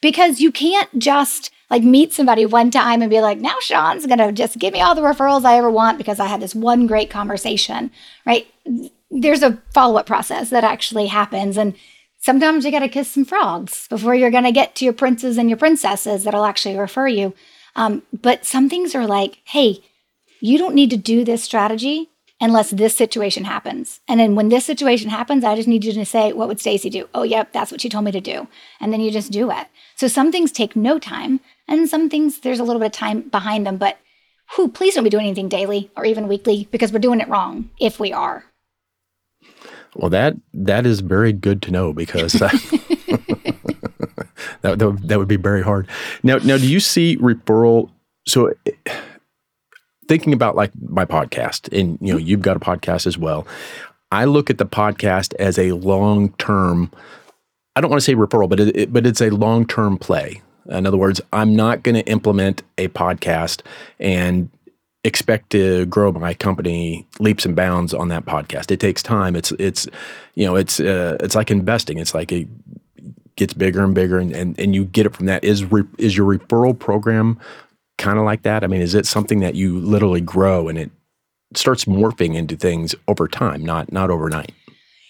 because 0.00 0.40
you 0.40 0.50
can't 0.50 0.98
just 0.98 1.50
like 1.70 1.82
meet 1.82 2.12
somebody 2.12 2.46
one 2.46 2.70
time 2.70 3.02
and 3.02 3.10
be 3.10 3.20
like, 3.20 3.38
now 3.38 3.56
Sean's 3.60 4.06
going 4.06 4.18
to 4.18 4.32
just 4.32 4.58
give 4.58 4.72
me 4.72 4.80
all 4.80 4.94
the 4.94 5.02
referrals 5.02 5.44
I 5.44 5.58
ever 5.58 5.70
want 5.70 5.98
because 5.98 6.18
I 6.18 6.26
had 6.26 6.40
this 6.40 6.54
one 6.54 6.86
great 6.86 7.10
conversation, 7.10 7.90
right? 8.24 8.46
There's 9.10 9.42
a 9.42 9.60
follow 9.72 9.98
up 9.98 10.06
process 10.06 10.50
that 10.50 10.64
actually 10.64 11.06
happens. 11.06 11.56
And 11.56 11.74
sometimes 12.18 12.64
you 12.64 12.70
got 12.70 12.80
to 12.80 12.88
kiss 12.88 13.10
some 13.10 13.24
frogs 13.24 13.86
before 13.88 14.14
you're 14.14 14.30
going 14.30 14.44
to 14.44 14.52
get 14.52 14.74
to 14.76 14.84
your 14.84 14.94
princes 14.94 15.36
and 15.36 15.48
your 15.50 15.58
princesses 15.58 16.24
that'll 16.24 16.44
actually 16.44 16.76
refer 16.76 17.08
you. 17.08 17.34
Um, 17.76 18.02
but 18.12 18.44
some 18.44 18.68
things 18.68 18.94
are 18.94 19.06
like, 19.06 19.38
hey, 19.44 19.82
you 20.40 20.58
don't 20.58 20.74
need 20.74 20.90
to 20.90 20.96
do 20.96 21.24
this 21.24 21.44
strategy 21.44 22.08
unless 22.40 22.70
this 22.70 22.96
situation 22.96 23.44
happens. 23.44 24.00
And 24.06 24.20
then 24.20 24.34
when 24.34 24.48
this 24.48 24.64
situation 24.64 25.10
happens, 25.10 25.44
I 25.44 25.56
just 25.56 25.68
need 25.68 25.84
you 25.84 25.92
to 25.92 26.04
say, 26.04 26.32
what 26.32 26.48
would 26.48 26.60
Stacey 26.60 26.88
do? 26.88 27.08
Oh, 27.14 27.24
yep, 27.24 27.52
that's 27.52 27.72
what 27.72 27.80
she 27.80 27.88
told 27.88 28.04
me 28.04 28.12
to 28.12 28.20
do. 28.20 28.46
And 28.80 28.92
then 28.92 29.00
you 29.00 29.10
just 29.10 29.32
do 29.32 29.50
it. 29.50 29.66
So 29.96 30.06
some 30.06 30.30
things 30.30 30.52
take 30.52 30.76
no 30.76 30.98
time, 30.98 31.40
and 31.68 31.88
some 31.88 32.08
things 32.08 32.40
there's 32.40 32.60
a 32.60 32.64
little 32.64 32.80
bit 32.80 32.86
of 32.86 32.92
time 32.92 33.22
behind 33.22 33.66
them. 33.66 33.76
But 33.76 33.98
who, 34.56 34.68
please 34.68 34.94
don't 34.94 35.04
be 35.04 35.10
doing 35.10 35.26
anything 35.26 35.48
daily 35.48 35.90
or 35.96 36.04
even 36.04 36.28
weekly 36.28 36.68
because 36.70 36.92
we're 36.92 36.98
doing 36.98 37.20
it 37.20 37.28
wrong 37.28 37.70
if 37.78 38.00
we 38.00 38.12
are. 38.12 38.44
Well, 39.94 40.10
that 40.10 40.36
that 40.54 40.86
is 40.86 41.00
very 41.00 41.32
good 41.32 41.62
to 41.62 41.70
know 41.70 41.92
because 41.92 42.32
that, 42.34 42.52
that, 44.62 44.78
that, 44.78 44.98
that 45.04 45.18
would 45.18 45.28
be 45.28 45.36
very 45.36 45.62
hard. 45.62 45.88
Now, 46.22 46.38
now, 46.38 46.56
do 46.56 46.68
you 46.68 46.80
see 46.80 47.16
referral? 47.16 47.90
So 48.26 48.52
thinking 50.08 50.32
about 50.32 50.56
like 50.56 50.72
my 50.88 51.04
podcast, 51.04 51.72
and 51.78 51.98
you 52.00 52.12
know, 52.12 52.18
you've 52.18 52.42
got 52.42 52.56
a 52.56 52.60
podcast 52.60 53.06
as 53.06 53.18
well. 53.18 53.46
I 54.10 54.24
look 54.24 54.50
at 54.50 54.58
the 54.58 54.66
podcast 54.66 55.34
as 55.38 55.58
a 55.58 55.72
long 55.72 56.32
term. 56.34 56.90
I 57.76 57.80
don't 57.80 57.90
want 57.90 58.00
to 58.00 58.04
say 58.04 58.14
referral, 58.14 58.48
but 58.48 58.60
it, 58.60 58.76
it, 58.76 58.92
but 58.92 59.06
it's 59.06 59.20
a 59.20 59.30
long 59.30 59.66
term 59.66 59.98
play. 59.98 60.42
In 60.68 60.86
other 60.86 60.96
words, 60.96 61.20
I'm 61.32 61.56
not 61.56 61.82
going 61.82 61.94
to 61.94 62.06
implement 62.06 62.62
a 62.76 62.88
podcast 62.88 63.62
and 63.98 64.50
expect 65.04 65.50
to 65.50 65.86
grow 65.86 66.12
my 66.12 66.34
company 66.34 67.06
leaps 67.18 67.46
and 67.46 67.56
bounds 67.56 67.94
on 67.94 68.08
that 68.08 68.26
podcast. 68.26 68.70
It 68.70 68.80
takes 68.80 69.02
time. 69.02 69.36
It's 69.36 69.52
it's 69.52 69.88
you 70.34 70.44
know 70.46 70.56
it's 70.56 70.80
uh, 70.80 71.16
it's 71.20 71.34
like 71.34 71.50
investing. 71.50 71.98
It's 71.98 72.14
like 72.14 72.32
it 72.32 72.48
gets 73.36 73.54
bigger 73.54 73.82
and 73.82 73.94
bigger, 73.94 74.18
and 74.18 74.34
and, 74.34 74.58
and 74.58 74.74
you 74.74 74.84
get 74.84 75.06
it 75.06 75.14
from 75.14 75.26
that. 75.26 75.44
Is 75.44 75.64
re, 75.64 75.84
is 75.98 76.16
your 76.16 76.26
referral 76.32 76.78
program 76.78 77.38
kind 77.96 78.18
of 78.18 78.24
like 78.24 78.42
that? 78.42 78.64
I 78.64 78.66
mean, 78.66 78.82
is 78.82 78.94
it 78.94 79.06
something 79.06 79.40
that 79.40 79.54
you 79.54 79.78
literally 79.80 80.20
grow 80.20 80.68
and 80.68 80.78
it 80.78 80.90
starts 81.54 81.86
morphing 81.86 82.34
into 82.34 82.56
things 82.56 82.94
over 83.06 83.26
time, 83.28 83.64
not 83.64 83.92
not 83.92 84.10
overnight? 84.10 84.52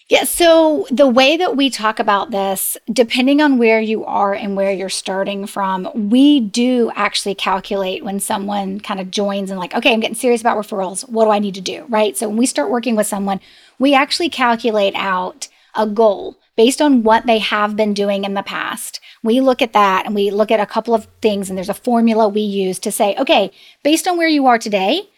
Yeah, 0.09 0.23
so 0.23 0.87
the 0.89 1.07
way 1.07 1.37
that 1.37 1.55
we 1.55 1.69
talk 1.69 1.99
about 1.99 2.31
this, 2.31 2.77
depending 2.91 3.41
on 3.41 3.59
where 3.59 3.79
you 3.79 4.05
are 4.05 4.33
and 4.33 4.55
where 4.55 4.71
you're 4.71 4.89
starting 4.89 5.45
from, 5.45 5.87
we 6.09 6.39
do 6.39 6.91
actually 6.95 7.35
calculate 7.35 8.03
when 8.03 8.19
someone 8.19 8.79
kind 8.79 8.99
of 8.99 9.11
joins 9.11 9.51
and 9.51 9.59
like, 9.59 9.75
okay, 9.75 9.93
I'm 9.93 9.99
getting 9.99 10.15
serious 10.15 10.41
about 10.41 10.57
referrals. 10.57 11.07
What 11.07 11.25
do 11.25 11.31
I 11.31 11.37
need 11.37 11.53
to 11.55 11.61
do? 11.61 11.85
Right. 11.89 12.17
So 12.17 12.27
when 12.27 12.37
we 12.37 12.47
start 12.47 12.71
working 12.71 12.95
with 12.95 13.05
someone, 13.05 13.39
we 13.77 13.93
actually 13.93 14.29
calculate 14.29 14.95
out 14.95 15.47
a 15.75 15.85
goal 15.85 16.39
based 16.55 16.81
on 16.81 17.03
what 17.03 17.27
they 17.27 17.37
have 17.37 17.75
been 17.75 17.93
doing 17.93 18.23
in 18.23 18.33
the 18.33 18.41
past. 18.41 18.99
We 19.21 19.39
look 19.41 19.61
at 19.61 19.73
that 19.73 20.07
and 20.07 20.15
we 20.15 20.31
look 20.31 20.49
at 20.49 20.59
a 20.59 20.65
couple 20.65 20.95
of 20.95 21.07
things, 21.21 21.49
and 21.49 21.57
there's 21.57 21.69
a 21.69 21.73
formula 21.75 22.27
we 22.27 22.41
use 22.41 22.79
to 22.79 22.91
say, 22.91 23.15
okay, 23.19 23.51
based 23.83 24.07
on 24.07 24.17
where 24.17 24.27
you 24.27 24.47
are 24.47 24.57
today, 24.57 25.09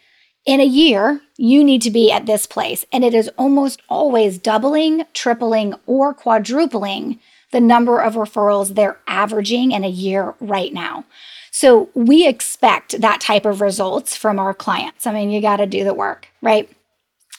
in 0.44 0.60
a 0.60 0.64
year, 0.64 1.20
you 1.36 1.62
need 1.62 1.82
to 1.82 1.90
be 1.90 2.10
at 2.10 2.26
this 2.26 2.46
place. 2.46 2.84
And 2.92 3.04
it 3.04 3.14
is 3.14 3.30
almost 3.38 3.80
always 3.88 4.38
doubling, 4.38 5.04
tripling, 5.12 5.74
or 5.86 6.12
quadrupling 6.12 7.20
the 7.52 7.60
number 7.60 8.00
of 8.00 8.14
referrals 8.14 8.74
they're 8.74 8.98
averaging 9.06 9.72
in 9.72 9.84
a 9.84 9.88
year 9.88 10.34
right 10.40 10.72
now. 10.72 11.04
So 11.50 11.90
we 11.94 12.26
expect 12.26 13.00
that 13.02 13.20
type 13.20 13.44
of 13.44 13.60
results 13.60 14.16
from 14.16 14.38
our 14.38 14.54
clients. 14.54 15.06
I 15.06 15.12
mean, 15.12 15.30
you 15.30 15.40
got 15.40 15.58
to 15.58 15.66
do 15.66 15.84
the 15.84 15.94
work, 15.94 16.28
right? 16.40 16.68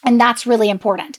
And 0.06 0.22
that's 0.22 0.46
really 0.46 0.70
important. 0.70 1.18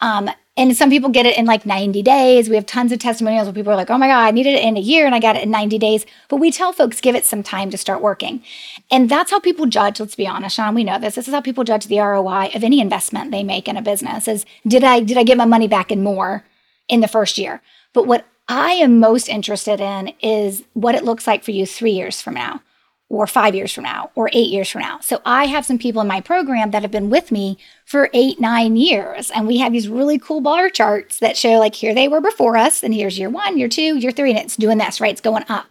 Um, 0.00 0.30
and 0.58 0.74
some 0.74 0.88
people 0.88 1.10
get 1.10 1.26
it 1.26 1.36
in 1.36 1.44
like 1.44 1.66
90 1.66 2.02
days. 2.02 2.48
We 2.48 2.54
have 2.54 2.64
tons 2.64 2.90
of 2.90 2.98
testimonials 2.98 3.46
where 3.46 3.52
people 3.52 3.72
are 3.72 3.76
like, 3.76 3.90
oh 3.90 3.98
my 3.98 4.06
God, 4.06 4.24
I 4.24 4.30
needed 4.30 4.54
it 4.54 4.64
in 4.64 4.76
a 4.76 4.80
year 4.80 5.04
and 5.04 5.14
I 5.14 5.20
got 5.20 5.36
it 5.36 5.42
in 5.42 5.50
90 5.50 5.78
days. 5.78 6.06
But 6.28 6.36
we 6.36 6.50
tell 6.50 6.72
folks, 6.72 7.00
give 7.00 7.14
it 7.14 7.26
some 7.26 7.42
time 7.42 7.70
to 7.70 7.76
start 7.76 8.00
working. 8.00 8.42
And 8.90 9.10
that's 9.10 9.30
how 9.30 9.38
people 9.38 9.66
judge, 9.66 10.00
let's 10.00 10.14
be 10.14 10.26
honest, 10.26 10.56
Sean, 10.56 10.74
we 10.74 10.84
know 10.84 10.98
this. 10.98 11.16
This 11.16 11.28
is 11.28 11.34
how 11.34 11.42
people 11.42 11.64
judge 11.64 11.86
the 11.86 12.00
ROI 12.00 12.52
of 12.54 12.64
any 12.64 12.80
investment 12.80 13.30
they 13.30 13.42
make 13.42 13.68
in 13.68 13.76
a 13.76 13.82
business 13.82 14.26
is 14.28 14.46
did 14.66 14.82
I 14.82 15.00
did 15.00 15.18
I 15.18 15.24
get 15.24 15.36
my 15.36 15.44
money 15.44 15.68
back 15.68 15.92
in 15.92 16.02
more 16.02 16.44
in 16.88 17.00
the 17.00 17.08
first 17.08 17.36
year? 17.36 17.60
But 17.92 18.06
what 18.06 18.24
I 18.48 18.72
am 18.72 18.98
most 18.98 19.28
interested 19.28 19.80
in 19.80 20.14
is 20.20 20.64
what 20.72 20.94
it 20.94 21.04
looks 21.04 21.26
like 21.26 21.44
for 21.44 21.50
you 21.50 21.66
three 21.66 21.90
years 21.90 22.22
from 22.22 22.34
now 22.34 22.62
or 23.08 23.26
five 23.26 23.54
years 23.54 23.72
from 23.72 23.84
now 23.84 24.10
or 24.14 24.28
eight 24.32 24.48
years 24.48 24.68
from 24.68 24.80
now. 24.80 24.98
So 25.00 25.20
I 25.24 25.44
have 25.46 25.64
some 25.64 25.78
people 25.78 26.02
in 26.02 26.08
my 26.08 26.20
program 26.20 26.72
that 26.72 26.82
have 26.82 26.90
been 26.90 27.10
with 27.10 27.30
me 27.30 27.56
for 27.84 28.10
eight, 28.12 28.40
nine 28.40 28.76
years. 28.76 29.30
And 29.30 29.46
we 29.46 29.58
have 29.58 29.72
these 29.72 29.88
really 29.88 30.18
cool 30.18 30.40
bar 30.40 30.70
charts 30.70 31.20
that 31.20 31.36
show 31.36 31.58
like 31.58 31.76
here 31.76 31.94
they 31.94 32.08
were 32.08 32.20
before 32.20 32.56
us, 32.56 32.82
and 32.82 32.92
here's 32.92 33.18
year 33.18 33.30
one, 33.30 33.58
year 33.58 33.68
two, 33.68 33.96
year 33.96 34.10
three, 34.10 34.30
and 34.30 34.38
it's 34.38 34.56
doing 34.56 34.78
this, 34.78 35.00
right? 35.00 35.12
It's 35.12 35.20
going 35.20 35.44
up. 35.48 35.66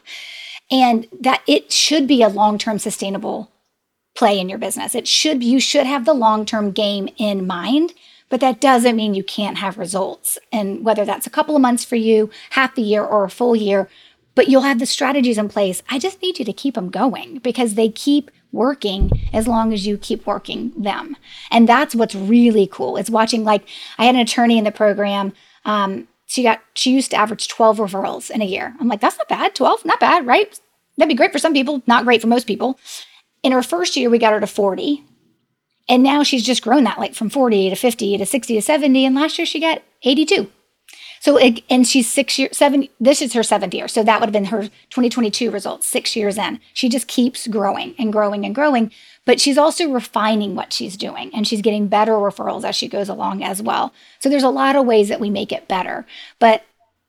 And 0.72 1.08
that 1.20 1.42
it 1.46 1.72
should 1.72 2.08
be 2.08 2.24
a 2.24 2.30
long 2.30 2.58
term 2.58 2.80
sustainable 2.80 3.52
play 4.16 4.40
in 4.40 4.48
your 4.48 4.58
business. 4.58 4.96
It 4.96 5.08
should, 5.08 5.44
you 5.44 5.60
should 5.60 5.86
have 5.86 6.06
the 6.06 6.14
long 6.14 6.46
term 6.46 6.72
game 6.72 7.10
in 7.18 7.46
mind. 7.46 7.94
But 8.28 8.40
that 8.40 8.60
doesn't 8.60 8.96
mean 8.96 9.14
you 9.14 9.24
can't 9.24 9.60
have 9.60 9.78
results. 9.78 10.40
And 10.52 10.84
whether 10.84 11.06
that's 11.06 11.28
a 11.28 11.30
couple 11.30 11.56
of 11.56 11.62
months 11.62 11.86
for 11.86 11.96
you, 11.96 12.32
half 12.50 12.74
the 12.74 12.82
year, 12.82 13.04
or 13.04 13.24
a 13.24 13.30
full 13.30 13.56
year, 13.56 13.88
but 14.36 14.50
you'll 14.50 14.62
have 14.62 14.80
the 14.80 14.86
strategies 14.86 15.38
in 15.38 15.50
place. 15.50 15.82
I 15.90 15.98
just 15.98 16.22
need 16.22 16.38
you 16.38 16.46
to 16.46 16.54
keep 16.54 16.76
them 16.76 16.90
going 16.90 17.40
because 17.40 17.74
they 17.74 17.90
keep 17.90 18.30
working 18.52 19.12
as 19.34 19.48
long 19.48 19.74
as 19.74 19.88
you 19.88 19.98
keep 19.98 20.26
working 20.26 20.72
them. 20.78 21.16
And 21.52 21.68
that's 21.68 21.96
what's 21.96 22.16
really 22.16 22.68
cool. 22.68 22.98
It's 22.98 23.10
watching 23.10 23.44
like 23.44 23.68
I 23.98 24.06
had 24.06 24.16
an 24.16 24.22
attorney 24.22 24.58
in 24.58 24.64
the 24.64 24.72
program. 24.72 25.34
Um, 25.66 26.08
she 26.26 26.44
got 26.44 26.62
she 26.74 26.92
used 26.92 27.12
to 27.12 27.18
average 27.18 27.48
12 27.48 27.78
referrals 27.78 28.30
in 28.30 28.42
a 28.42 28.46
year. 28.46 28.76
I'm 28.80 28.88
like, 28.88 29.02
that's 29.02 29.18
not 29.18 29.30
bad. 29.30 29.56
12, 29.56 29.86
not 29.86 30.00
bad, 30.00 30.26
right? 30.26 30.60
That'd 30.98 31.10
be 31.10 31.16
great 31.16 31.32
for 31.32 31.40
some 31.40 31.54
people, 31.54 31.82
not 31.88 32.06
great 32.06 32.22
for 32.22 32.28
most 32.28 32.48
people. 32.48 32.80
In 33.44 33.52
her 33.52 33.64
first 33.64 33.96
year, 33.96 34.10
we 34.10 34.18
got 34.18 34.34
her 34.34 34.40
to 34.40 34.48
40. 34.48 35.04
And 35.88 36.02
now 36.02 36.24
she's 36.24 36.44
just 36.44 36.64
grown 36.64 36.84
that 36.86 36.98
like 36.98 37.14
from 37.14 37.30
40 37.30 37.70
to 37.70 37.76
50 37.76 38.18
to 38.18 38.26
60 38.26 38.56
to 38.56 38.62
70. 38.62 39.06
And 39.06 39.16
last 39.16 39.38
year 39.38 39.46
she 39.46 39.60
got 39.60 39.84
82. 40.02 40.50
So, 41.26 41.40
and 41.40 41.88
she's 41.88 42.08
six 42.08 42.38
years, 42.38 42.56
seven, 42.56 42.88
this 43.00 43.20
is 43.20 43.34
her 43.34 43.42
seventh 43.42 43.74
year. 43.74 43.88
So 43.88 44.04
that 44.04 44.20
would 44.20 44.28
have 44.28 44.32
been 44.32 44.46
her 44.46 44.62
2022 44.62 45.50
results, 45.50 45.88
six 45.88 46.16
years 46.16 46.38
in. 46.38 46.60
She 46.76 46.88
just 46.88 47.08
keeps 47.08 47.48
growing 47.48 47.96
and 47.98 48.14
growing 48.14 48.46
and 48.46 48.54
growing, 48.54 48.92
but 49.26 49.42
she's 49.42 49.58
also 49.58 49.90
refining 49.90 50.54
what 50.54 50.72
she's 50.72 50.96
doing 50.96 51.32
and 51.34 51.48
she's 51.48 51.64
getting 51.64 51.88
better 51.88 52.12
referrals 52.12 52.64
as 52.64 52.76
she 52.76 52.88
goes 52.88 53.10
along 53.10 53.42
as 53.42 53.60
well. 53.60 53.92
So 54.20 54.30
there's 54.30 54.44
a 54.44 54.50
lot 54.50 54.76
of 54.76 54.86
ways 54.86 55.10
that 55.10 55.20
we 55.20 55.32
make 55.32 55.52
it 55.52 55.68
better. 55.68 56.06
But 56.38 56.64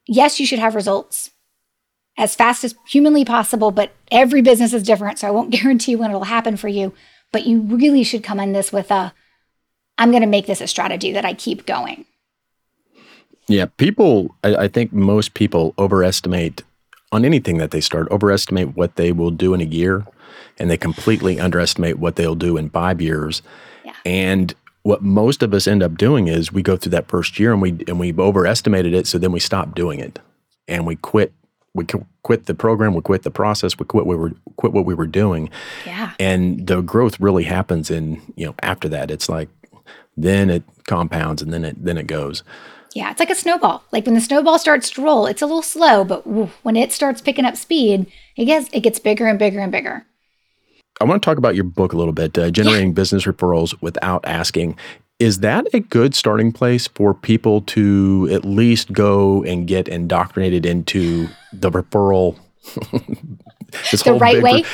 yes, 0.07 0.41
you 0.41 0.47
should 0.47 0.61
have 0.61 0.75
results 0.75 1.33
as 2.17 2.35
fast 2.35 2.65
as 2.65 2.75
humanly 2.89 3.27
possible, 3.27 3.71
but 3.71 3.93
every 4.11 4.41
business 4.41 4.73
is 4.73 4.83
different. 4.83 5.19
So 5.19 5.29
I 5.29 5.33
won't 5.33 5.51
guarantee 5.61 5.95
when 5.95 6.09
it'll 6.09 6.25
happen 6.25 6.57
for 6.57 6.69
you. 6.69 6.95
But 7.33 7.45
you 7.45 7.61
really 7.61 8.03
should 8.03 8.25
come 8.25 8.41
in 8.41 8.55
this 8.55 8.73
with 8.73 8.91
a, 8.91 9.13
I'm 9.99 10.11
going 10.11 10.23
to 10.23 10.27
make 10.27 10.47
this 10.47 10.63
a 10.63 10.67
strategy 10.67 11.13
that 11.13 11.27
I 11.27 11.35
keep 11.35 11.67
going. 11.67 12.07
Yeah, 13.49 13.67
people, 13.77 14.35
I, 14.43 14.57
I, 14.57 14.69
think 14.69 14.93
most 14.93 15.35
people 15.35 15.73
overestimate 15.79 16.63
on 17.13 17.25
anything 17.25 17.59
that 17.59 17.71
they 17.71 17.81
start, 17.81 18.09
overestimate 18.11 18.77
what 18.77 18.97
they 18.97 19.13
will 19.13 19.31
do 19.31 19.55
in 19.55 19.61
a 19.61 19.65
year, 19.65 20.05
and 20.59 20.69
they 20.69 20.77
completely 20.77 21.39
underestimate 21.39 21.99
what 21.99 22.17
they'll 22.17 22.35
do 22.35 22.57
in 22.57 22.71
five 22.71 23.01
years. 23.01 23.43
Yeah. 23.85 23.95
And 24.05 24.55
what 24.83 25.03
most 25.03 25.43
of 25.43 25.55
us 25.55 25.67
end 25.67 25.83
up 25.83 25.97
doing 25.97 26.29
is 26.29 26.53
we 26.53 26.63
go 26.63 26.77
through 26.77 26.91
that 26.91 27.09
first 27.09 27.39
year 27.39 27.53
and 27.53 27.61
we 27.61 27.71
and 27.89 27.99
we've 27.99 28.21
overestimated 28.21 28.95
it, 28.95 29.07
so 29.07 29.19
then 29.19 29.33
we 29.33 29.41
stop 29.41 29.75
doing 29.75 30.01
it 30.01 30.19
and 30.69 30.87
we 30.87 30.97
quit. 30.97 31.33
We 31.75 31.85
quit 32.23 32.47
the 32.47 32.55
program, 32.55 32.95
we 32.95 33.03
quit 33.03 33.23
the 33.23 33.31
process, 33.31 33.79
we 33.79 33.85
quit 33.85 34.07
what 34.07 34.17
we 34.17 34.17
were 34.17 34.33
quit 34.57 34.73
what 34.73 34.87
we 34.87 34.95
were 34.95 35.07
doing. 35.07 35.51
Yeah. 35.85 36.15
And 36.19 36.67
the 36.67 36.81
growth 36.81 37.21
really 37.21 37.45
happens 37.45 37.91
in 37.91 38.23
you 38.35 38.47
know 38.47 38.55
after 38.63 38.89
that. 38.89 39.11
It's 39.11 39.29
like 39.29 39.51
then 40.17 40.49
it 40.49 40.63
compounds 40.85 41.43
and 41.43 41.53
then 41.53 41.65
it 41.67 41.85
then 41.85 41.99
it 41.99 42.07
goes. 42.07 42.43
Yeah, 42.97 43.11
it's 43.11 43.21
like 43.21 43.29
a 43.29 43.35
snowball. 43.35 43.85
Like 43.93 44.07
when 44.07 44.15
the 44.15 44.23
snowball 44.23 44.59
starts 44.59 44.89
to 44.93 45.03
roll, 45.03 45.27
it's 45.27 45.43
a 45.43 45.47
little 45.47 45.61
slow, 45.61 46.03
but 46.03 46.23
when 46.65 46.77
it 46.77 46.93
starts 46.93 47.21
picking 47.21 47.45
up 47.45 47.55
speed, 47.55 48.11
it 48.37 48.47
gets 48.47 48.71
it 48.73 48.81
gets 48.81 48.99
bigger 48.99 49.27
and 49.27 49.39
bigger 49.39 49.61
and 49.61 49.71
bigger. 49.71 50.07
I 50.99 51.05
want 51.05 51.23
to 51.23 51.27
talk 51.27 51.37
about 51.37 51.55
your 51.55 51.65
book 51.65 51.93
a 51.93 51.99
little 51.99 52.15
bit, 52.15 52.39
uh, 52.39 52.51
generating 52.51 52.89
yeah. 52.89 52.95
business 52.95 53.25
referrals 53.25 53.75
without 53.83 54.25
asking. 54.25 54.79
Is 55.19 55.41
that 55.41 55.67
a 55.75 55.81
good 55.81 56.15
starting 56.15 56.53
place 56.53 56.87
for 56.87 57.13
people 57.13 57.61
to 57.63 58.31
at 58.33 58.47
least 58.47 58.95
go 58.95 59.45
and 59.45 59.67
get 59.67 59.89
indoctrinated 59.89 60.65
into 60.65 61.29
the 61.53 61.71
referral? 61.71 62.39
this 63.91 64.05
the 64.05 64.15
right 64.15 64.43
way. 64.43 64.65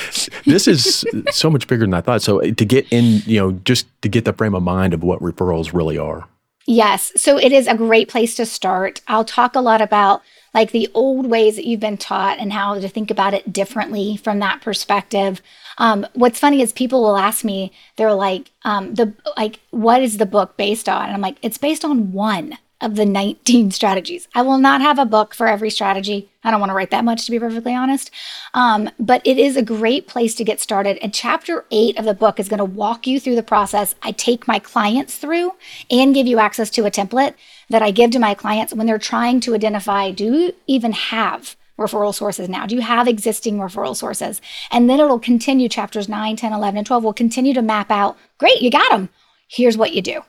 this 0.47 0.68
is 0.68 1.05
so 1.32 1.51
much 1.51 1.66
bigger 1.66 1.82
than 1.82 1.94
I 1.94 2.03
thought. 2.03 2.22
So 2.22 2.40
to 2.40 2.64
get 2.64 2.86
in, 2.92 3.20
you 3.26 3.40
know, 3.40 3.53
just 3.64 3.88
to 4.03 4.09
get 4.09 4.24
the 4.24 4.32
frame 4.32 4.55
of 4.55 4.62
mind 4.62 4.94
of 4.94 5.03
what 5.03 5.18
referrals 5.20 5.72
really 5.72 5.99
are. 5.99 6.28
Yes. 6.66 7.12
So 7.16 7.38
it 7.38 7.52
is 7.52 7.66
a 7.66 7.76
great 7.76 8.08
place 8.08 8.34
to 8.36 8.46
start. 8.46 9.00
I'll 9.08 9.24
talk 9.24 9.54
a 9.54 9.60
lot 9.60 9.80
about 9.80 10.22
like 10.54 10.70
the 10.70 10.88
old 10.94 11.26
ways 11.26 11.56
that 11.56 11.66
you've 11.66 11.80
been 11.80 11.96
taught 11.96 12.38
and 12.38 12.52
how 12.52 12.78
to 12.78 12.88
think 12.88 13.10
about 13.10 13.34
it 13.34 13.52
differently 13.52 14.16
from 14.16 14.38
that 14.40 14.60
perspective. 14.60 15.40
Um, 15.78 16.06
what's 16.12 16.38
funny 16.38 16.60
is 16.60 16.72
people 16.72 17.02
will 17.02 17.16
ask 17.16 17.44
me, 17.44 17.72
they're 17.96 18.14
like, 18.14 18.50
um, 18.62 18.94
the 18.94 19.14
like, 19.36 19.60
what 19.70 20.02
is 20.02 20.18
the 20.18 20.26
book 20.26 20.56
based 20.56 20.88
on? 20.88 21.06
And 21.06 21.14
I'm 21.14 21.20
like, 21.20 21.38
it's 21.42 21.58
based 21.58 21.84
on 21.84 22.12
one 22.12 22.58
of 22.83 22.97
the 22.97 23.07
19 23.07 23.70
strategies. 23.70 24.28
I 24.35 24.43
will 24.43 24.59
not 24.59 24.80
have 24.80 24.99
a 24.99 25.05
book 25.05 25.35
for 25.35 25.47
every 25.47 25.70
strategy. 25.70 26.30
I 26.45 26.51
don't 26.51 26.61
want 26.61 26.70
to 26.70 26.74
write 26.74 26.91
that 26.91 27.05
much, 27.05 27.24
to 27.24 27.30
be 27.30 27.39
perfectly 27.39 27.74
honest. 27.74 28.11
Um, 28.53 28.91
but 28.99 29.22
it 29.24 29.39
is 29.39 29.57
a 29.57 29.62
great 29.62 30.07
place 30.09 30.35
to 30.35 30.45
get 30.45 30.61
started. 30.61 30.99
And 30.99 31.14
chapter 31.14 31.64
eight 31.70 31.99
of 31.99 32.05
the 32.05 32.14
book 32.14 32.41
is 32.41 32.49
going 32.49 32.59
to 32.59 32.64
walk 32.64 33.07
you 33.07 33.20
through 33.20 33.37
the 33.37 33.43
process 33.43 33.95
I 34.03 34.12
take 34.12 34.49
my 34.49 34.59
clients 34.59 35.16
through 35.16 35.53
and 35.91 36.14
give 36.14 36.26
you 36.26 36.39
access 36.39 36.68
to 36.70 36.85
a 36.85 36.91
template 36.91 37.35
that 37.70 37.83
I 37.83 37.91
give 37.91 38.11
to 38.11 38.18
my 38.18 38.35
clients 38.35 38.74
when 38.74 38.87
they're 38.87 38.99
trying 38.99 39.41
to 39.41 39.55
identify 39.55 40.11
do 40.11 40.24
you 40.24 40.55
even 40.66 40.93
have 40.93 41.57
referral 41.78 42.14
sources 42.14 42.49
now? 42.49 42.66
Do 42.66 42.74
you 42.74 42.83
have 42.83 43.09
existing 43.09 43.59
referral 43.59 43.97
sources? 43.97 44.41
And 44.70 44.91
then 44.91 45.01
it'll 45.01 45.18
continue 45.18 45.68
chapters 45.68 46.09
9, 46.09 46.37
10, 46.37 46.53
11, 46.53 46.78
and 46.78 46.87
12 46.87 47.05
will 47.05 47.12
continue 47.12 47.55
to 47.55 47.62
map 47.62 47.91
out 47.91 48.16
great, 48.39 48.61
you 48.61 48.70
got 48.70 48.91
them. 48.91 49.09
Here's 49.49 49.76
what 49.76 49.93
you 49.93 50.03
do 50.03 50.22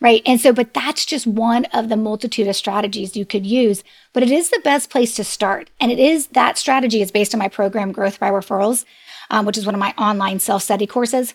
right? 0.00 0.22
And 0.24 0.40
so, 0.40 0.52
but 0.52 0.72
that's 0.72 1.04
just 1.04 1.26
one 1.26 1.66
of 1.66 1.88
the 1.88 1.96
multitude 1.96 2.48
of 2.48 2.56
strategies 2.56 3.16
you 3.16 3.26
could 3.26 3.46
use. 3.46 3.84
But 4.12 4.22
it 4.22 4.30
is 4.30 4.50
the 4.50 4.60
best 4.64 4.90
place 4.90 5.14
to 5.16 5.24
start. 5.24 5.70
And 5.80 5.92
it 5.92 5.98
is 5.98 6.28
that 6.28 6.58
strategy 6.58 7.02
is 7.02 7.10
based 7.10 7.34
on 7.34 7.38
my 7.38 7.48
program, 7.48 7.92
Growth 7.92 8.18
by 8.18 8.30
Referrals, 8.30 8.84
um, 9.30 9.46
which 9.46 9.58
is 9.58 9.66
one 9.66 9.74
of 9.74 9.78
my 9.78 9.94
online 9.98 10.38
self 10.38 10.62
study 10.62 10.86
courses. 10.86 11.34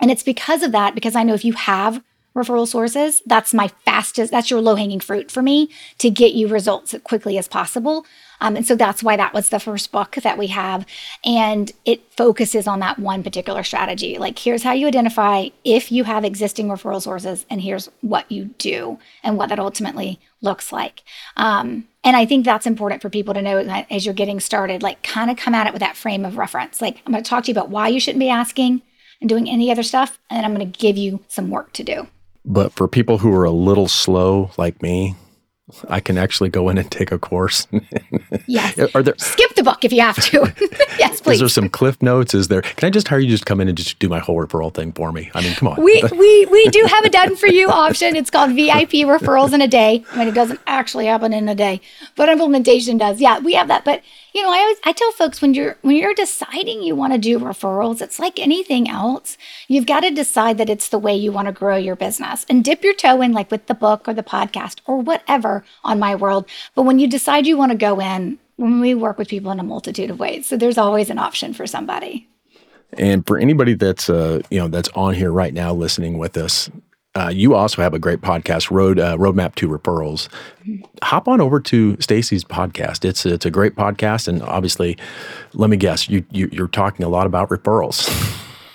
And 0.00 0.10
it's 0.10 0.22
because 0.22 0.62
of 0.62 0.72
that, 0.72 0.94
because 0.94 1.16
I 1.16 1.22
know 1.22 1.34
if 1.34 1.44
you 1.44 1.52
have 1.54 2.02
referral 2.40 2.66
sources, 2.66 3.22
that's 3.26 3.52
my 3.52 3.68
fastest, 3.84 4.30
that's 4.30 4.50
your 4.50 4.60
low 4.60 4.74
hanging 4.74 5.00
fruit 5.00 5.30
for 5.30 5.42
me 5.42 5.70
to 5.98 6.10
get 6.10 6.32
you 6.32 6.48
results 6.48 6.94
as 6.94 7.02
quickly 7.02 7.38
as 7.38 7.48
possible. 7.48 8.04
Um, 8.42 8.56
and 8.56 8.66
so 8.66 8.74
that's 8.74 9.02
why 9.02 9.16
that 9.16 9.34
was 9.34 9.50
the 9.50 9.60
first 9.60 9.92
book 9.92 10.16
that 10.22 10.38
we 10.38 10.46
have. 10.46 10.86
And 11.24 11.70
it 11.84 12.00
focuses 12.16 12.66
on 12.66 12.80
that 12.80 12.98
one 12.98 13.22
particular 13.22 13.62
strategy. 13.62 14.16
Like, 14.16 14.38
here's 14.38 14.62
how 14.62 14.72
you 14.72 14.86
identify 14.86 15.50
if 15.62 15.92
you 15.92 16.04
have 16.04 16.24
existing 16.24 16.68
referral 16.68 17.02
sources, 17.02 17.44
and 17.50 17.60
here's 17.60 17.90
what 18.00 18.30
you 18.32 18.46
do 18.56 18.98
and 19.22 19.36
what 19.36 19.50
that 19.50 19.58
ultimately 19.58 20.18
looks 20.40 20.72
like. 20.72 21.02
Um, 21.36 21.86
and 22.02 22.16
I 22.16 22.24
think 22.24 22.46
that's 22.46 22.66
important 22.66 23.02
for 23.02 23.10
people 23.10 23.34
to 23.34 23.42
know 23.42 23.58
as 23.90 24.06
you're 24.06 24.14
getting 24.14 24.40
started, 24.40 24.82
like, 24.82 25.02
kind 25.02 25.30
of 25.30 25.36
come 25.36 25.54
at 25.54 25.66
it 25.66 25.74
with 25.74 25.80
that 25.80 25.96
frame 25.96 26.24
of 26.24 26.38
reference. 26.38 26.80
Like, 26.80 27.02
I'm 27.04 27.12
going 27.12 27.22
to 27.22 27.28
talk 27.28 27.44
to 27.44 27.48
you 27.48 27.54
about 27.54 27.68
why 27.68 27.88
you 27.88 28.00
shouldn't 28.00 28.20
be 28.20 28.30
asking 28.30 28.80
and 29.20 29.28
doing 29.28 29.50
any 29.50 29.70
other 29.70 29.82
stuff. 29.82 30.18
And 30.30 30.38
then 30.38 30.46
I'm 30.46 30.54
going 30.54 30.72
to 30.72 30.78
give 30.78 30.96
you 30.96 31.20
some 31.28 31.50
work 31.50 31.74
to 31.74 31.84
do. 31.84 32.06
But 32.44 32.72
for 32.72 32.88
people 32.88 33.18
who 33.18 33.32
are 33.34 33.44
a 33.44 33.50
little 33.50 33.88
slow 33.88 34.50
like 34.56 34.82
me, 34.82 35.14
I 35.88 36.00
can 36.00 36.18
actually 36.18 36.48
go 36.48 36.68
in 36.68 36.78
and 36.78 36.90
take 36.90 37.12
a 37.12 37.18
course. 37.18 37.66
yes. 38.46 38.78
Are 38.94 39.02
there 39.02 39.14
skip 39.18 39.54
the 39.54 39.62
book 39.62 39.84
if 39.84 39.92
you 39.92 40.00
have 40.00 40.16
to? 40.16 40.52
yes, 40.98 41.20
please. 41.20 41.34
Is 41.34 41.40
there 41.40 41.48
some 41.48 41.68
cliff 41.68 42.00
notes? 42.02 42.34
Is 42.34 42.48
there? 42.48 42.62
Can 42.62 42.86
I 42.86 42.90
just 42.90 43.08
hire 43.08 43.18
you 43.18 43.28
just 43.28 43.46
come 43.46 43.60
in 43.60 43.68
and 43.68 43.76
just 43.76 43.98
do 43.98 44.08
my 44.08 44.18
whole 44.18 44.36
referral 44.36 44.72
thing 44.72 44.92
for 44.92 45.12
me? 45.12 45.30
I 45.34 45.42
mean, 45.42 45.54
come 45.54 45.68
on. 45.68 45.82
We 45.82 46.02
we 46.12 46.46
we 46.46 46.68
do 46.68 46.84
have 46.88 47.04
a 47.04 47.10
done 47.10 47.36
for 47.36 47.46
you 47.46 47.68
option. 47.68 48.16
It's 48.16 48.30
called 48.30 48.50
VIP 48.50 49.06
referrals 49.06 49.52
in 49.52 49.60
a 49.60 49.68
day. 49.68 50.04
I 50.12 50.18
mean, 50.18 50.28
it 50.28 50.34
doesn't 50.34 50.60
actually 50.66 51.06
happen 51.06 51.32
in 51.32 51.48
a 51.48 51.54
day, 51.54 51.80
but 52.16 52.28
implementation 52.28 52.98
does. 52.98 53.20
Yeah, 53.20 53.38
we 53.38 53.54
have 53.54 53.68
that. 53.68 53.84
But 53.84 54.02
you 54.34 54.42
know, 54.42 54.50
I 54.52 54.58
always 54.58 54.78
I 54.84 54.92
tell 54.92 55.12
folks 55.12 55.42
when 55.42 55.54
you're 55.54 55.76
when 55.82 55.96
you're 55.96 56.14
deciding 56.14 56.82
you 56.82 56.94
want 56.94 57.12
to 57.12 57.18
do 57.18 57.38
referrals, 57.38 58.00
it's 58.00 58.18
like 58.18 58.38
anything 58.38 58.88
else. 58.88 59.36
You've 59.68 59.86
got 59.86 60.00
to 60.00 60.10
decide 60.10 60.58
that 60.58 60.70
it's 60.70 60.88
the 60.88 60.98
way 60.98 61.14
you 61.14 61.32
want 61.32 61.46
to 61.46 61.52
grow 61.52 61.76
your 61.76 61.96
business 61.96 62.46
and 62.48 62.64
dip 62.64 62.84
your 62.84 62.94
toe 62.94 63.22
in 63.22 63.32
like 63.32 63.50
with 63.50 63.66
the 63.66 63.74
book 63.74 64.08
or 64.08 64.14
the 64.14 64.22
podcast 64.22 64.80
or 64.86 65.00
whatever 65.00 65.64
on 65.84 65.98
my 65.98 66.14
world. 66.14 66.46
But 66.74 66.82
when 66.82 66.98
you 66.98 67.08
decide 67.08 67.46
you 67.46 67.56
want 67.56 67.72
to 67.72 67.78
go 67.78 68.00
in, 68.00 68.38
when 68.56 68.80
we 68.80 68.94
work 68.94 69.18
with 69.18 69.28
people 69.28 69.50
in 69.50 69.58
a 69.58 69.64
multitude 69.64 70.10
of 70.10 70.18
ways, 70.18 70.46
so 70.46 70.56
there's 70.56 70.78
always 70.78 71.10
an 71.10 71.18
option 71.18 71.54
for 71.54 71.66
somebody. 71.66 72.28
And 72.94 73.26
for 73.26 73.38
anybody 73.38 73.74
that's 73.74 74.10
uh, 74.10 74.42
you 74.50 74.58
know 74.58 74.68
that's 74.68 74.88
on 74.90 75.14
here 75.14 75.32
right 75.32 75.54
now 75.54 75.72
listening 75.72 76.18
with 76.18 76.36
us, 76.36 76.70
uh, 77.16 77.28
you 77.28 77.54
also 77.54 77.82
have 77.82 77.92
a 77.92 77.98
great 77.98 78.20
podcast, 78.20 78.70
Road 78.70 79.00
uh, 79.00 79.16
Roadmap 79.16 79.56
to 79.56 79.68
Referrals. 79.68 80.28
Hop 81.02 81.26
on 81.26 81.40
over 81.40 81.58
to 81.58 81.96
Stacey's 82.00 82.44
podcast. 82.44 83.04
It's 83.04 83.26
it's 83.26 83.44
a 83.44 83.50
great 83.50 83.74
podcast, 83.74 84.28
and 84.28 84.42
obviously, 84.42 84.96
let 85.52 85.70
me 85.70 85.76
guess, 85.76 86.08
you, 86.08 86.24
you 86.30 86.48
you're 86.52 86.68
talking 86.68 87.04
a 87.04 87.08
lot 87.08 87.26
about 87.26 87.48
referrals. 87.48 88.08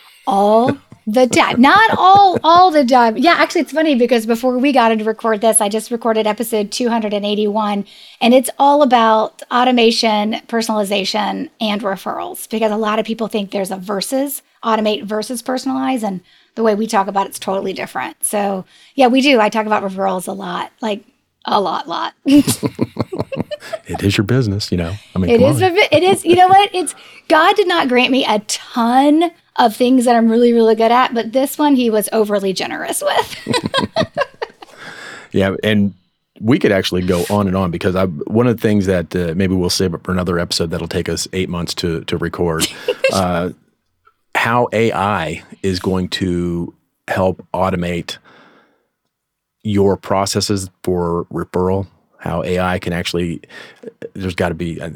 All 0.27 0.75
the 1.07 1.27
time, 1.27 1.61
not 1.61 1.95
all 1.99 2.39
all 2.43 2.71
the 2.71 2.83
time. 2.83 3.15
Yeah, 3.15 3.35
actually, 3.35 3.61
it's 3.61 3.71
funny 3.71 3.93
because 3.93 4.25
before 4.25 4.57
we 4.57 4.71
got 4.71 4.89
to 4.89 5.03
record 5.03 5.39
this, 5.41 5.61
I 5.61 5.69
just 5.69 5.91
recorded 5.91 6.25
episode 6.25 6.71
281, 6.71 7.85
and 8.21 8.33
it's 8.33 8.49
all 8.57 8.81
about 8.81 9.43
automation, 9.51 10.33
personalization, 10.47 11.51
and 11.61 11.81
referrals. 11.83 12.49
Because 12.49 12.71
a 12.71 12.77
lot 12.77 12.97
of 12.97 13.05
people 13.05 13.27
think 13.27 13.51
there's 13.51 13.69
a 13.69 13.77
versus 13.77 14.41
automate 14.63 15.03
versus 15.03 15.43
personalize, 15.43 16.01
and 16.01 16.21
the 16.55 16.63
way 16.63 16.75
we 16.75 16.87
talk 16.87 17.07
about 17.07 17.27
it's 17.27 17.39
totally 17.39 17.73
different. 17.73 18.23
So 18.23 18.65
yeah, 18.95 19.07
we 19.07 19.21
do. 19.21 19.39
I 19.39 19.49
talk 19.49 19.65
about 19.65 19.83
referrals 19.83 20.27
a 20.27 20.31
lot, 20.31 20.71
like 20.81 21.03
a 21.45 21.61
lot, 21.61 21.87
lot. 21.87 22.13
it 22.25 24.03
is 24.03 24.17
your 24.17 24.25
business, 24.25 24.71
you 24.71 24.77
know. 24.77 24.95
I 25.15 25.19
mean, 25.19 25.29
it 25.29 25.41
is. 25.41 25.61
it 25.61 26.03
is. 26.03 26.25
You 26.25 26.35
know 26.35 26.47
what? 26.47 26.73
It's 26.73 26.95
God 27.27 27.55
did 27.55 27.67
not 27.67 27.87
grant 27.87 28.11
me 28.11 28.25
a 28.25 28.39
ton 28.39 29.31
of 29.57 29.75
things 29.75 30.05
that 30.05 30.15
I'm 30.15 30.29
really, 30.29 30.53
really 30.53 30.75
good 30.75 30.91
at, 30.91 31.13
but 31.13 31.33
this 31.33 31.57
one 31.57 31.75
He 31.75 31.89
was 31.89 32.09
overly 32.11 32.53
generous 32.53 33.01
with. 33.01 33.37
yeah, 35.31 35.55
and 35.63 35.93
we 36.41 36.59
could 36.59 36.71
actually 36.71 37.01
go 37.01 37.23
on 37.29 37.47
and 37.47 37.55
on 37.55 37.71
because 37.71 37.95
I, 37.95 38.05
one 38.05 38.47
of 38.47 38.57
the 38.57 38.61
things 38.61 38.85
that 38.87 39.15
uh, 39.15 39.33
maybe 39.35 39.55
we'll 39.55 39.69
save 39.69 39.93
up 39.93 40.03
for 40.03 40.11
another 40.11 40.37
episode 40.37 40.71
that'll 40.71 40.87
take 40.87 41.07
us 41.07 41.27
eight 41.33 41.49
months 41.49 41.73
to 41.75 42.03
to 42.05 42.17
record. 42.17 42.67
Uh, 43.13 43.51
how 44.35 44.67
AI 44.73 45.41
is 45.63 45.79
going 45.79 46.09
to 46.09 46.73
help 47.07 47.43
automate 47.53 48.17
your 49.63 49.97
processes 49.97 50.69
for 50.83 51.25
referral, 51.31 51.87
how 52.19 52.43
AI 52.43 52.77
can 52.79 52.93
actually, 52.93 53.41
there's 54.13 54.35
got 54.35 54.49
to 54.49 54.55
be. 54.55 54.79
Uh, 54.79 54.91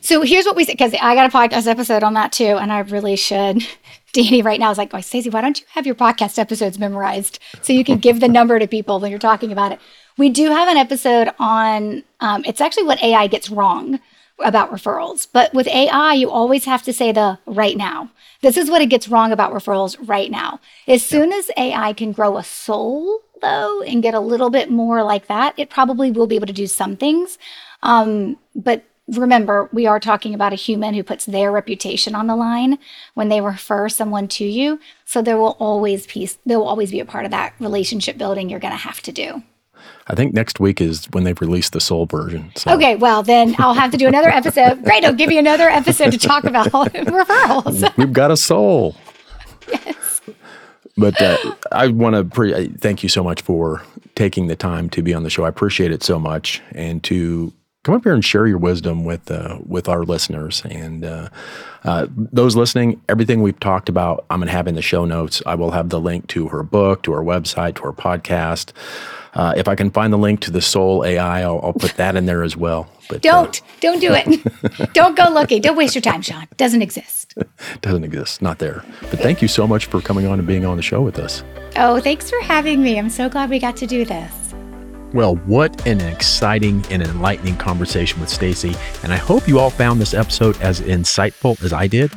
so 0.00 0.22
here's 0.22 0.44
what 0.44 0.56
we 0.56 0.64
said 0.64 0.72
because 0.72 0.94
I 1.00 1.14
got 1.14 1.32
a 1.32 1.36
podcast 1.36 1.66
episode 1.66 2.02
on 2.02 2.14
that 2.14 2.32
too, 2.32 2.44
and 2.44 2.72
I 2.72 2.80
really 2.80 3.16
should. 3.16 3.66
Danny 4.12 4.42
right 4.42 4.60
now 4.60 4.70
is 4.70 4.78
like, 4.78 4.94
oh, 4.94 5.00
Stacey, 5.00 5.30
why 5.30 5.40
don't 5.40 5.58
you 5.58 5.66
have 5.70 5.86
your 5.86 5.96
podcast 5.96 6.38
episodes 6.38 6.78
memorized 6.78 7.40
so 7.62 7.72
you 7.72 7.82
can 7.82 7.98
give 7.98 8.20
the 8.20 8.28
number 8.38 8.58
to 8.58 8.66
people 8.66 9.00
when 9.00 9.10
you're 9.10 9.18
talking 9.18 9.50
about 9.52 9.72
it? 9.72 9.80
We 10.16 10.28
do 10.28 10.50
have 10.50 10.68
an 10.68 10.76
episode 10.76 11.30
on, 11.38 12.04
um, 12.20 12.44
it's 12.46 12.60
actually 12.60 12.84
what 12.84 13.02
AI 13.02 13.26
gets 13.26 13.50
wrong 13.50 13.98
about 14.42 14.70
referrals. 14.70 15.26
But 15.32 15.54
with 15.54 15.68
AI, 15.68 16.14
you 16.14 16.30
always 16.30 16.64
have 16.64 16.82
to 16.84 16.92
say 16.92 17.12
the 17.12 17.38
right 17.46 17.76
now. 17.76 18.10
This 18.42 18.56
is 18.56 18.70
what 18.70 18.82
it 18.82 18.90
gets 18.90 19.08
wrong 19.08 19.32
about 19.32 19.52
referrals 19.52 19.96
right 20.06 20.30
now. 20.30 20.60
As 20.86 21.02
soon 21.02 21.32
as 21.32 21.50
AI 21.56 21.92
can 21.92 22.12
grow 22.12 22.36
a 22.36 22.44
soul, 22.44 23.20
though, 23.40 23.82
and 23.82 24.02
get 24.02 24.14
a 24.14 24.20
little 24.20 24.50
bit 24.50 24.70
more 24.70 25.02
like 25.02 25.28
that, 25.28 25.54
it 25.56 25.70
probably 25.70 26.10
will 26.10 26.26
be 26.26 26.36
able 26.36 26.46
to 26.46 26.52
do 26.52 26.66
some 26.66 26.96
things. 26.96 27.38
Um, 27.82 28.38
but 28.54 28.84
remember, 29.08 29.68
we 29.72 29.86
are 29.86 30.00
talking 30.00 30.34
about 30.34 30.52
a 30.52 30.56
human 30.56 30.94
who 30.94 31.02
puts 31.02 31.26
their 31.26 31.52
reputation 31.52 32.14
on 32.14 32.26
the 32.26 32.36
line 32.36 32.78
when 33.14 33.28
they 33.28 33.40
refer 33.40 33.88
someone 33.88 34.28
to 34.28 34.44
you. 34.44 34.80
So 35.04 35.22
there 35.22 35.36
will 35.36 35.56
always 35.58 36.06
be 36.06 36.28
there 36.44 36.58
will 36.58 36.68
always 36.68 36.90
be 36.90 37.00
a 37.00 37.04
part 37.04 37.24
of 37.24 37.30
that 37.30 37.54
relationship 37.60 38.18
building 38.18 38.48
you're 38.48 38.60
going 38.60 38.72
to 38.72 38.78
have 38.78 39.00
to 39.02 39.12
do. 39.12 39.42
I 40.06 40.14
think 40.14 40.34
next 40.34 40.60
week 40.60 40.80
is 40.80 41.06
when 41.12 41.24
they've 41.24 41.40
released 41.40 41.72
the 41.72 41.80
soul 41.80 42.06
version. 42.06 42.52
So. 42.56 42.72
Okay, 42.72 42.96
well 42.96 43.22
then 43.22 43.54
I'll 43.58 43.74
have 43.74 43.90
to 43.92 43.96
do 43.96 44.06
another 44.06 44.28
episode. 44.28 44.84
Great, 44.84 45.04
I'll 45.04 45.14
give 45.14 45.32
you 45.32 45.38
another 45.38 45.68
episode 45.68 46.10
to 46.12 46.18
talk 46.18 46.44
about 46.44 46.66
referrals. 46.72 47.96
We've 47.96 48.12
got 48.12 48.30
a 48.30 48.36
soul. 48.36 48.96
Yes. 49.68 50.20
But 50.96 51.20
uh, 51.20 51.54
I 51.72 51.88
want 51.88 52.14
to 52.16 52.24
pre- 52.24 52.68
thank 52.68 53.02
you 53.02 53.08
so 53.08 53.24
much 53.24 53.42
for 53.42 53.82
taking 54.14 54.46
the 54.46 54.56
time 54.56 54.88
to 54.90 55.02
be 55.02 55.12
on 55.12 55.22
the 55.22 55.30
show. 55.30 55.44
I 55.44 55.48
appreciate 55.48 55.90
it 55.90 56.02
so 56.02 56.18
much, 56.20 56.62
and 56.72 57.02
to 57.04 57.52
come 57.84 57.94
up 57.94 58.02
here 58.02 58.14
and 58.14 58.24
share 58.24 58.46
your 58.46 58.58
wisdom 58.58 59.04
with 59.04 59.30
uh, 59.30 59.58
with 59.64 59.88
our 59.88 60.04
listeners 60.04 60.62
and 60.64 61.04
uh, 61.04 61.28
uh, 61.84 62.06
those 62.10 62.56
listening. 62.56 63.00
Everything 63.08 63.42
we've 63.42 63.60
talked 63.60 63.88
about, 63.88 64.24
I'm 64.30 64.40
going 64.40 64.48
to 64.48 64.52
have 64.52 64.66
in 64.66 64.74
the 64.74 64.82
show 64.82 65.04
notes. 65.04 65.42
I 65.46 65.54
will 65.54 65.70
have 65.72 65.90
the 65.90 66.00
link 66.00 66.26
to 66.28 66.48
her 66.48 66.62
book, 66.62 67.02
to 67.04 67.12
her 67.12 67.22
website, 67.22 67.76
to 67.76 67.82
her 67.82 67.92
podcast. 67.92 68.72
Uh, 69.34 69.52
if 69.56 69.66
I 69.66 69.74
can 69.74 69.90
find 69.90 70.12
the 70.12 70.18
link 70.18 70.40
to 70.40 70.50
the 70.50 70.62
Soul 70.62 71.04
AI, 71.04 71.42
I'll, 71.42 71.60
I'll 71.62 71.72
put 71.72 71.94
that 71.96 72.14
in 72.16 72.26
there 72.26 72.42
as 72.42 72.56
well. 72.56 72.88
But 73.08 73.22
don't 73.22 73.60
uh, 73.60 73.64
don't 73.80 74.00
do 74.00 74.12
it. 74.14 74.92
don't 74.94 75.16
go 75.16 75.28
looking. 75.28 75.60
Don't 75.60 75.76
waste 75.76 75.94
your 75.94 76.02
time, 76.02 76.22
Sean. 76.22 76.46
Doesn't 76.56 76.82
exist. 76.82 77.34
Doesn't 77.80 78.04
exist. 78.04 78.42
Not 78.42 78.58
there. 78.58 78.84
But 79.00 79.20
thank 79.20 79.42
you 79.42 79.48
so 79.48 79.66
much 79.66 79.86
for 79.86 80.00
coming 80.00 80.26
on 80.26 80.38
and 80.38 80.46
being 80.46 80.64
on 80.64 80.76
the 80.76 80.82
show 80.82 81.02
with 81.02 81.18
us. 81.18 81.42
Oh, 81.76 82.00
thanks 82.00 82.30
for 82.30 82.40
having 82.40 82.82
me. 82.82 82.98
I'm 82.98 83.10
so 83.10 83.28
glad 83.28 83.50
we 83.50 83.58
got 83.58 83.76
to 83.78 83.86
do 83.86 84.04
this. 84.04 84.32
Well, 85.12 85.36
what 85.46 85.86
an 85.86 86.00
exciting 86.00 86.84
and 86.90 87.00
enlightening 87.00 87.56
conversation 87.56 88.20
with 88.20 88.28
Stacey, 88.28 88.74
and 89.04 89.12
I 89.12 89.16
hope 89.16 89.46
you 89.46 89.60
all 89.60 89.70
found 89.70 90.00
this 90.00 90.12
episode 90.12 90.60
as 90.60 90.80
insightful 90.80 91.62
as 91.62 91.72
I 91.72 91.86
did. 91.86 92.10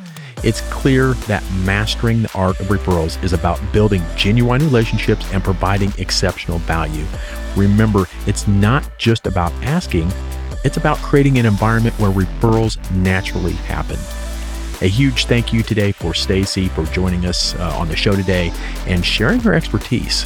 It's 0.43 0.61
clear 0.69 1.13
that 1.27 1.43
mastering 1.65 2.21
the 2.21 2.31
art 2.35 2.59
of 2.59 2.67
referrals 2.67 3.21
is 3.23 3.33
about 3.33 3.59
building 3.73 4.03
genuine 4.15 4.61
relationships 4.61 5.25
and 5.33 5.43
providing 5.43 5.91
exceptional 5.97 6.59
value. 6.59 7.05
Remember, 7.55 8.05
it's 8.27 8.47
not 8.47 8.97
just 8.97 9.25
about 9.25 9.51
asking, 9.63 10.11
It's 10.63 10.77
about 10.77 10.97
creating 10.97 11.37
an 11.37 11.45
environment 11.45 11.97
where 11.99 12.11
referrals 12.11 12.77
naturally 12.91 13.53
happen. 13.53 13.97
A 14.81 14.87
huge 14.87 15.25
thank 15.25 15.53
you 15.53 15.63
today 15.63 15.91
for 15.91 16.13
Stacey 16.13 16.67
for 16.67 16.83
joining 16.85 17.25
us 17.25 17.55
uh, 17.55 17.75
on 17.77 17.87
the 17.87 17.95
show 17.95 18.15
today 18.15 18.51
and 18.85 19.05
sharing 19.05 19.39
her 19.41 19.53
expertise. 19.53 20.25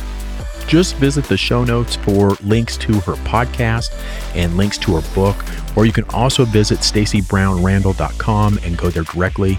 Just 0.68 0.96
visit 0.96 1.26
the 1.26 1.38
show 1.38 1.64
notes 1.64 1.96
for 1.96 2.32
links 2.44 2.76
to 2.78 2.94
her 3.02 3.14
podcast 3.24 3.94
and 4.36 4.58
links 4.58 4.78
to 4.80 4.96
her 4.96 5.14
book, 5.14 5.36
or 5.76 5.86
you 5.86 5.92
can 5.92 6.06
also 6.10 6.46
visit 6.46 6.80
staceybrownrandall.com 6.80 8.60
and 8.64 8.78
go 8.78 8.90
there 8.90 9.04
directly. 9.04 9.58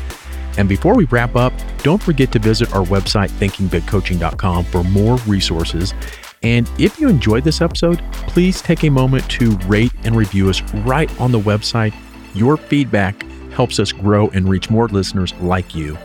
And 0.58 0.68
before 0.68 0.94
we 0.94 1.04
wrap 1.06 1.36
up, 1.36 1.52
don't 1.78 2.02
forget 2.02 2.30
to 2.32 2.38
visit 2.38 2.74
our 2.74 2.84
website, 2.84 3.30
thinkingbigcoaching.com, 3.30 4.64
for 4.64 4.84
more 4.84 5.16
resources. 5.26 5.94
And 6.42 6.70
if 6.78 6.98
you 6.98 7.08
enjoyed 7.08 7.44
this 7.44 7.60
episode, 7.60 8.02
please 8.12 8.60
take 8.60 8.84
a 8.84 8.90
moment 8.90 9.28
to 9.30 9.56
rate 9.66 9.92
and 10.04 10.16
review 10.16 10.50
us 10.50 10.62
right 10.74 11.10
on 11.20 11.32
the 11.32 11.38
website. 11.38 11.94
Your 12.34 12.56
feedback 12.56 13.24
helps 13.52 13.78
us 13.78 13.92
grow 13.92 14.28
and 14.30 14.48
reach 14.48 14.70
more 14.70 14.88
listeners 14.88 15.34
like 15.34 15.74
you. 15.74 15.96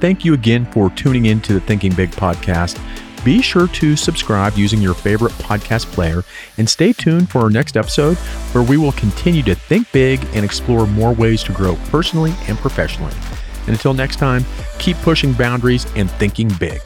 Thank 0.00 0.24
you 0.24 0.34
again 0.34 0.66
for 0.66 0.90
tuning 0.90 1.26
in 1.26 1.40
to 1.42 1.54
the 1.54 1.60
Thinking 1.60 1.94
Big 1.94 2.10
podcast. 2.10 2.78
Be 3.24 3.40
sure 3.40 3.68
to 3.68 3.96
subscribe 3.96 4.54
using 4.54 4.82
your 4.82 4.92
favorite 4.92 5.32
podcast 5.34 5.86
player 5.92 6.24
and 6.58 6.68
stay 6.68 6.92
tuned 6.92 7.30
for 7.30 7.40
our 7.40 7.48
next 7.48 7.76
episode 7.76 8.18
where 8.52 8.62
we 8.62 8.76
will 8.76 8.92
continue 8.92 9.42
to 9.44 9.54
think 9.54 9.90
big 9.92 10.22
and 10.34 10.44
explore 10.44 10.86
more 10.86 11.14
ways 11.14 11.42
to 11.44 11.52
grow 11.52 11.76
personally 11.86 12.34
and 12.48 12.58
professionally. 12.58 13.14
And 13.66 13.70
until 13.70 13.94
next 13.94 14.16
time, 14.16 14.44
keep 14.78 14.96
pushing 14.98 15.32
boundaries 15.32 15.86
and 15.96 16.10
thinking 16.12 16.48
big. 16.60 16.80